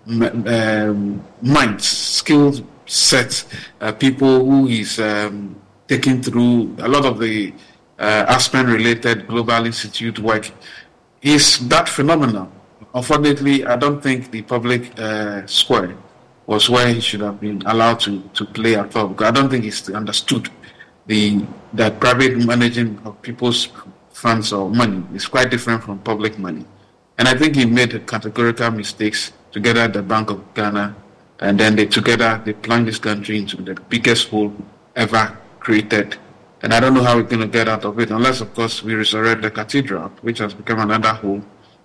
um, 0.08 1.26
minds, 1.41 1.88
skills 1.88 2.62
set, 2.86 3.43
uh, 3.82 3.91
people 3.91 4.45
who 4.45 4.68
is 4.68 5.00
um, 5.00 5.60
taking 5.88 6.22
through 6.22 6.76
a 6.80 6.88
lot 6.88 7.06
of 7.06 7.20
the 7.20 7.54
uh, 8.00 8.26
Aspen-related 8.30 9.28
Global 9.28 9.66
Institute 9.66 10.20
work. 10.20 10.50
Is 11.22 11.68
that 11.68 11.89
phenomenal? 11.89 12.50
Unfortunately, 12.93 13.66
I 13.66 13.76
don't 13.76 14.02
think 14.02 14.32
the 14.32 14.41
public 14.43 14.98
uh, 14.98 15.45
square 15.48 15.98
was 16.48 16.70
where 16.70 16.88
he 16.88 17.00
should 17.00 17.22
have 17.22 17.39
been 17.39 17.62
allowed 17.68 18.00
to, 18.00 18.22
to 18.34 18.45
play 18.45 18.76
at 18.76 18.95
all. 18.95 19.10
Because 19.10 19.28
I 19.28 19.32
don't 19.32 19.50
think 19.50 19.66
he's 19.66 19.89
understood 19.91 20.50
the 21.06 21.45
that 21.74 22.00
private 22.00 22.38
managing 22.38 23.00
of 23.06 23.22
people's 23.22 23.70
funds 24.10 24.52
or 24.52 24.70
money 24.70 25.04
is 25.14 25.28
quite 25.28 25.52
different 25.52 25.84
from 25.84 26.00
public 26.00 26.39
money. 26.39 26.66
And 27.18 27.28
I 27.28 27.36
think 27.38 27.56
he 27.56 27.66
made 27.66 28.08
categorical 28.08 28.72
mistakes 28.72 29.34
together 29.52 29.82
at 29.82 29.93
the 29.93 30.02
Bank 30.02 30.30
of 30.30 30.54
Ghana, 30.54 30.95
and 31.39 31.60
then 31.60 31.76
they 31.76 31.86
together 31.86 32.41
they 32.43 32.54
plunged 32.54 32.88
this 32.88 33.00
country 33.00 33.38
into 33.38 33.58
the 33.58 33.76
biggest 33.89 34.30
hole 34.30 34.54
ever 34.95 35.38
created. 35.60 36.18
And 36.64 36.74
I 36.74 36.80
don't 36.80 36.93
know 36.93 37.04
how 37.04 37.16
we're 37.16 37.24
going 37.24 37.41
to 37.41 37.48
get 37.48 37.68
out 37.68 37.86
of 37.86 38.00
it, 38.00 38.10
unless, 38.10 38.41
of 38.41 38.54
course, 38.56 38.82
we 38.82 38.95
resurrect 38.95 39.43
the 39.43 39.52
cathedral, 39.52 40.10
which 40.22 40.39
has 40.39 40.56
become 40.56 40.80
another 40.80 41.14
hole, 41.14 41.41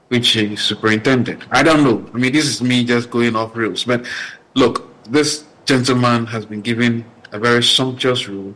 which 0.08 0.30
he 0.30 0.56
superintended. 0.56 1.44
I 1.50 1.62
don't 1.62 1.84
know. 1.84 2.10
I 2.14 2.18
mean, 2.18 2.32
this 2.32 2.46
is 2.46 2.62
me 2.62 2.82
just 2.84 3.10
going 3.10 3.36
off 3.36 3.54
rails, 3.54 3.84
but 3.84 4.06
Look, 4.54 5.04
this 5.04 5.44
gentleman 5.64 6.26
has 6.26 6.44
been 6.44 6.60
given 6.60 7.04
a 7.32 7.38
very 7.38 7.62
sumptuous 7.62 8.28
role, 8.28 8.54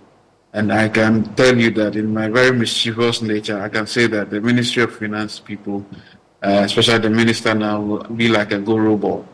and 0.52 0.72
I 0.72 0.88
can 0.88 1.34
tell 1.34 1.56
you 1.56 1.70
that 1.72 1.96
in 1.96 2.12
my 2.12 2.28
very 2.28 2.56
mischievous 2.56 3.22
nature, 3.22 3.60
I 3.60 3.68
can 3.68 3.86
say 3.86 4.06
that 4.08 4.30
the 4.30 4.40
Ministry 4.40 4.82
of 4.82 4.94
Finance 4.94 5.40
people, 5.40 5.86
uh, 6.42 6.62
especially 6.64 6.98
the 6.98 7.10
minister 7.10 7.54
now, 7.54 7.80
will 7.80 8.04
be 8.04 8.28
like 8.28 8.52
a 8.52 8.58
go 8.58 8.96
ball. 8.96 9.26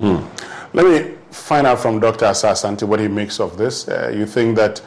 Hmm. 0.00 0.22
Let 0.72 0.86
me 0.86 1.14
find 1.30 1.66
out 1.66 1.80
from 1.80 2.00
Dr. 2.00 2.26
Asah-Asante 2.26 2.84
what 2.84 3.00
he 3.00 3.08
makes 3.08 3.40
of 3.40 3.56
this. 3.56 3.88
Uh, 3.88 4.12
you 4.14 4.26
think 4.26 4.56
that 4.56 4.80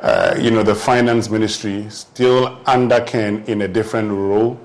uh, 0.00 0.36
you 0.38 0.50
know 0.50 0.62
the 0.62 0.74
finance 0.74 1.28
ministry 1.28 1.86
still 1.90 2.60
under 2.66 3.00
Ken 3.00 3.44
in 3.46 3.62
a 3.62 3.68
different 3.68 4.10
role? 4.10 4.58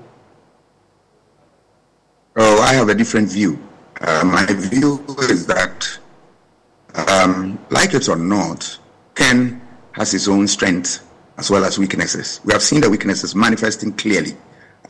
Oh, 2.36 2.60
I 2.62 2.74
have 2.74 2.88
a 2.88 2.94
different 2.94 3.30
view. 3.30 3.58
Uh, 4.00 4.24
my 4.24 4.44
view 4.46 5.04
is 5.30 5.46
that, 5.46 5.86
um, 7.08 7.58
like 7.70 7.94
it 7.94 8.08
or 8.08 8.16
not, 8.16 8.78
Ken 9.14 9.60
has 9.92 10.10
his 10.10 10.28
own 10.28 10.48
strengths 10.48 11.00
as 11.38 11.50
well 11.50 11.64
as 11.64 11.78
weaknesses. 11.78 12.40
We 12.44 12.52
have 12.52 12.62
seen 12.62 12.80
the 12.80 12.90
weaknesses 12.90 13.34
manifesting 13.34 13.92
clearly 13.92 14.36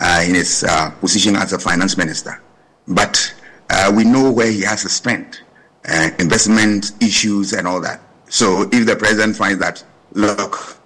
uh, 0.00 0.24
in 0.26 0.34
his 0.34 0.64
uh, 0.64 0.90
position 1.00 1.36
as 1.36 1.52
a 1.52 1.58
finance 1.58 1.96
minister. 1.96 2.42
But 2.88 3.34
uh, 3.70 3.92
we 3.94 4.04
know 4.04 4.30
where 4.30 4.50
he 4.50 4.62
has 4.62 4.84
a 4.84 4.88
strength, 4.88 5.38
uh, 5.88 6.10
investment 6.18 6.92
issues 7.00 7.52
and 7.52 7.66
all 7.66 7.80
that. 7.80 8.00
So 8.28 8.62
if 8.72 8.86
the 8.86 8.96
president 8.96 9.36
finds 9.36 9.60
that, 9.60 9.84
look, 10.12 10.78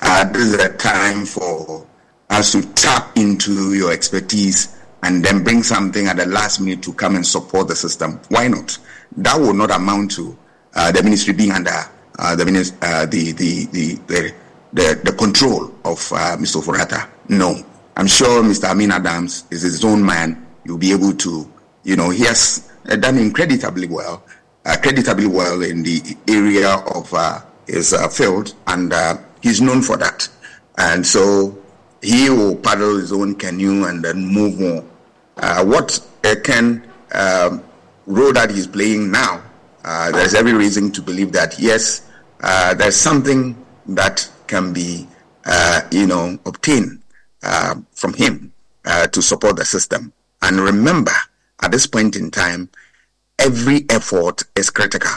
this 0.00 0.42
is 0.42 0.54
a 0.54 0.72
time 0.76 1.24
for 1.26 1.86
us 2.30 2.52
to 2.52 2.62
tap 2.74 3.16
into 3.16 3.74
your 3.74 3.92
expertise 3.92 4.75
and 5.02 5.24
then 5.24 5.44
bring 5.44 5.62
something 5.62 6.06
at 6.06 6.16
the 6.16 6.26
last 6.26 6.60
minute 6.60 6.82
to 6.82 6.92
come 6.92 7.16
and 7.16 7.26
support 7.26 7.68
the 7.68 7.76
system. 7.76 8.20
Why 8.28 8.48
not? 8.48 8.78
That 9.16 9.40
would 9.40 9.56
not 9.56 9.70
amount 9.70 10.12
to 10.12 10.36
uh, 10.74 10.92
the 10.92 11.02
ministry 11.02 11.32
being 11.34 11.52
under 11.52 11.70
uh, 12.18 12.34
the, 12.36 12.44
uh, 12.82 13.06
the, 13.06 13.32
the, 13.32 13.64
the, 13.66 14.32
the, 14.72 15.00
the, 15.04 15.12
control 15.12 15.66
of 15.84 15.98
uh, 16.12 16.36
Mr. 16.36 16.62
Ofori-Atta. 16.62 17.08
No. 17.28 17.64
I'm 17.96 18.06
sure 18.06 18.42
Mr. 18.42 18.64
Amin 18.70 18.90
Adams 18.90 19.44
is 19.50 19.62
his 19.62 19.84
own 19.84 20.04
man. 20.04 20.46
You'll 20.64 20.78
be 20.78 20.92
able 20.92 21.14
to, 21.14 21.50
you 21.84 21.96
know, 21.96 22.10
he 22.10 22.24
has 22.24 22.70
done 22.84 23.18
incredibly 23.18 23.86
well, 23.86 24.22
uh, 24.64 24.76
creditably 24.82 25.26
well 25.26 25.62
in 25.62 25.82
the 25.82 26.16
area 26.28 26.74
of 26.94 27.12
uh, 27.14 27.40
his 27.66 27.94
field, 28.14 28.54
and 28.66 28.92
he's 29.40 29.60
known 29.60 29.82
for 29.82 29.96
that. 29.96 30.28
And 30.78 31.06
so 31.06 31.56
he 32.02 32.30
will 32.30 32.56
paddle 32.56 32.96
his 32.98 33.12
own 33.12 33.34
canoe 33.34 33.84
and 33.86 34.04
then 34.04 34.24
move 34.26 34.60
on 34.60 34.88
uh, 35.38 35.64
what 35.64 36.00
Ken 36.44 36.82
um, 37.12 37.62
role 38.06 38.32
that 38.32 38.50
he's 38.50 38.66
playing 38.66 39.10
now, 39.10 39.42
uh, 39.84 40.10
there's 40.10 40.34
every 40.34 40.52
reason 40.52 40.90
to 40.92 41.02
believe 41.02 41.32
that 41.32 41.58
yes, 41.58 42.08
uh, 42.40 42.74
there's 42.74 42.96
something 42.96 43.56
that 43.86 44.28
can 44.46 44.72
be, 44.72 45.06
uh, 45.44 45.82
you 45.90 46.06
know, 46.06 46.38
obtained 46.46 47.00
uh, 47.42 47.76
from 47.92 48.14
him 48.14 48.52
uh, 48.84 49.06
to 49.08 49.22
support 49.22 49.56
the 49.56 49.64
system. 49.64 50.12
And 50.42 50.60
remember, 50.60 51.12
at 51.62 51.70
this 51.70 51.86
point 51.86 52.16
in 52.16 52.30
time, 52.30 52.68
every 53.38 53.84
effort 53.90 54.42
is 54.56 54.70
critical. 54.70 55.12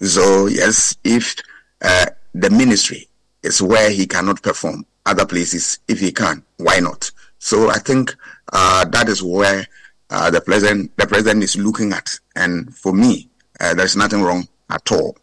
So 0.00 0.46
yes, 0.46 0.96
if 1.04 1.36
the 1.80 2.50
ministry 2.50 3.08
is 3.42 3.60
where 3.60 3.90
he 3.90 4.06
cannot 4.06 4.42
perform, 4.42 4.86
other 5.06 5.26
places, 5.26 5.80
if 5.88 6.00
he 6.00 6.12
can, 6.12 6.44
why 6.58 6.78
not? 6.78 7.10
So 7.38 7.70
I 7.70 7.78
think 7.78 8.14
uh, 8.52 8.84
that 8.86 9.08
is 9.08 9.22
where 9.22 9.66
uh, 10.10 10.30
the 10.30 10.40
president 10.40 10.96
the 10.96 11.06
president 11.06 11.42
is 11.42 11.56
looking 11.56 11.92
at, 11.92 12.10
and 12.36 12.74
for 12.74 12.92
me, 12.92 13.28
uh, 13.60 13.74
there's 13.74 13.96
nothing 13.96 14.22
wrong 14.22 14.46
at 14.70 14.92
all. 14.92 15.16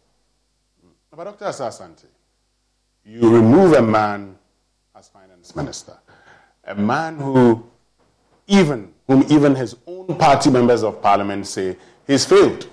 But 1.16 1.24
Dr. 1.24 1.44
Asah-Asante, 1.46 2.06
you 3.04 3.34
remove 3.34 3.74
a 3.74 3.82
man 3.82 4.36
as 4.94 5.08
finance 5.08 5.54
minister, 5.54 5.96
a 6.64 6.74
man 6.74 7.18
who 7.18 7.64
even 8.46 8.92
whom 9.06 9.24
even 9.30 9.54
his 9.54 9.76
own 9.86 10.06
party 10.18 10.50
members 10.50 10.82
of 10.82 11.00
parliament 11.00 11.46
say 11.46 11.76
he's 12.06 12.24
failed, 12.24 12.68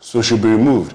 so 0.00 0.22
should 0.22 0.42
be 0.42 0.48
removed. 0.48 0.94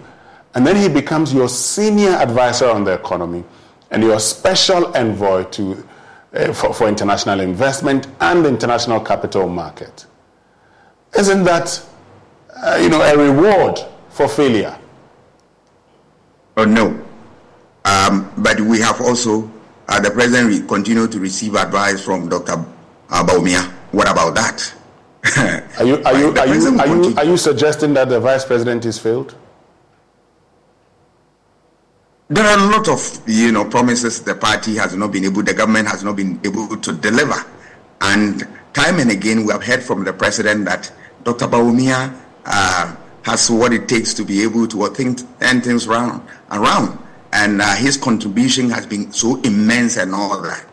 And 0.54 0.66
then 0.66 0.76
he 0.76 0.90
becomes 0.90 1.34
your 1.34 1.48
senior 1.48 2.12
advisor 2.12 2.70
on 2.70 2.84
the 2.84 2.94
economy 2.94 3.44
and 3.92 4.02
your 4.04 4.20
special 4.20 4.96
envoy 4.96 5.44
to 5.44 5.88
uh, 6.34 6.54
for, 6.54 6.74
for 6.74 6.88
international 6.88 7.42
investment 7.42 8.08
and 8.22 8.46
the 8.46 8.50
international 8.50 9.02
capital 9.02 9.50
market. 9.50 10.06
Isn't 11.18 11.44
that, 11.44 11.86
uh, 12.56 12.80
you 12.82 12.88
know, 12.88 13.02
a 13.02 13.18
reward 13.18 13.80
for 14.10 14.30
failure? 14.30 14.78
Oh, 16.56 16.64
no. 16.64 16.88
Um, 17.84 18.32
but 18.38 18.62
we 18.62 18.80
have 18.80 19.02
also, 19.02 19.52
uh, 19.90 20.00
the 20.00 20.10
president 20.10 20.50
will 20.50 20.68
continue 20.68 21.06
to 21.06 21.20
receive 21.20 21.56
advice 21.56 22.02
from 22.02 22.30
Dr. 22.30 22.64
Bawumia. 23.10 23.70
What 23.92 24.10
about 24.10 24.34
that? 24.36 24.74
are, 25.80 25.86
you, 25.86 26.02
are, 26.06 26.14
you, 26.18 26.34
are, 26.38 26.48
you, 26.48 26.80
are, 26.80 26.88
you, 26.88 27.16
are 27.18 27.26
you 27.26 27.36
suggesting 27.36 27.94
that 27.96 28.08
the 28.08 28.22
vice 28.22 28.46
president 28.46 28.86
is 28.86 28.98
failed? 28.98 29.36
There 32.32 32.46
are 32.46 32.58
a 32.58 32.72
lot 32.72 32.88
of 32.88 33.22
you 33.28 33.52
know 33.52 33.66
promises 33.66 34.22
the 34.22 34.34
party 34.34 34.76
has 34.78 34.96
not 34.96 35.12
been 35.12 35.26
able, 35.26 35.44
the 35.44 35.54
government 35.54 35.90
has 35.90 36.02
not 36.02 36.16
been 36.16 36.40
able 36.46 36.78
to 36.78 36.94
deliver, 36.94 37.36
and 38.00 38.48
time 38.74 39.00
and 39.00 39.12
again 39.12 39.46
we 39.46 39.52
have 39.52 39.62
heard 39.62 39.84
from 39.84 40.06
the 40.06 40.14
president 40.14 40.64
that 40.64 40.90
Dr. 41.26 41.46
Bawumia 41.50 42.18
uh, 42.46 42.96
has 43.24 43.52
what 43.52 43.74
it 43.74 43.90
takes 43.90 44.14
to 44.14 44.24
be 44.24 44.44
able 44.44 44.66
to 44.70 44.88
think 44.94 45.20
turn 45.42 45.60
things 45.60 45.88
around, 45.88 46.26
around, 46.52 46.98
and 47.34 47.62
uh, 47.62 47.76
his 47.76 47.98
contribution 47.98 48.70
has 48.70 48.86
been 48.86 49.12
so 49.12 49.36
immense 49.42 49.98
and 49.98 50.16
all 50.16 50.42
that. 50.42 50.66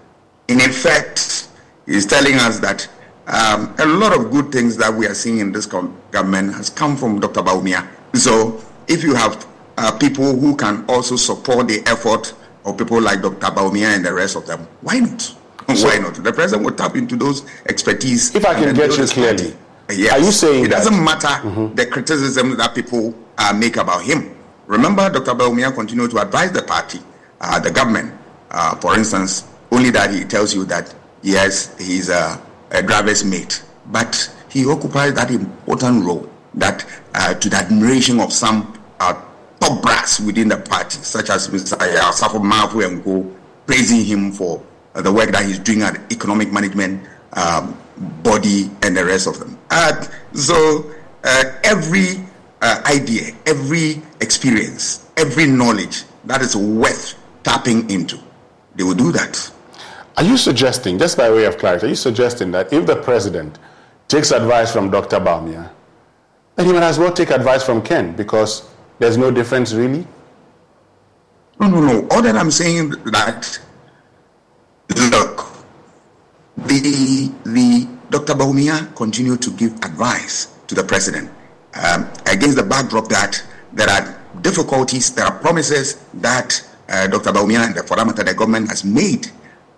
In 0.47 0.61
effect, 0.61 1.49
he's 1.87 2.07
telling 2.07 2.35
us 2.37 2.61
that 2.61 2.89
um, 3.27 3.75
a 3.81 3.85
lot 3.85 4.17
of 4.17 4.31
good 4.31 4.53
things 4.53 4.77
that 4.77 4.95
we 4.95 5.09
are 5.09 5.15
seeing 5.15 5.41
in 5.41 5.51
this 5.51 5.67
government 5.67 6.55
has 6.55 6.71
come 6.71 6.97
from 6.97 7.19
Dr. 7.19 7.43
Bawumia. 7.43 7.85
So 8.15 8.63
if 8.87 9.03
you 9.03 9.17
have 9.17 9.45
uh, 9.79 9.97
people 9.99 10.37
who 10.37 10.57
can 10.57 10.85
also 10.89 11.17
support 11.17 11.69
the 11.69 11.81
effort 11.87 12.35
of 12.65 12.77
people 12.77 13.01
like 13.01 13.23
Dr. 13.23 13.47
Bawumia 13.47 13.95
and 13.95 14.05
the 14.05 14.13
rest 14.13 14.37
of 14.37 14.47
them. 14.47 14.67
Why 14.83 14.99
not? 15.01 15.35
So, 15.77 15.87
Why 15.87 15.99
not? 15.99 16.15
The 16.15 16.33
president 16.33 16.65
will 16.65 16.75
tap 16.75 16.97
into 16.97 17.15
those 17.15 17.45
expertise. 17.69 18.35
If 18.35 18.47
I 18.47 18.55
can 18.55 18.75
get 18.75 18.97
you 18.97 19.05
clearly, 19.05 19.55
Yes. 19.91 20.13
Are 20.13 20.19
you 20.19 20.33
saying 20.33 20.65
it 20.67 20.69
doesn't 20.69 21.03
matter 21.03 21.29
mm-hmm. 21.29 21.75
the 21.75 21.87
criticism 21.87 22.57
that 22.59 22.75
people 22.75 23.15
uh, 23.39 23.55
make 23.55 23.77
about 23.77 24.03
him? 24.03 24.37
Remember, 24.67 25.09
Dr. 25.09 25.33
Bawumia 25.33 25.75
continued 25.75 26.11
to 26.11 26.19
advise 26.19 26.53
the 26.53 26.63
party, 26.63 27.01
uh, 27.41 27.59
the 27.59 27.71
government, 27.71 28.13
uh, 28.51 28.77
for 28.77 28.95
instance, 28.95 29.47
only 29.73 29.89
that 29.91 30.13
he 30.13 30.25
tells 30.25 30.55
you 30.55 30.67
that 30.67 30.95
yes, 31.23 31.75
he's 31.79 32.11
a, 32.11 32.41
a 32.71 32.83
driver's 32.83 33.25
mate, 33.25 33.63
but 33.87 34.31
he 34.51 34.67
occupies 34.67 35.15
that 35.15 35.31
important 35.31 36.05
role 36.05 36.29
that, 36.55 36.85
uh, 37.15 37.33
to 37.35 37.49
the 37.49 37.57
admiration 37.57 38.21
of 38.21 38.31
some 38.31 38.79
uh, 39.01 39.15
top 39.69 39.83
brass 39.83 40.21
within 40.21 40.49
the 40.49 40.57
party, 40.57 40.99
such 40.99 41.31
as 41.31 41.49
Mr. 41.49 41.77
Osafo-Maafo 41.77 42.87
and 42.87 43.37
praising 43.67 44.05
him 44.05 44.33
for 44.33 44.63
uh, 44.95 45.03
the 45.03 45.13
work 45.13 45.31
that 45.31 45.45
he's 45.45 45.59
doing 45.59 45.83
at 45.83 46.01
economic 46.11 46.53
management 46.53 47.07
um, 47.35 47.77
body 48.23 48.71
and 48.83 48.97
the 48.97 49.05
rest 49.05 49.27
of 49.27 49.39
them. 49.39 49.59
Uh, 49.71 50.07
so 50.33 50.91
uh, 51.25 51.45
every 51.65 52.25
uh, 52.63 52.83
idea, 52.87 53.33
every 53.47 54.01
experience, 54.21 55.11
every 55.17 55.47
knowledge 55.47 56.05
that 56.25 56.41
is 56.41 56.57
worth 56.57 57.15
tapping 57.43 57.89
into, 57.91 58.19
they 58.75 58.85
will 58.85 58.95
do 58.95 59.13
that. 59.13 59.51
Are 60.17 60.25
you 60.25 60.37
suggesting, 60.37 60.99
just 60.99 61.17
by 61.17 61.31
way 61.31 61.45
of 61.45 61.59
clarity, 61.59 61.87
are 61.87 61.91
you 61.91 61.95
suggesting 61.95 62.51
that 62.53 62.73
if 62.73 62.87
the 62.87 62.97
president 62.97 63.59
takes 64.09 64.31
advice 64.31 64.73
from 64.73 64.91
Dr. 64.91 65.21
Bawumia, 65.21 65.71
then 66.57 66.67
he 66.67 66.73
might 66.73 66.83
as 66.83 66.99
well 66.99 67.13
take 67.13 67.31
advice 67.31 67.63
from 67.63 67.83
Ken 67.83 68.17
because 68.17 68.69
there's 68.99 69.17
no 69.17 69.31
difference 69.31 69.73
really? 69.73 70.07
No, 71.61 71.69
no, 71.69 71.81
no. 71.81 72.09
All 72.11 72.23
that 72.23 72.37
I'm 72.37 72.51
saying 72.51 72.91
that 73.07 73.59
look, 75.11 75.47
the 76.57 77.33
the 77.45 77.89
Dr. 78.11 78.35
Bawumia 78.35 78.95
continued 78.95 79.43
to 79.43 79.51
give 79.51 79.73
advice 79.85 80.55
to 80.67 80.75
the 80.75 80.85
president 80.85 81.31
um, 81.75 82.09
against 82.27 82.57
the 82.57 82.63
backdrop 82.63 83.09
that 83.09 83.43
there 83.73 83.89
are 83.89 84.19
difficulties, 84.41 85.13
there 85.15 85.27
are 85.27 85.39
promises 85.39 86.05
that 86.15 86.63
uh, 86.89 87.07
Dr. 87.07 87.33
Bawumia 87.33 87.67
and 87.67 87.75
the, 87.75 87.83
for 87.83 87.97
that 87.97 88.27
the 88.27 88.35
government 88.35 88.69
has 88.69 88.85
made, 88.85 89.29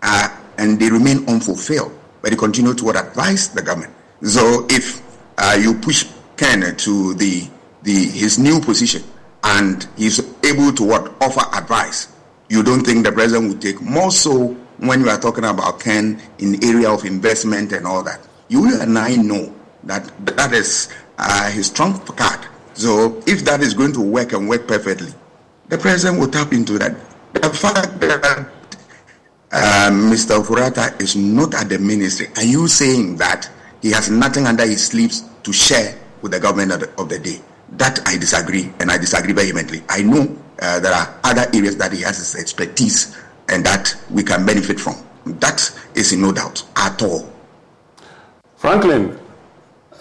uh, 0.03 0.29
and 0.59 0.79
they 0.79 0.91
remain 0.91 1.29
unfulfilled. 1.29 1.93
But 2.23 2.33
he 2.33 2.37
continued 2.37 2.79
to 2.79 2.91
advise 2.91 3.49
the 3.49 3.63
government. 3.63 3.95
So 4.23 4.67
if 4.71 5.03
uh, 5.39 5.59
you 5.61 5.75
push 5.75 6.07
Ken 6.37 6.77
to 6.77 7.15
the 7.15 7.49
the 7.83 7.93
his 7.93 8.39
new 8.39 8.61
position 8.61 9.03
and 9.45 9.89
he's 9.97 10.19
able 10.45 10.73
to 10.73 10.85
what 10.85 11.13
offer 11.23 11.43
advice, 11.57 12.09
you 12.49 12.63
don't 12.63 12.85
think 12.85 13.05
the 13.05 13.13
president 13.13 13.49
would 13.53 13.63
take 13.63 13.81
more 13.81 14.11
so 14.11 14.49
when 14.79 15.03
we 15.03 15.09
are 15.09 15.19
talking 15.21 15.45
about 15.45 15.81
Ken 15.81 16.21
in 16.39 16.63
area 16.65 16.91
of 16.91 17.05
investment 17.05 17.73
and 17.73 17.87
all 17.87 18.03
that. 18.03 18.21
You 18.49 18.81
and 18.81 18.99
I 18.99 19.17
know 19.17 19.55
that 19.85 20.11
that 20.27 20.53
is 20.53 20.89
uh, 21.19 21.51
his 21.51 21.71
trump 21.71 22.05
card. 22.17 22.41
So 22.75 23.23
if 23.27 23.45
that 23.45 23.61
is 23.61 23.75
going 23.75 23.93
to 23.95 24.01
work 24.01 24.33
and 24.33 24.49
work 24.49 24.67
perfectly, 24.67 25.13
the 25.69 25.79
president 25.79 26.19
will 26.21 26.29
tap 26.29 26.53
into 26.53 26.79
that. 26.79 26.97
The 27.35 27.51
fact 27.51 28.01
that 28.01 28.49
uh, 29.53 29.91
Mr. 29.93 30.43
Ofori-Atta 30.43 31.03
is 31.03 31.15
not 31.17 31.55
at 31.55 31.69
the 31.69 31.79
ministry, 31.79 32.29
are 32.37 32.45
you 32.45 32.67
saying 32.69 33.17
that 33.17 33.49
he 33.83 33.91
has 33.93 34.11
nothing 34.11 34.47
under 34.47 34.65
his 34.67 34.87
sleeves 34.87 35.25
to 35.43 35.53
share 35.53 35.97
with 36.23 36.33
the 36.33 36.41
government 36.41 36.73
of 36.73 36.81
the, 36.81 37.01
of 37.01 37.09
the 37.09 37.19
day? 37.19 37.41
That 37.73 38.01
I 38.07 38.17
disagree, 38.19 38.73
and 38.81 38.91
I 38.91 38.99
disagree 38.99 39.33
vehemently. 39.33 39.83
I 39.89 40.03
know 40.03 40.37
uh, 40.61 40.81
there 40.81 40.93
are 40.93 41.19
other 41.25 41.47
areas 41.55 41.77
that 41.77 41.93
he 41.93 42.03
has 42.03 42.19
his 42.19 42.37
expertise 42.37 43.17
and 43.49 43.65
that 43.65 43.95
we 44.11 44.23
can 44.23 44.45
benefit 44.45 44.79
from. 44.81 44.97
That 45.25 45.71
is 45.95 46.13
no 46.17 46.33
doubt 46.33 46.65
at 46.77 47.03
all. 47.03 47.31
Franklin, 48.57 49.19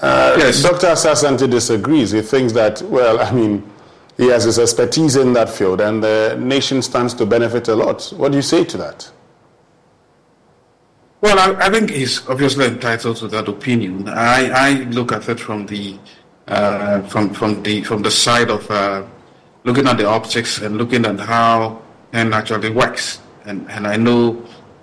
uh, 0.01 0.36
yes. 0.38 0.61
Dr. 0.61 0.88
Asah-Asante 0.88 1.49
disagrees. 1.49 2.11
He 2.11 2.22
thinks 2.22 2.53
that, 2.53 2.82
well, 2.84 3.20
I 3.20 3.32
mean, 3.32 3.70
he 4.17 4.28
has 4.28 4.43
his 4.43 4.59
expertise 4.59 5.15
in 5.15 5.34
that 5.34 5.49
field 5.49 5.82
and 5.82 6.03
the 6.03 6.38
nation 6.39 6.82
stands 6.82 7.13
to 7.15 7.26
benefit 7.26 7.67
a 7.70 7.76
lot. 7.76 8.11
What 8.17 8.32
do 8.32 8.38
you 8.38 8.41
say 8.41 8.63
to 8.65 8.78
that? 8.78 9.09
Well, 11.22 11.38
I, 11.38 11.67
I 11.67 11.70
think 11.70 11.89
he's 11.89 12.28
obviously 12.28 12.65
entitled 12.65 13.17
to 13.17 13.28
that 13.30 13.47
opinion. 13.47 14.07
I, 14.07 14.49
I 14.49 14.72
look 14.84 15.11
at 15.11 15.28
it 15.28 15.39
from 15.39 15.65
the 15.65 15.97
uh, 16.50 17.02
from 17.04 17.30
from 17.34 17.64
the 17.64 17.82
from 17.84 18.02
the 18.02 18.12
side 18.12 18.50
of 18.50 18.70
uh, 18.70 19.04
looking 19.64 19.88
at 19.88 19.97
the 19.97 20.06
optics 20.06 20.60
and 20.60 20.78
looking 20.78 21.06
at 21.06 21.20
how 21.20 21.82
it 22.12 22.34
actually 22.34 22.72
works 22.72 23.20
and, 23.45 23.70
and 23.70 23.88
I 23.88 23.95
know 23.97 24.34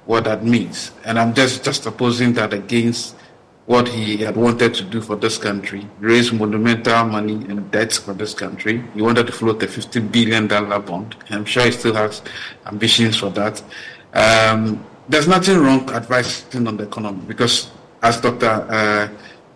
what 0.07 0.25
that 0.25 0.45
means. 0.45 0.93
And 1.05 1.19
I'm 1.19 1.35
just 1.35 1.65
just 1.65 1.87
opposing 1.87 2.33
that 2.35 2.53
against 2.53 3.17
what 3.67 3.89
he 3.89 4.19
had 4.19 4.37
wanted 4.37 4.75
to 4.75 4.85
do 4.85 5.01
for 5.01 5.17
this 5.17 5.39
country, 5.39 5.89
raise 5.99 6.33
monumental 6.33 7.05
money 7.05 7.35
and 7.49 7.69
debts 7.73 7.99
for 7.99 8.15
this 8.15 8.33
country. 8.33 8.83
He 8.95 9.03
wanted 9.03 9.27
to 9.27 9.33
float 9.33 9.61
a 9.63 9.67
$50 9.67 10.13
billion 10.13 10.47
bond. 10.47 11.17
I'm 11.31 11.45
sure 11.45 11.65
he 11.65 11.73
still 11.73 11.95
has 11.95 12.23
ambitions 12.65 13.17
for 13.17 13.31
that. 13.31 13.61
Um, 14.15 14.85
there's 15.09 15.27
nothing 15.27 15.59
wrong 15.59 15.91
advising 15.91 16.69
on 16.69 16.77
the 16.77 16.85
economy 16.85 17.23
because, 17.27 17.71
as 18.03 18.21
Dr. 18.21 18.47
Uh, 18.47 19.09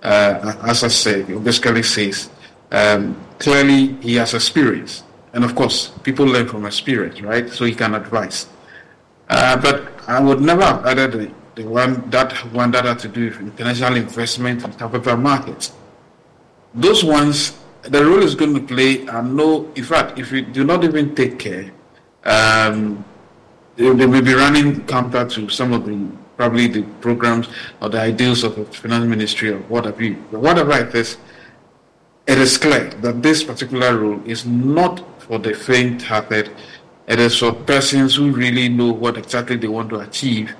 uh, 0.03 0.57
as 0.63 0.85
I 0.85 0.89
said, 0.89 1.45
basically 1.45 1.83
says, 1.83 2.31
um, 2.71 3.17
clearly 3.39 3.95
he 4.01 4.15
has 4.17 4.35
experience. 4.35 5.05
And 5.33 5.45
of 5.45 5.55
course, 5.55 5.93
people 6.03 6.27
learn 6.27 6.49
from 6.49 6.67
experience, 6.67 7.21
right? 7.21 7.49
So 7.49 7.65
he 7.65 7.75
can 7.75 7.95
advise. 7.95 8.49
Uh, 9.29 9.57
but 9.57 9.93
I 10.09 10.21
would 10.21 10.41
never 10.41 10.63
have 10.63 10.87
added 10.87 11.13
the, 11.13 11.63
the, 11.63 11.69
one 11.69 12.11
that 12.11 12.33
one 12.53 12.71
that 12.73 12.85
had 12.85 12.99
to 13.01 13.09
do 13.09 13.27
with 13.27 13.41
international 13.41 13.97
investment 13.97 14.65
and 14.65 14.77
capital 14.77 15.17
markets. 15.17 15.73
Those 16.75 17.05
ones, 17.05 17.59
the 17.83 18.05
role 18.05 18.23
is 18.23 18.35
going 18.35 18.55
to 18.55 18.61
play, 18.61 19.07
and 19.07 19.37
no, 19.37 19.71
in 19.75 19.85
fact, 19.85 20.19
if 20.19 20.33
we 20.33 20.43
do 20.43 20.65
not 20.65 20.83
even 20.83 21.15
take 21.15 21.39
care, 21.39 21.71
um, 22.25 23.05
they, 23.77 23.89
they 23.95 24.07
will 24.07 24.23
be 24.23 24.35
running 24.35 24.85
counter 24.87 25.25
to 25.27 25.49
some 25.49 25.73
of 25.73 25.87
the 25.87 26.11
probably 26.41 26.67
the 26.69 26.83
programs 27.07 27.47
or 27.81 27.89
the 27.95 28.01
ideals 28.01 28.41
of 28.45 28.57
the 28.57 28.65
finance 28.65 29.07
ministry 29.15 29.51
or 29.51 29.61
whatever. 29.75 30.09
But 30.33 30.41
whatever 30.41 30.75
it 30.87 30.95
is, 30.95 31.19
it 32.27 32.39
is 32.39 32.57
clear 32.57 32.89
that 33.05 33.23
this 33.23 33.45
particular 33.51 33.91
rule 34.03 34.21
is 34.25 34.47
not 34.47 34.95
for 35.23 35.39
the 35.39 35.53
faint-hearted 35.55 36.47
it 37.11 37.19
is 37.19 37.37
for 37.37 37.53
persons 37.53 38.15
who 38.15 38.31
really 38.31 38.69
know 38.69 38.93
what 38.93 39.19
exactly 39.19 39.57
they 39.57 39.67
want 39.67 39.91
to 39.91 39.99
achieve. 39.99 40.55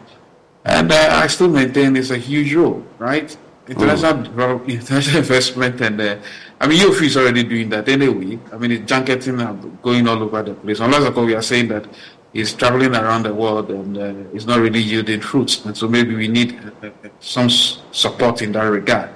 And 0.65 0.91
uh, 0.91 1.21
I 1.23 1.29
still 1.29 1.49
maintain 1.49 1.95
it's 1.95 2.11
a 2.11 2.19
huge 2.19 2.53
role, 2.55 2.85
right? 2.99 3.31
International, 3.69 4.25
mm. 4.25 4.69
international 4.79 5.19
investment 5.19 5.81
and 5.81 6.01
uh, 6.01 6.17
I 6.61 6.67
mean, 6.67 6.81
UOF 6.81 7.03
is 7.03 7.17
already 7.17 7.45
doing 7.45 7.69
that 7.71 7.89
anyway. 7.89 8.39
I 8.53 8.59
mean, 8.59 8.73
it's 8.73 8.85
junketing 8.85 9.37
going 9.81 10.09
all 10.09 10.21
over 10.25 10.43
the 10.43 10.55
place. 10.55 10.81
Unless, 10.81 11.05
of 11.05 11.15
course, 11.15 11.27
we 11.27 11.35
are 11.37 11.43
saying 11.53 11.69
that 11.69 11.87
he's 12.33 12.53
traveling 12.55 12.95
around 12.95 13.25
the 13.25 13.35
world 13.35 13.71
and 13.71 13.99
uh, 13.99 14.15
it's 14.35 14.47
not 14.47 14.61
really 14.61 14.81
yielding 14.81 15.21
fruits. 15.21 15.65
And 15.65 15.77
so 15.77 15.89
maybe 15.89 16.15
we 16.15 16.29
need 16.29 16.59
uh 16.83 16.91
some 17.21 17.51
support 17.51 18.43
in 18.43 18.53
that 18.53 18.63
regard, 18.63 19.11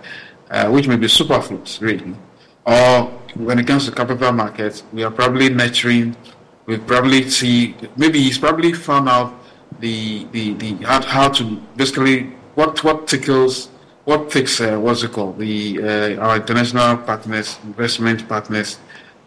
uh, 0.51 0.69
which 0.69 0.89
may 0.89 0.97
be 0.97 1.09
superfluous, 1.09 1.81
really. 1.81 2.15
Or 2.67 3.05
when 3.35 3.59
it 3.59 3.67
comes 3.67 3.87
to 3.87 3.93
capital 3.93 4.33
markets, 4.33 4.83
we 4.93 5.03
are 5.05 5.11
probably 5.11 5.49
nurturing 5.49 6.17
we 6.67 6.79
probably 6.79 7.29
see 7.29 7.75
maybe 7.97 8.21
he's 8.21 8.39
probably 8.39 8.73
found 8.73 9.09
out 9.09 9.35
the 9.81 10.25
the, 10.33 10.55
the 10.55 10.75
how, 10.85 11.03
how 11.03 11.29
to 11.29 11.57
basically 11.77 12.25
what 12.55 12.83
what 12.85 13.07
tickles 13.07 13.69
what 14.05 14.31
takes 14.31 14.61
uh, 14.61 14.79
what's 14.79 15.03
it 15.03 15.13
called 15.13 15.39
the 15.39 15.79
uh, 15.83 16.23
our 16.23 16.37
international 16.37 16.97
partners 16.99 17.59
investment 17.65 18.27
partners 18.29 18.79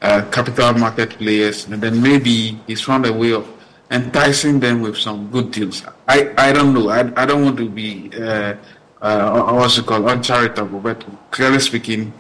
uh, 0.02 0.24
capital 0.32 0.74
market 0.74 1.12
players 1.12 1.66
and 1.66 1.82
then 1.82 2.02
maybe 2.02 2.60
he's 2.68 2.82
found 2.82 3.06
a 3.06 3.14
way 3.14 3.34
of 3.34 3.48
enticing 3.92 4.60
them 4.60 4.82
with 4.82 4.98
some 4.98 5.30
good 5.32 5.52
deals. 5.52 5.84
I 6.08 6.34
i 6.38 6.52
don't 6.52 6.74
know. 6.74 6.90
I, 6.90 7.00
I 7.22 7.26
don't 7.26 7.44
want 7.44 7.58
to 7.58 7.70
be 7.70 8.12
uh, 8.20 8.56
uh, 9.02 9.54
what's 9.54 9.78
it 9.78 9.86
called? 9.86 10.06
Uncharitable 10.06 10.80
but 10.80 11.04
clearly 11.32 11.60
speaking 11.60 12.14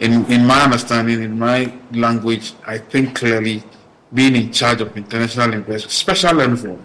in 0.00 0.24
in 0.26 0.46
my 0.46 0.62
understanding 0.64 1.22
in 1.22 1.38
my 1.38 1.72
language 1.92 2.52
i 2.66 2.76
think 2.76 3.14
clearly 3.16 3.62
being 4.12 4.36
in 4.36 4.52
charge 4.52 4.80
of 4.80 4.96
international 4.96 5.52
investment, 5.54 5.92
special 5.92 6.40
envoy. 6.40 6.76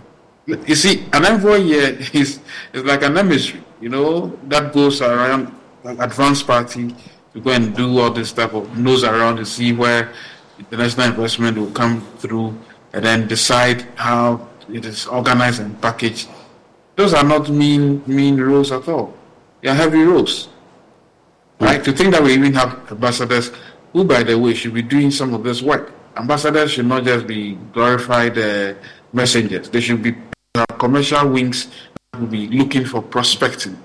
You 0.45 0.75
see, 0.75 1.05
an 1.13 1.25
envoy 1.25 1.61
here 1.61 1.97
is, 2.13 2.39
is 2.73 2.83
like 2.83 3.03
an 3.03 3.17
emissary, 3.17 3.63
you 3.79 3.89
know, 3.89 4.27
that 4.47 4.73
goes 4.73 5.01
around 5.01 5.53
an 5.83 5.99
advanced 6.01 6.47
party 6.47 6.95
to 7.33 7.39
go 7.39 7.51
and 7.51 7.75
do 7.75 7.99
all 7.99 8.11
this 8.11 8.31
type 8.31 8.53
of 8.53 8.77
nose 8.77 9.03
around 9.03 9.37
to 9.37 9.45
see 9.45 9.71
where 9.71 10.11
international 10.59 11.07
investment 11.07 11.57
will 11.57 11.71
come 11.71 12.01
through 12.17 12.57
and 12.93 13.05
then 13.05 13.27
decide 13.27 13.81
how 13.95 14.47
it 14.69 14.85
is 14.85 15.07
organized 15.07 15.61
and 15.61 15.79
packaged. 15.81 16.29
Those 16.95 17.13
are 17.13 17.23
not 17.23 17.49
mean 17.49 18.03
mean 18.07 18.39
roles 18.39 18.71
at 18.71 18.87
all. 18.87 19.13
They 19.61 19.69
are 19.69 19.75
heavy 19.75 20.03
roles. 20.03 20.49
Right? 21.59 21.83
To 21.83 21.91
think 21.91 22.11
that 22.13 22.23
we 22.23 22.33
even 22.33 22.53
have 22.53 22.91
ambassadors 22.91 23.51
who, 23.93 24.03
by 24.03 24.23
the 24.23 24.37
way, 24.37 24.53
should 24.53 24.73
be 24.73 24.81
doing 24.81 25.11
some 25.11 25.33
of 25.33 25.43
this 25.43 25.61
work 25.61 25.93
ambassadors 26.17 26.71
should 26.71 26.85
not 26.85 27.03
just 27.03 27.27
be 27.27 27.55
glorified 27.73 28.37
uh, 28.37 28.73
messengers. 29.13 29.69
They 29.69 29.81
should 29.81 30.01
be 30.01 30.15
commercial 30.79 31.29
wings 31.29 31.67
that 32.11 32.19
will 32.19 32.27
be 32.27 32.47
looking 32.47 32.85
for 32.85 33.01
prospecting, 33.01 33.77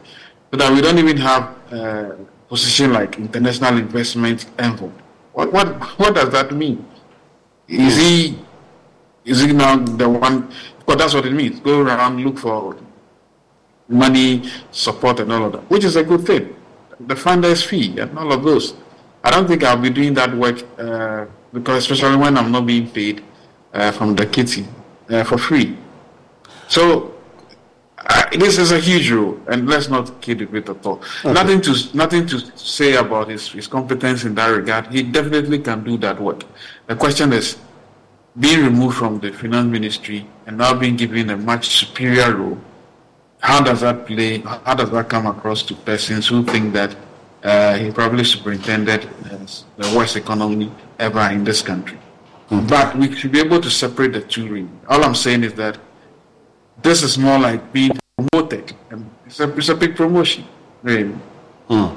so 0.51 0.57
that 0.57 0.73
we 0.73 0.81
don't 0.81 0.99
even 0.99 1.17
have 1.19 1.57
uh, 1.73 2.11
position 2.49 2.93
like 2.93 3.19
international 3.19 3.79
investment 3.79 4.47
envoy. 4.59 4.91
What 5.33 5.53
what 5.53 5.69
what 5.99 6.15
does 6.15 6.31
that 6.31 6.53
mean? 6.53 6.85
Is 7.69 7.97
he 7.97 8.39
is 9.27 9.43
he 9.43 9.53
now 9.53 9.77
the 9.77 10.09
one? 10.09 10.49
Because 10.79 10.97
that's 10.97 11.15
what 11.15 11.27
it 11.27 11.33
means. 11.33 11.61
Go 11.61 11.81
around, 11.81 12.25
look 12.25 12.39
for 12.39 12.77
money, 13.89 14.49
support, 14.71 15.21
and 15.21 15.33
all 15.33 15.45
of 15.45 15.53
that, 15.53 15.71
which 15.71 15.85
is 15.85 15.97
a 15.97 16.05
good 16.05 16.25
thing. 16.25 16.55
The 17.01 17.17
finder's 17.17 17.63
fee 17.63 17.99
and 17.99 18.17
all 18.19 18.33
of 18.33 18.43
those. 18.45 18.75
I 19.23 19.31
don't 19.31 19.47
think 19.47 19.65
I'll 19.65 19.77
be 19.77 19.91
doing 19.91 20.15
that 20.15 20.35
work 20.35 20.63
uh, 20.79 21.27
because, 21.53 21.79
especially 21.79 22.17
when 22.17 22.39
I'm 22.39 22.53
not 22.53 22.67
being 22.67 22.89
paid 22.89 23.23
uh, 23.75 23.91
from 23.91 24.15
the 24.15 24.25
kitty 24.27 24.65
uh, 25.11 25.25
for 25.25 25.37
free. 25.37 25.77
So 26.69 27.15
uh, 27.99 28.25
this 28.39 28.59
is 28.59 28.71
a 28.71 28.79
huge 28.79 29.11
role, 29.11 29.39
and 29.49 29.69
let's 29.69 29.89
not 29.89 30.21
kid 30.21 30.41
it 30.43 30.51
with 30.53 30.71
at 30.71 30.87
all. 30.87 31.03
Okay. 31.25 31.33
Nothing 31.33 31.61
to 31.63 31.97
nothing 31.97 32.27
to 32.27 32.57
say 32.57 32.95
about 32.95 33.29
his, 33.29 33.49
his 33.49 33.67
competence 33.67 34.25
in 34.25 34.35
that 34.37 34.49
regard. 34.49 34.87
He 34.87 35.03
definitely 35.03 35.59
can 35.59 35.83
do 35.83 35.97
that 35.99 36.21
work. 36.21 36.45
The 36.87 36.95
question 36.95 37.33
is 37.33 37.59
being 38.39 38.65
removed 38.65 38.97
from 38.97 39.19
the 39.21 39.33
finance 39.33 39.71
ministry 39.71 40.27
and 40.47 40.59
now 40.59 40.75
being 40.75 40.97
given 40.97 41.31
a 41.31 41.37
much 41.37 41.69
superior 41.69 42.35
role. 42.35 42.59
How 43.41 43.63
does 43.63 43.81
that 43.81 44.07
play? 44.07 44.39
How 44.39 44.75
does 44.75 44.91
that 44.91 45.09
come 45.09 45.27
across 45.27 45.63
to 45.65 45.75
persons 45.75 46.27
who 46.29 46.43
think 46.45 46.73
that 46.75 46.97
uh, 47.43 47.77
he 47.77 47.91
probably 47.91 48.25
superintended 48.25 49.05
uh, 49.05 49.47
the 49.77 49.97
worst 49.97 50.17
economy 50.17 50.71
ever 50.99 51.21
in 51.31 51.45
this 51.45 51.63
country? 51.63 51.99
Mm-hmm. 52.51 52.67
But 52.67 52.97
we 52.97 53.15
should 53.15 53.33
be 53.33 53.41
able 53.41 53.61
to 53.61 53.71
separate 53.71 54.13
the 54.13 54.21
two. 54.21 54.49
Really. 54.49 54.69
All 54.89 55.03
I'm 55.05 55.15
saying 55.15 55.45
is 55.45 55.55
that 55.55 55.79
this 56.83 57.03
is 57.03 57.19
more 57.19 57.39
like 57.39 57.73
being 57.73 57.93
promoted. 58.17 58.75
It's 59.27 59.41
a, 59.41 59.57
it's 59.57 59.69
a 59.69 59.75
big 59.75 59.97
promotion, 59.97 60.45
really. 60.83 61.15
Mm. 61.69 61.97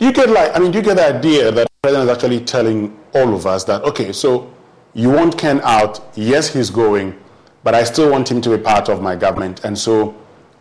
You 0.00 0.12
get 0.12 0.30
like, 0.30 0.54
I 0.54 0.58
mean, 0.58 0.72
you 0.72 0.82
get 0.82 0.96
the 0.96 1.16
idea 1.16 1.50
that 1.52 1.66
the 1.66 1.70
president 1.82 2.10
is 2.10 2.16
actually 2.16 2.40
telling 2.40 2.96
all 3.14 3.34
of 3.34 3.46
us 3.46 3.64
that, 3.64 3.82
okay, 3.82 4.12
so 4.12 4.52
you 4.94 5.10
want 5.10 5.38
Ken 5.38 5.60
out. 5.62 6.00
Yes, 6.14 6.52
he's 6.52 6.70
going, 6.70 7.18
but 7.64 7.74
I 7.74 7.84
still 7.84 8.10
want 8.10 8.30
him 8.30 8.40
to 8.42 8.56
be 8.56 8.62
part 8.62 8.88
of 8.88 9.00
my 9.00 9.16
government. 9.16 9.64
And 9.64 9.76
so 9.78 10.14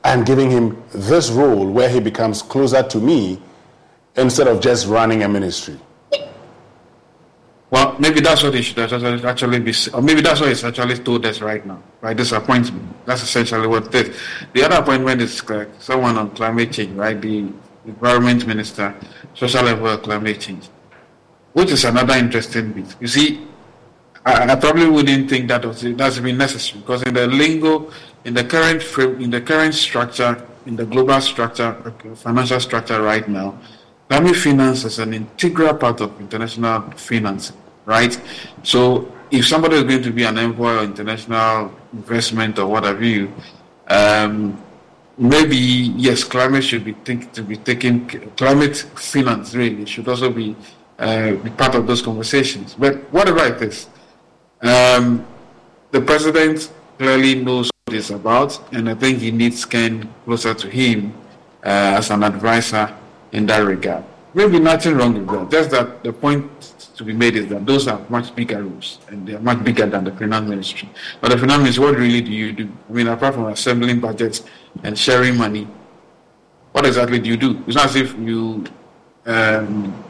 I'm 0.03 0.23
giving 0.23 0.49
him 0.49 0.81
this 0.93 1.29
role 1.29 1.69
where 1.69 1.89
he 1.89 1.99
becomes 1.99 2.41
closer 2.41 2.83
to 2.83 2.97
me 2.99 3.41
instead 4.15 4.47
of 4.47 4.61
just 4.61 4.87
running 4.87 5.23
a 5.23 5.29
ministry. 5.29 5.77
Well, 7.69 7.95
maybe 7.99 8.19
that's 8.19 8.43
what 8.43 8.53
he 8.53 8.61
should 8.61 8.79
actually 8.79 9.59
be, 9.61 9.73
or 9.93 10.01
maybe 10.01 10.19
that's 10.19 10.41
what 10.41 10.49
he's 10.49 10.63
actually 10.63 10.97
told 10.97 11.25
us 11.25 11.39
right 11.39 11.65
now, 11.65 11.81
right? 12.01 12.15
This 12.17 12.33
appointment. 12.33 13.05
That's 13.05 13.23
essentially 13.23 13.65
what 13.65 13.95
it 13.95 14.09
is. 14.09 14.17
The 14.53 14.63
other 14.63 14.75
appointment 14.75 15.21
is 15.21 15.49
like 15.49 15.69
someone 15.79 16.17
on 16.17 16.31
climate 16.31 16.73
change, 16.73 16.97
right? 16.97 17.19
The 17.19 17.49
environment 17.85 18.45
minister, 18.45 18.93
social 19.33 19.63
level 19.63 19.97
climate 19.99 20.41
change, 20.41 20.67
which 21.53 21.71
is 21.71 21.85
another 21.85 22.15
interesting 22.15 22.73
bit. 22.73 22.93
You 22.99 23.07
see, 23.07 23.47
I, 24.25 24.51
I 24.51 24.55
probably 24.55 24.87
wouldn't 24.87 25.29
think 25.29 25.47
that 25.47 25.65
was 25.65 25.81
that's 25.81 26.19
been 26.19 26.37
necessary 26.37 26.81
because 26.81 27.03
in 27.03 27.13
the 27.13 27.27
lingo, 27.27 27.91
in 28.25 28.33
the 28.33 28.43
current 28.43 28.83
frame, 28.83 29.19
in 29.21 29.29
the 29.29 29.41
current 29.41 29.73
structure, 29.73 30.47
in 30.65 30.75
the 30.75 30.85
global 30.85 31.19
structure, 31.21 31.73
financial 32.15 32.59
structure 32.59 33.01
right 33.01 33.27
now, 33.27 33.57
climate 34.09 34.35
finance 34.35 34.85
is 34.85 34.99
an 34.99 35.13
integral 35.13 35.73
part 35.75 36.01
of 36.01 36.19
international 36.19 36.81
finance 36.91 37.53
right? 37.85 38.19
So 38.63 39.11
if 39.31 39.47
somebody 39.47 39.75
is 39.77 39.83
going 39.83 40.03
to 40.03 40.11
be 40.11 40.23
an 40.23 40.37
envoy 40.37 40.77
or 40.77 40.83
international 40.83 41.73
investment 41.93 42.59
or 42.59 42.67
whatever 42.67 43.03
you, 43.03 43.33
um, 43.87 44.61
maybe 45.17 45.57
yes, 45.57 46.23
climate 46.23 46.63
should 46.63 46.83
be 46.83 46.93
think, 46.93 47.33
to 47.33 47.43
be 47.43 47.57
taken. 47.57 48.07
Climate 48.35 48.77
finance 48.77 49.53
really 49.55 49.85
should 49.85 50.07
also 50.07 50.29
be, 50.29 50.55
uh, 50.99 51.31
be 51.35 51.49
part 51.49 51.75
of 51.75 51.87
those 51.87 52.01
conversations. 52.01 52.75
But 52.75 52.95
whatever 53.11 53.45
it 53.45 53.61
is, 53.61 53.87
um, 54.61 55.25
the 55.91 56.01
president 56.01 56.71
clearly 56.97 57.35
knows 57.35 57.69
what 57.85 57.95
it's 57.95 58.09
about, 58.09 58.59
and 58.73 58.89
I 58.89 58.95
think 58.95 59.19
he 59.19 59.31
needs 59.31 59.65
Ken 59.65 60.07
closer 60.25 60.53
to 60.53 60.69
him 60.69 61.13
uh, 61.63 61.97
as 61.97 62.09
an 62.11 62.23
advisor 62.23 62.95
in 63.31 63.45
that 63.47 63.59
regard. 63.59 64.03
Maybe 64.33 64.59
nothing 64.59 64.95
wrong 64.95 65.13
with 65.13 65.27
that. 65.27 65.51
Just 65.51 65.71
that 65.71 66.03
the 66.03 66.13
point 66.13 66.49
to 66.95 67.03
be 67.03 67.13
made 67.13 67.35
is 67.35 67.47
that 67.47 67.65
those 67.65 67.87
are 67.87 67.99
much 68.09 68.33
bigger 68.33 68.63
rules 68.63 68.99
and 69.09 69.27
they 69.27 69.33
are 69.33 69.39
much 69.39 69.61
bigger 69.63 69.85
than 69.87 70.05
the 70.05 70.11
finance 70.11 70.47
ministry. 70.47 70.89
But 71.19 71.31
the 71.31 71.37
finance 71.37 71.59
ministry, 71.59 71.83
what 71.83 71.95
really 71.97 72.21
do 72.21 72.31
you 72.31 72.53
do? 72.53 72.71
I 72.89 72.93
mean, 72.93 73.07
apart 73.07 73.33
from 73.33 73.47
assembling 73.47 73.99
budgets 73.99 74.43
and 74.83 74.97
sharing 74.97 75.35
money, 75.35 75.67
what 76.71 76.85
exactly 76.85 77.19
do 77.19 77.29
you 77.29 77.37
do? 77.37 77.61
It's 77.67 77.75
not 77.75 77.87
as 77.87 77.95
if 77.97 78.17
you, 78.17 78.63
um, 79.25 80.03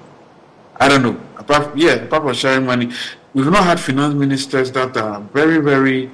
I 0.76 0.88
don't 0.88 1.02
know, 1.02 1.20
apart, 1.38 1.76
yeah, 1.76 1.94
apart 1.94 2.24
from 2.24 2.34
sharing 2.34 2.66
money, 2.66 2.92
we've 3.34 3.52
not 3.52 3.64
had 3.64 3.80
finance 3.80 4.14
ministers 4.14 4.72
that 4.72 4.96
are 4.98 5.22
very, 5.34 5.60
very 5.60 6.12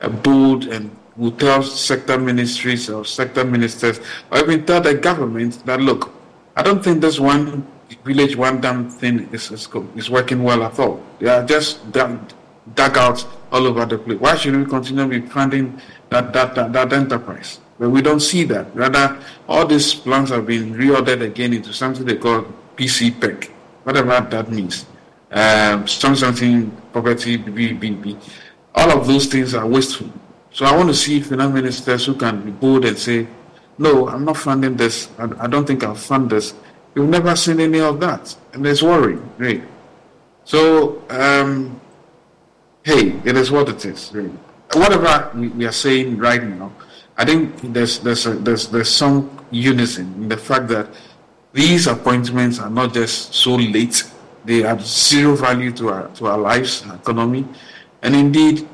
uh, 0.00 0.08
bold 0.08 0.66
and 0.66 0.90
will 1.16 1.32
tell 1.32 1.62
sector 1.62 2.18
ministries 2.18 2.90
or 2.90 3.04
sector 3.04 3.44
ministers 3.44 4.00
or 4.30 4.38
even 4.38 4.66
tell 4.66 4.80
the 4.80 4.94
government 4.94 5.64
that, 5.64 5.80
look, 5.80 6.12
I 6.56 6.62
don't 6.62 6.82
think 6.82 7.00
this 7.00 7.18
one 7.18 7.66
village 8.04 8.36
one 8.36 8.60
dam 8.60 8.90
thing 8.90 9.28
is, 9.32 9.50
is, 9.50 9.68
is 9.94 10.10
working 10.10 10.42
well 10.42 10.62
at 10.64 10.78
all. 10.78 11.02
They 11.20 11.28
are 11.28 11.44
just 11.44 11.90
dug, 11.92 12.32
dug 12.74 12.96
out 12.98 13.26
all 13.52 13.66
over 13.66 13.86
the 13.86 13.98
place. 13.98 14.18
Why 14.18 14.36
should 14.36 14.56
we 14.56 14.64
continue 14.64 15.06
with 15.06 15.30
funding 15.30 15.80
that, 16.10 16.32
that, 16.32 16.54
that, 16.54 16.72
that 16.72 16.92
enterprise? 16.92 17.60
But 17.78 17.90
we 17.90 18.02
don't 18.02 18.20
see 18.20 18.44
that. 18.44 18.74
Rather, 18.74 19.18
all 19.48 19.66
these 19.66 19.94
plans 19.94 20.30
have 20.30 20.46
been 20.46 20.74
reordered 20.74 21.20
again 21.22 21.52
into 21.52 21.72
something 21.72 22.04
they 22.04 22.16
call 22.16 22.46
PCPEC, 22.76 23.50
whatever 23.84 24.20
that 24.30 24.50
means. 24.50 24.86
Um, 25.30 25.86
some 25.86 26.14
something 26.16 26.70
poverty, 26.92 27.38
BBB. 27.38 28.16
All 28.74 28.90
of 28.98 29.06
those 29.06 29.26
things 29.26 29.54
are 29.54 29.66
wasteful. 29.66 30.10
So 30.52 30.64
I 30.64 30.76
want 30.76 30.88
to 30.88 30.94
see 30.94 31.20
finance 31.20 31.52
ministers 31.52 32.06
who 32.06 32.14
can 32.14 32.44
be 32.44 32.50
bold 32.50 32.84
and 32.84 32.98
say, 32.98 33.26
no, 33.78 34.08
I'm 34.08 34.24
not 34.24 34.36
funding 34.36 34.76
this. 34.76 35.08
I, 35.18 35.28
I 35.40 35.46
don't 35.46 35.66
think 35.66 35.84
I'll 35.84 35.94
fund 35.94 36.30
this 36.30 36.54
You've 36.96 37.10
never 37.10 37.36
seen 37.36 37.60
any 37.60 37.78
of 37.80 38.00
that, 38.00 38.34
and 38.54 38.66
it's 38.66 38.82
worrying, 38.82 39.30
right? 39.36 39.62
So, 40.44 41.04
um, 41.10 41.78
hey, 42.84 43.20
it 43.22 43.36
is 43.36 43.50
what 43.50 43.68
it 43.68 43.84
is, 43.84 44.10
really. 44.14 44.32
Whatever 44.72 45.30
we, 45.34 45.66
are 45.66 45.72
saying 45.72 46.16
right 46.16 46.42
now, 46.42 46.72
I 47.18 47.26
think 47.26 47.60
there's 47.74 47.98
there's 47.98 48.24
a, 48.24 48.32
there's 48.32 48.68
there's 48.68 48.88
some 48.88 49.28
unison 49.50 50.06
in 50.22 50.28
the 50.30 50.38
fact 50.38 50.68
that 50.68 50.88
these 51.52 51.86
appointments 51.86 52.58
are 52.60 52.70
not 52.70 52.94
just 52.94 53.34
so 53.34 53.56
late; 53.56 54.02
they 54.46 54.64
add 54.64 54.80
zero 54.80 55.34
value 55.34 55.72
to 55.72 55.90
our 55.90 56.08
to 56.14 56.26
our 56.28 56.38
lives, 56.38 56.86
our 56.86 56.94
economy, 56.96 57.44
and 58.02 58.14
indeed, 58.14 58.66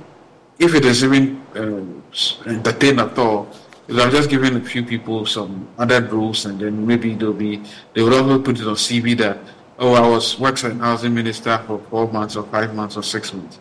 if 0.59 0.75
it 0.75 0.85
is 0.85 1.03
even 1.03 1.41
uh, 1.57 2.49
entertained 2.49 3.01
at 3.01 3.19
all, 3.19 3.49
because 3.87 4.05
I've 4.05 4.13
just 4.13 4.31
giving 4.31 4.55
a 4.57 4.61
few 4.61 4.85
people 4.85 5.27
some 5.27 5.67
other 5.79 6.01
rules, 6.03 6.45
and 6.45 6.61
then 6.61 6.87
maybe 6.87 7.15
they'll 7.15 7.33
be 7.33 7.63
they 7.95 8.03
will 8.03 8.15
also 8.15 8.41
put 8.41 8.61
it 8.61 8.67
on 8.67 8.75
CV 8.75 9.17
that 9.19 9.39
oh 9.79 9.95
I 9.95 10.07
was 10.07 10.39
works 10.39 10.65
and 10.65 10.81
housing 10.81 11.15
minister 11.15 11.59
for 11.67 11.81
four 11.91 12.13
months 12.13 12.37
or 12.37 12.45
five 12.45 12.75
months 12.75 12.97
or 12.97 13.03
six 13.03 13.33
months, 13.33 13.59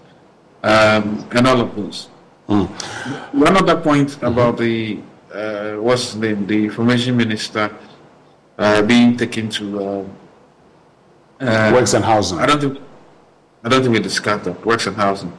um, 0.64 1.26
and 1.32 1.48
all 1.48 1.62
of 1.62 1.76
those. 1.76 2.10
Mm. 2.50 2.68
One 3.34 3.56
other 3.58 3.80
point 3.80 4.10
mm-hmm. 4.10 4.26
about 4.26 4.58
the 4.58 5.00
uh, 5.34 5.76
what's 5.76 6.14
the 6.14 6.20
name 6.20 6.46
the 6.46 6.66
information 6.66 7.16
minister 7.16 7.74
uh, 8.58 8.82
being 8.82 9.16
taken 9.16 9.48
to 9.50 9.64
uh, 9.84 10.06
uh, 11.42 11.72
works 11.74 11.94
and 11.94 12.04
housing. 12.06 12.40
I 12.40 12.46
don't 12.46 12.62
think 12.62 12.78
I 13.64 13.70
don't 13.70 13.82
think 13.84 13.94
we 13.94 14.00
discussed 14.00 14.46
that 14.46 14.66
works 14.66 14.88
and 14.88 14.96
housing. 14.96 15.32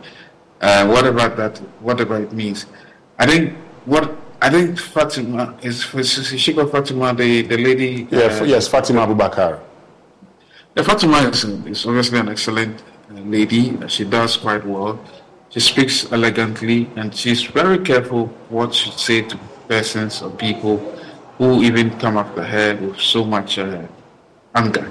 Uh, 0.60 0.86
whatever 0.86 1.28
that 1.28 1.58
whatever 1.80 2.20
it 2.22 2.32
means, 2.32 2.66
I 3.18 3.26
think 3.26 3.54
what 3.84 4.14
I 4.40 4.50
think 4.50 4.78
Fatima 4.78 5.56
is 5.62 5.84
Shiko 5.84 6.68
Fatima, 6.70 7.14
the, 7.14 7.42
the 7.42 7.56
lady. 7.56 8.08
Yeah, 8.10 8.22
uh, 8.40 8.44
yes, 8.44 8.66
Fatima 8.66 9.06
Abubakar. 9.06 9.60
Yeah, 10.74 10.82
Fatima 10.82 11.18
is, 11.28 11.44
is 11.44 11.86
obviously 11.86 12.18
an 12.18 12.28
excellent 12.28 12.82
uh, 13.10 13.20
lady. 13.20 13.78
She 13.88 14.04
does 14.04 14.36
quite 14.36 14.66
well. 14.66 14.98
She 15.50 15.60
speaks 15.60 16.10
elegantly, 16.10 16.90
and 16.96 17.14
she's 17.14 17.44
very 17.44 17.78
careful 17.78 18.26
what 18.48 18.74
she 18.74 18.90
say 18.90 19.22
to 19.22 19.36
persons 19.68 20.22
or 20.22 20.30
people 20.30 20.78
who 21.38 21.62
even 21.62 21.96
come 22.00 22.16
after 22.16 22.42
her 22.42 22.74
with 22.76 22.98
so 23.00 23.24
much 23.24 23.58
uh, 23.58 23.82
anger. 24.56 24.90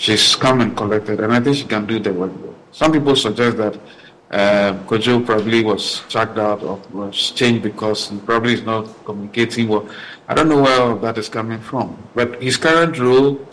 She's 0.00 0.34
come 0.34 0.62
and 0.62 0.74
collected, 0.74 1.20
and 1.20 1.30
I 1.30 1.40
think 1.40 1.56
she 1.56 1.64
can 1.64 1.84
do 1.84 1.98
the 1.98 2.10
work. 2.10 2.32
Some 2.72 2.90
people 2.90 3.14
suggest 3.14 3.58
that 3.58 3.74
uh, 4.30 4.72
Kojo 4.88 5.26
probably 5.26 5.62
was 5.62 6.02
checked 6.08 6.38
out 6.38 6.62
or 6.62 6.80
was 6.90 7.32
changed 7.32 7.62
because 7.64 8.08
he 8.08 8.16
probably 8.20 8.54
is 8.54 8.62
not 8.62 8.88
communicating 9.04 9.68
well. 9.68 9.86
I 10.26 10.32
don't 10.32 10.48
know 10.48 10.62
where 10.62 10.94
that 10.94 11.18
is 11.18 11.28
coming 11.28 11.60
from. 11.60 12.02
But 12.14 12.42
his 12.42 12.56
current 12.56 12.98
role, 12.98 13.46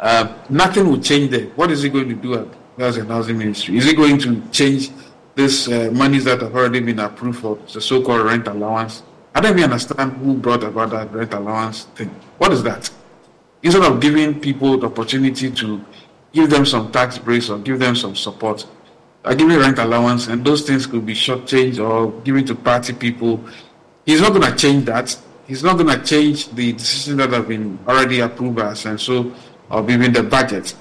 uh, 0.00 0.32
nothing 0.48 0.88
will 0.88 1.02
change 1.02 1.32
there. 1.32 1.48
What 1.48 1.70
is 1.70 1.82
he 1.82 1.90
going 1.90 2.08
to 2.08 2.14
do 2.14 2.32
at 2.32 2.46
and 2.78 3.10
Housing 3.10 3.36
Ministry? 3.36 3.76
Is 3.76 3.84
he 3.84 3.92
going 3.92 4.16
to 4.20 4.40
change 4.52 4.88
this 5.34 5.68
uh, 5.68 5.90
monies 5.92 6.24
that 6.24 6.40
have 6.40 6.56
already 6.56 6.80
been 6.80 7.00
approved 7.00 7.40
for 7.40 7.58
the 7.74 7.80
so-called 7.80 8.24
rent 8.24 8.48
allowance? 8.48 9.02
I 9.34 9.42
don't 9.42 9.52
even 9.52 9.64
understand 9.64 10.12
who 10.12 10.32
brought 10.38 10.64
about 10.64 10.92
that 10.92 11.12
rent 11.12 11.34
allowance 11.34 11.84
thing. 11.94 12.08
What 12.38 12.52
is 12.52 12.62
that? 12.62 12.90
instead 13.62 13.82
of 13.82 14.00
giving 14.00 14.40
people 14.40 14.78
the 14.78 14.86
opportunity 14.86 15.50
to 15.50 15.84
give 16.32 16.50
them 16.50 16.64
some 16.64 16.90
tax 16.92 17.18
breaks 17.18 17.50
or 17.50 17.58
give 17.58 17.78
them 17.78 17.96
some 17.96 18.14
support, 18.14 18.66
are 19.24 19.34
giving 19.34 19.58
rent 19.58 19.78
allowance, 19.78 20.28
and 20.28 20.44
those 20.44 20.62
things 20.62 20.86
could 20.86 21.04
be 21.04 21.14
shortchanged 21.14 21.78
or 21.78 22.10
given 22.22 22.44
to 22.46 22.54
party 22.54 22.92
people. 22.92 23.44
He's 24.06 24.20
not 24.20 24.32
going 24.32 24.50
to 24.50 24.56
change 24.56 24.86
that. 24.86 25.16
He's 25.46 25.62
not 25.62 25.76
going 25.76 25.88
to 25.88 26.04
change 26.04 26.48
the 26.50 26.72
decisions 26.72 27.16
that 27.18 27.30
have 27.30 27.48
been 27.48 27.78
already 27.86 28.20
approved 28.20 28.60
as 28.60 28.86
and 28.86 29.00
so 29.00 29.34
of 29.68 29.90
even 29.90 30.12
the 30.12 30.22
budget 30.22 30.74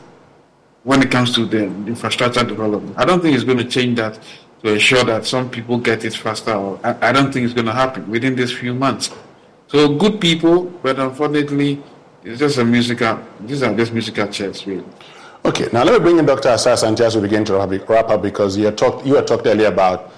when 0.84 1.02
it 1.02 1.12
comes 1.12 1.34
to 1.36 1.46
the 1.46 1.64
infrastructure 1.64 2.44
development. 2.44 2.96
I 2.98 3.06
don't 3.06 3.22
think 3.22 3.34
he's 3.34 3.44
going 3.44 3.58
to 3.58 3.66
change 3.66 3.98
that 3.98 4.20
to 4.64 4.74
ensure 4.74 5.04
that 5.04 5.26
some 5.26 5.50
people 5.50 5.78
get 5.78 6.06
it 6.06 6.14
faster. 6.14 6.54
Or 6.54 6.80
I, 6.84 7.10
I 7.10 7.12
don't 7.12 7.32
think 7.32 7.46
it's 7.46 7.54
going 7.54 7.68
to 7.68 7.74
happen 7.74 8.10
within 8.10 8.36
these 8.36 8.52
few 8.52 8.74
months. 8.74 9.12
So 9.68 9.96
good 9.96 10.20
people, 10.20 10.66
but 10.66 11.00
unfortunately, 11.00 11.82
it's 12.24 12.40
just 12.40 12.58
a 12.58 12.66
musical. 12.66 13.20
These 13.42 13.64
are 13.64 13.76
just 13.76 13.94
musical 13.94 14.28
chairs, 14.28 14.66
really. 14.66 14.86
Okay, 15.46 15.70
now 15.72 15.84
let 15.84 15.94
me 15.94 16.00
bring 16.00 16.20
in 16.20 16.26
Dr. 16.26 16.50
Asah 16.50 16.74
Asante 16.74 17.00
as 17.00 17.16
we 17.16 17.22
begin 17.22 17.46
to 17.46 17.54
wrap 17.88 18.10
up 18.10 18.22
because 18.22 18.58
you 18.58 18.66
had 18.66 18.78
talked, 18.78 19.06
you 19.06 19.16
had 19.16 19.26
talked 19.26 19.46
earlier 19.48 19.68
about 19.68 20.12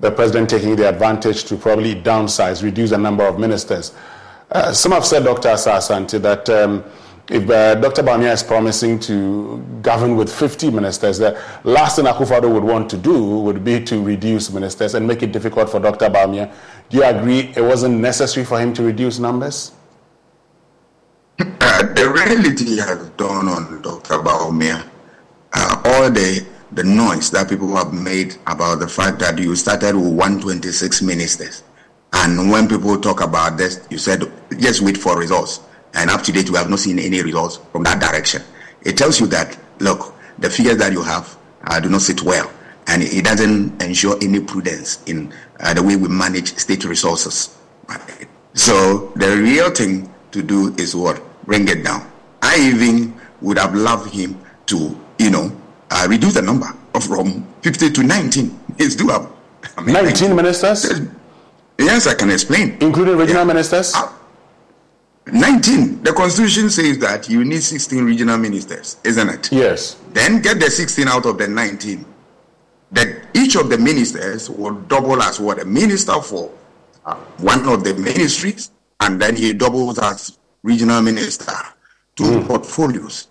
the 0.00 0.10
president 0.10 0.50
taking 0.50 0.76
the 0.76 0.88
advantage 0.88 1.44
to 1.44 1.56
probably 1.56 1.94
downsize, 1.94 2.62
reduce 2.62 2.90
the 2.90 2.98
number 2.98 3.24
of 3.24 3.38
ministers. 3.38 3.94
Uh, 4.50 4.72
some 4.72 4.92
have 4.92 5.06
said, 5.06 5.24
Dr. 5.24 5.48
Asah 5.48 5.78
Asante, 5.78 6.20
that 6.20 6.48
um, 6.50 6.84
if 7.30 7.48
uh, 7.50 7.74
Dr. 7.76 8.02
Bawumia 8.02 8.32
is 8.32 8.42
promising 8.42 8.98
to 9.00 9.58
govern 9.82 10.16
with 10.16 10.32
50 10.32 10.70
ministers, 10.70 11.18
the 11.18 11.38
last 11.64 11.96
thing 11.96 12.04
Akufo-Addo 12.04 12.52
would 12.52 12.64
want 12.64 12.88
to 12.90 12.96
do 12.96 13.40
would 13.40 13.64
be 13.64 13.82
to 13.84 14.02
reduce 14.02 14.50
ministers 14.50 14.94
and 14.94 15.06
make 15.06 15.22
it 15.22 15.32
difficult 15.32 15.70
for 15.70 15.80
Dr. 15.80 16.08
Bawumia. 16.08 16.52
Do 16.90 16.98
you 16.98 17.04
agree 17.04 17.52
it 17.56 17.62
wasn't 17.62 18.00
necessary 18.00 18.46
for 18.46 18.60
him 18.60 18.72
to 18.74 18.82
reduce 18.82 19.18
numbers? 19.18 19.72
Uh, 21.78 21.92
the 21.92 22.10
reality 22.10 22.76
has 22.78 23.08
dawned 23.10 23.48
on 23.48 23.80
Dr. 23.82 24.14
Bawumia. 24.14 24.84
Uh, 25.52 25.82
all 25.84 26.10
the 26.10 26.44
the 26.72 26.82
noise 26.82 27.30
that 27.30 27.48
people 27.48 27.74
have 27.76 27.92
made 27.92 28.34
about 28.48 28.80
the 28.80 28.88
fact 28.88 29.20
that 29.20 29.38
you 29.38 29.54
started 29.54 29.94
with 29.94 30.12
126 30.12 31.02
ministers. 31.02 31.62
And 32.12 32.50
when 32.50 32.66
people 32.68 33.00
talk 33.00 33.22
about 33.22 33.56
this, 33.56 33.86
you 33.90 33.96
said, 33.96 34.24
just 34.58 34.82
wait 34.82 34.98
for 34.98 35.16
results. 35.16 35.60
And 35.94 36.10
up 36.10 36.22
to 36.24 36.32
date, 36.32 36.50
we 36.50 36.58
have 36.58 36.68
not 36.68 36.80
seen 36.80 36.98
any 36.98 37.22
results 37.22 37.60
from 37.70 37.84
that 37.84 38.00
direction. 38.00 38.42
It 38.82 38.98
tells 38.98 39.20
you 39.20 39.28
that, 39.28 39.56
look, 39.78 40.14
the 40.40 40.50
figures 40.50 40.78
that 40.78 40.92
you 40.92 41.02
have 41.02 41.38
uh, 41.62 41.78
do 41.78 41.88
not 41.88 42.02
sit 42.02 42.22
well. 42.22 42.50
And 42.88 43.02
it 43.02 43.24
doesn't 43.24 43.80
ensure 43.80 44.16
any 44.20 44.40
prudence 44.40 45.02
in 45.04 45.32
uh, 45.60 45.74
the 45.74 45.82
way 45.84 45.94
we 45.94 46.08
manage 46.08 46.56
state 46.58 46.84
resources. 46.84 47.56
Right? 47.88 48.28
So 48.54 49.12
the 49.14 49.36
real 49.36 49.70
thing 49.70 50.12
to 50.32 50.42
do 50.42 50.74
is 50.76 50.96
what? 50.96 51.22
Bring 51.48 51.66
it 51.66 51.82
down. 51.82 52.06
I 52.42 52.58
even 52.60 53.18
would 53.40 53.56
have 53.56 53.74
loved 53.74 54.12
him 54.12 54.38
to, 54.66 54.94
you 55.18 55.30
know, 55.30 55.50
uh, 55.90 56.06
reduce 56.08 56.34
the 56.34 56.42
number 56.42 56.66
of 56.94 57.04
from 57.04 57.46
50 57.62 57.90
to 57.90 58.02
19. 58.02 58.60
It's 58.78 58.94
doable. 58.94 59.32
I 59.78 59.80
mean, 59.80 59.94
19 59.94 60.36
ministers? 60.36 61.08
Yes, 61.78 62.06
I 62.06 62.14
can 62.14 62.30
explain. 62.30 62.76
Including 62.82 63.16
regional 63.16 63.42
yeah. 63.42 63.44
ministers? 63.44 63.94
Uh, 63.94 64.12
19. 65.32 66.02
The 66.02 66.12
constitution 66.12 66.68
says 66.68 66.98
that 66.98 67.30
you 67.30 67.42
need 67.46 67.62
16 67.62 68.04
regional 68.04 68.36
ministers, 68.36 68.98
isn't 69.02 69.30
it? 69.30 69.50
Yes. 69.50 69.96
Then 70.12 70.42
get 70.42 70.60
the 70.60 70.70
16 70.70 71.08
out 71.08 71.24
of 71.24 71.38
the 71.38 71.48
19. 71.48 72.04
That 72.92 73.08
each 73.34 73.56
of 73.56 73.70
the 73.70 73.78
ministers 73.78 74.50
will 74.50 74.74
double 74.74 75.22
as 75.22 75.40
what? 75.40 75.62
A 75.62 75.64
minister 75.64 76.20
for 76.20 76.52
uh, 77.06 77.14
one 77.38 77.66
of 77.66 77.84
the 77.84 77.94
ministries, 77.94 78.70
and 79.00 79.18
then 79.18 79.34
he 79.34 79.54
doubles 79.54 79.98
as 79.98 80.37
regional 80.62 81.02
minister. 81.02 81.52
Two 82.16 82.24
mm. 82.24 82.46
portfolios 82.46 83.28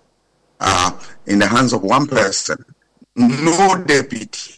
uh, 0.60 0.90
in 1.26 1.38
the 1.38 1.46
hands 1.46 1.72
of 1.72 1.82
one 1.82 2.06
person, 2.06 2.64
no 3.16 3.84
deputy, 3.86 4.54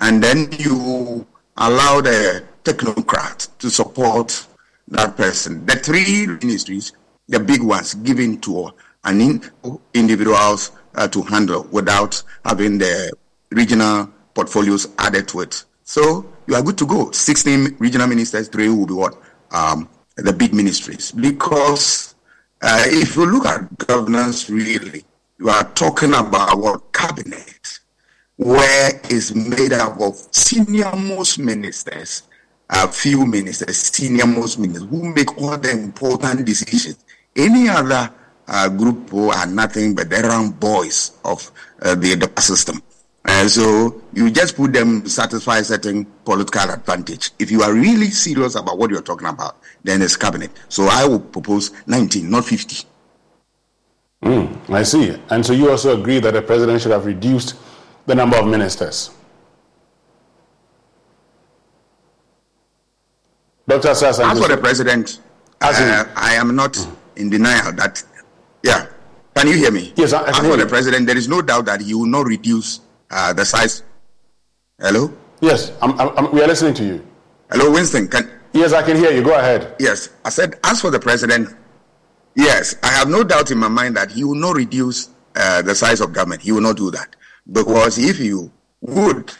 and 0.00 0.22
then 0.22 0.48
you 0.52 1.26
allow 1.56 2.00
the 2.00 2.44
technocrat 2.64 3.48
to 3.58 3.70
support 3.70 4.46
that 4.88 5.16
person. 5.16 5.64
The 5.66 5.76
three 5.76 6.26
ministries, 6.26 6.92
the 7.28 7.40
big 7.40 7.62
ones, 7.62 7.94
given 7.94 8.40
to 8.40 8.70
an 9.04 9.20
in, 9.20 9.50
individuals 9.94 10.72
uh, 10.94 11.08
to 11.08 11.22
handle 11.22 11.66
without 11.70 12.22
having 12.44 12.78
the 12.78 13.12
regional 13.50 14.10
portfolios 14.34 14.88
added 14.98 15.28
to 15.28 15.40
it. 15.40 15.64
So 15.84 16.26
you 16.46 16.54
are 16.54 16.62
good 16.62 16.78
to 16.78 16.86
go. 16.86 17.10
16 17.10 17.76
regional 17.78 18.06
ministers, 18.06 18.48
three 18.48 18.68
will 18.68 18.86
be 18.86 18.94
what? 18.94 19.16
Um, 19.50 19.88
the 20.16 20.32
big 20.32 20.52
ministries. 20.52 21.12
Because 21.12 22.07
uh, 22.60 22.82
if 22.86 23.16
you 23.16 23.26
look 23.26 23.46
at 23.46 23.78
governance 23.78 24.50
really, 24.50 25.04
you 25.38 25.48
are 25.48 25.64
talking 25.74 26.14
about 26.14 26.56
our 26.56 26.78
cabinet, 26.92 27.80
where 28.36 29.00
is 29.10 29.34
made 29.34 29.72
up 29.72 30.00
of 30.00 30.16
senior 30.32 30.94
most 30.96 31.38
ministers, 31.38 32.22
a 32.70 32.88
few 32.88 33.24
ministers, 33.24 33.76
senior 33.76 34.26
most 34.26 34.58
ministers, 34.58 34.88
who 34.90 35.14
make 35.14 35.38
all 35.38 35.56
the 35.56 35.70
important 35.70 36.44
decisions. 36.44 37.04
Any 37.36 37.68
other 37.68 38.10
uh, 38.48 38.68
group 38.68 39.12
are 39.14 39.46
nothing 39.46 39.94
but 39.94 40.10
the 40.10 40.16
round 40.22 40.58
boys 40.58 41.12
of 41.24 41.50
uh, 41.82 41.94
the, 41.94 42.14
the 42.14 42.40
system. 42.40 42.82
And 43.28 43.50
so 43.50 44.00
you 44.14 44.30
just 44.30 44.56
put 44.56 44.72
them 44.72 45.02
to 45.02 45.10
satisfy 45.10 45.60
certain 45.60 46.06
political 46.24 46.70
advantage. 46.70 47.30
If 47.38 47.50
you 47.50 47.60
are 47.60 47.74
really 47.74 48.08
serious 48.08 48.54
about 48.54 48.78
what 48.78 48.90
you're 48.90 49.02
talking 49.02 49.28
about, 49.28 49.58
then 49.84 50.00
it's 50.00 50.16
cabinet. 50.16 50.50
So 50.70 50.88
I 50.90 51.06
will 51.06 51.20
propose 51.20 51.70
19, 51.86 52.30
not 52.30 52.46
50. 52.46 52.86
Mm, 54.24 54.70
I 54.70 54.82
see. 54.82 55.14
And 55.28 55.44
so 55.44 55.52
you 55.52 55.70
also 55.70 56.00
agree 56.00 56.20
that 56.20 56.32
the 56.32 56.40
president 56.40 56.80
should 56.80 56.90
have 56.90 57.04
reduced 57.04 57.54
the 58.06 58.14
number 58.14 58.38
of 58.38 58.46
ministers? 58.46 59.10
Dr. 63.68 63.88
Sasan. 63.88 64.30
As 64.32 64.40
for 64.40 64.48
the 64.48 64.56
president, 64.56 65.20
uh, 65.60 66.04
I 66.16 66.34
am 66.34 66.56
not 66.56 66.72
mm. 66.72 66.96
in 67.16 67.28
denial 67.28 67.74
that, 67.74 68.02
yeah. 68.62 68.86
Can 69.36 69.48
you 69.48 69.54
hear 69.54 69.70
me? 69.70 69.92
Yes, 69.96 70.14
I, 70.14 70.22
I 70.22 70.28
As 70.30 70.38
for 70.38 70.56
the 70.56 70.66
president, 70.66 71.06
there 71.06 71.16
is 71.18 71.28
no 71.28 71.42
doubt 71.42 71.66
that 71.66 71.82
he 71.82 71.92
will 71.92 72.06
not 72.06 72.24
reduce 72.24 72.80
uh, 73.10 73.32
the 73.32 73.44
size. 73.44 73.82
Hello? 74.78 75.12
Yes, 75.40 75.72
I'm, 75.82 75.98
I'm, 76.00 76.32
we 76.32 76.42
are 76.42 76.46
listening 76.46 76.74
to 76.74 76.84
you. 76.84 77.06
Hello, 77.50 77.72
Winston. 77.72 78.08
Can, 78.08 78.30
yes, 78.52 78.72
I 78.72 78.82
can 78.82 78.96
hear 78.96 79.10
you. 79.10 79.22
Go 79.22 79.36
ahead. 79.36 79.74
Yes, 79.78 80.10
I 80.24 80.30
said, 80.30 80.58
as 80.64 80.80
for 80.80 80.90
the 80.90 80.98
president, 81.00 81.54
Yes, 82.38 82.76
I 82.84 82.92
have 82.92 83.08
no 83.08 83.24
doubt 83.24 83.50
in 83.50 83.58
my 83.58 83.66
mind 83.66 83.96
that 83.96 84.12
he 84.12 84.22
will 84.22 84.36
not 84.36 84.54
reduce 84.54 85.10
uh, 85.34 85.60
the 85.60 85.74
size 85.74 86.00
of 86.00 86.12
government. 86.12 86.40
He 86.40 86.52
will 86.52 86.60
not 86.60 86.76
do 86.76 86.88
that. 86.92 87.16
Because 87.50 87.98
if 87.98 88.20
you 88.20 88.52
would, 88.80 89.32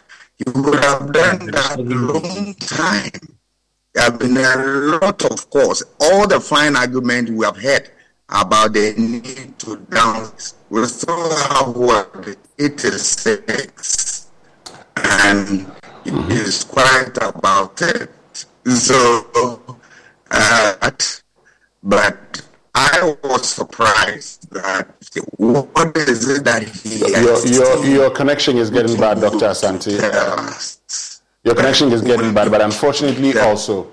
you 0.45 0.51
would 0.53 0.83
have 0.83 1.13
done 1.13 1.47
that 1.47 1.77
a 1.79 1.81
long 1.81 2.53
time. 2.55 3.37
There 3.93 4.03
have 4.03 4.19
been 4.19 4.35
a 4.35 4.97
lot 4.99 5.23
of 5.31 5.49
course. 5.49 5.81
All 6.01 6.27
the 6.27 6.41
fine 6.41 6.75
arguments 6.75 7.31
we 7.31 7.45
have 7.45 7.55
heard 7.55 7.89
about 8.29 8.73
the 8.73 8.93
need 8.97 9.57
to 9.59 9.77
down, 9.89 10.31
we 10.69 10.85
still 10.85 11.35
have 11.47 11.75
what, 11.75 12.37
86. 12.57 14.27
And 14.95 15.71
it 16.05 16.31
is 16.31 16.63
quite 16.63 17.17
about 17.21 17.81
it. 17.81 18.11
So, 18.67 19.61
uh, 20.31 20.91
but 21.83 22.41
I 22.75 23.15
was 23.23 23.49
surprised 23.49 24.49
that 24.51 24.87
what 25.37 25.97
is 25.97 26.29
it 26.29 26.43
that 26.43 26.63
he 26.63 26.97
your, 26.99 27.45
your, 27.47 27.85
your 27.85 28.09
connection 28.11 28.57
is 28.57 28.69
getting 28.69 28.97
bad, 28.97 29.19
Dr. 29.21 29.47
Asante. 29.47 29.91
Your 31.43 31.55
connection 31.55 31.91
is 31.91 32.01
getting 32.01 32.33
bad, 32.33 32.51
but 32.51 32.61
unfortunately 32.61 33.37
also, 33.39 33.87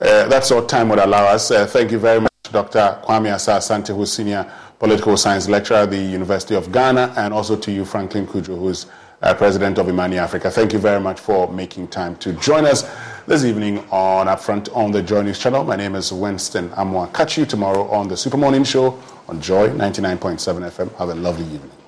uh, 0.00 0.26
that's 0.28 0.50
all 0.50 0.64
time 0.64 0.88
would 0.90 0.98
allow 0.98 1.24
us. 1.24 1.50
Uh, 1.50 1.66
thank 1.66 1.90
you 1.90 1.98
very 1.98 2.20
much, 2.20 2.32
Dr. 2.54 3.00
Kwame 3.02 3.34
Asah 3.34 3.58
Asante, 3.58 3.94
who's 3.94 4.12
senior 4.12 4.48
political 4.78 5.16
science 5.16 5.48
lecturer 5.48 5.78
at 5.78 5.90
the 5.90 5.98
University 5.98 6.54
of 6.54 6.70
Ghana, 6.70 7.12
and 7.16 7.34
also 7.34 7.56
to 7.56 7.72
you, 7.72 7.84
Franklin 7.84 8.28
Cudjoe, 8.28 8.56
who's 8.56 8.86
uh, 9.22 9.34
president 9.34 9.76
of 9.76 9.88
Imani 9.88 10.18
Africa. 10.18 10.48
Thank 10.52 10.72
you 10.72 10.78
very 10.78 11.00
much 11.00 11.18
for 11.18 11.50
making 11.52 11.88
time 11.88 12.14
to 12.16 12.32
join 12.34 12.64
us 12.64 12.88
this 13.26 13.44
evening 13.44 13.78
on 13.90 14.28
Upfront 14.28 14.74
on 14.76 14.92
the 14.92 15.02
Joy 15.02 15.22
News 15.22 15.40
channel. 15.40 15.64
My 15.64 15.74
name 15.74 15.96
is 15.96 16.12
Winston 16.12 16.68
Amoah. 16.70 17.12
Catch 17.12 17.38
you 17.38 17.44
tomorrow 17.44 17.88
on 17.90 18.06
the 18.06 18.16
Super 18.16 18.36
Morning 18.36 18.62
Show 18.62 19.00
on 19.28 19.40
Joy 19.40 19.70
99.7 19.70 20.70
FM. 20.70 20.96
Have 20.96 21.08
a 21.08 21.14
lovely 21.16 21.46
evening. 21.46 21.83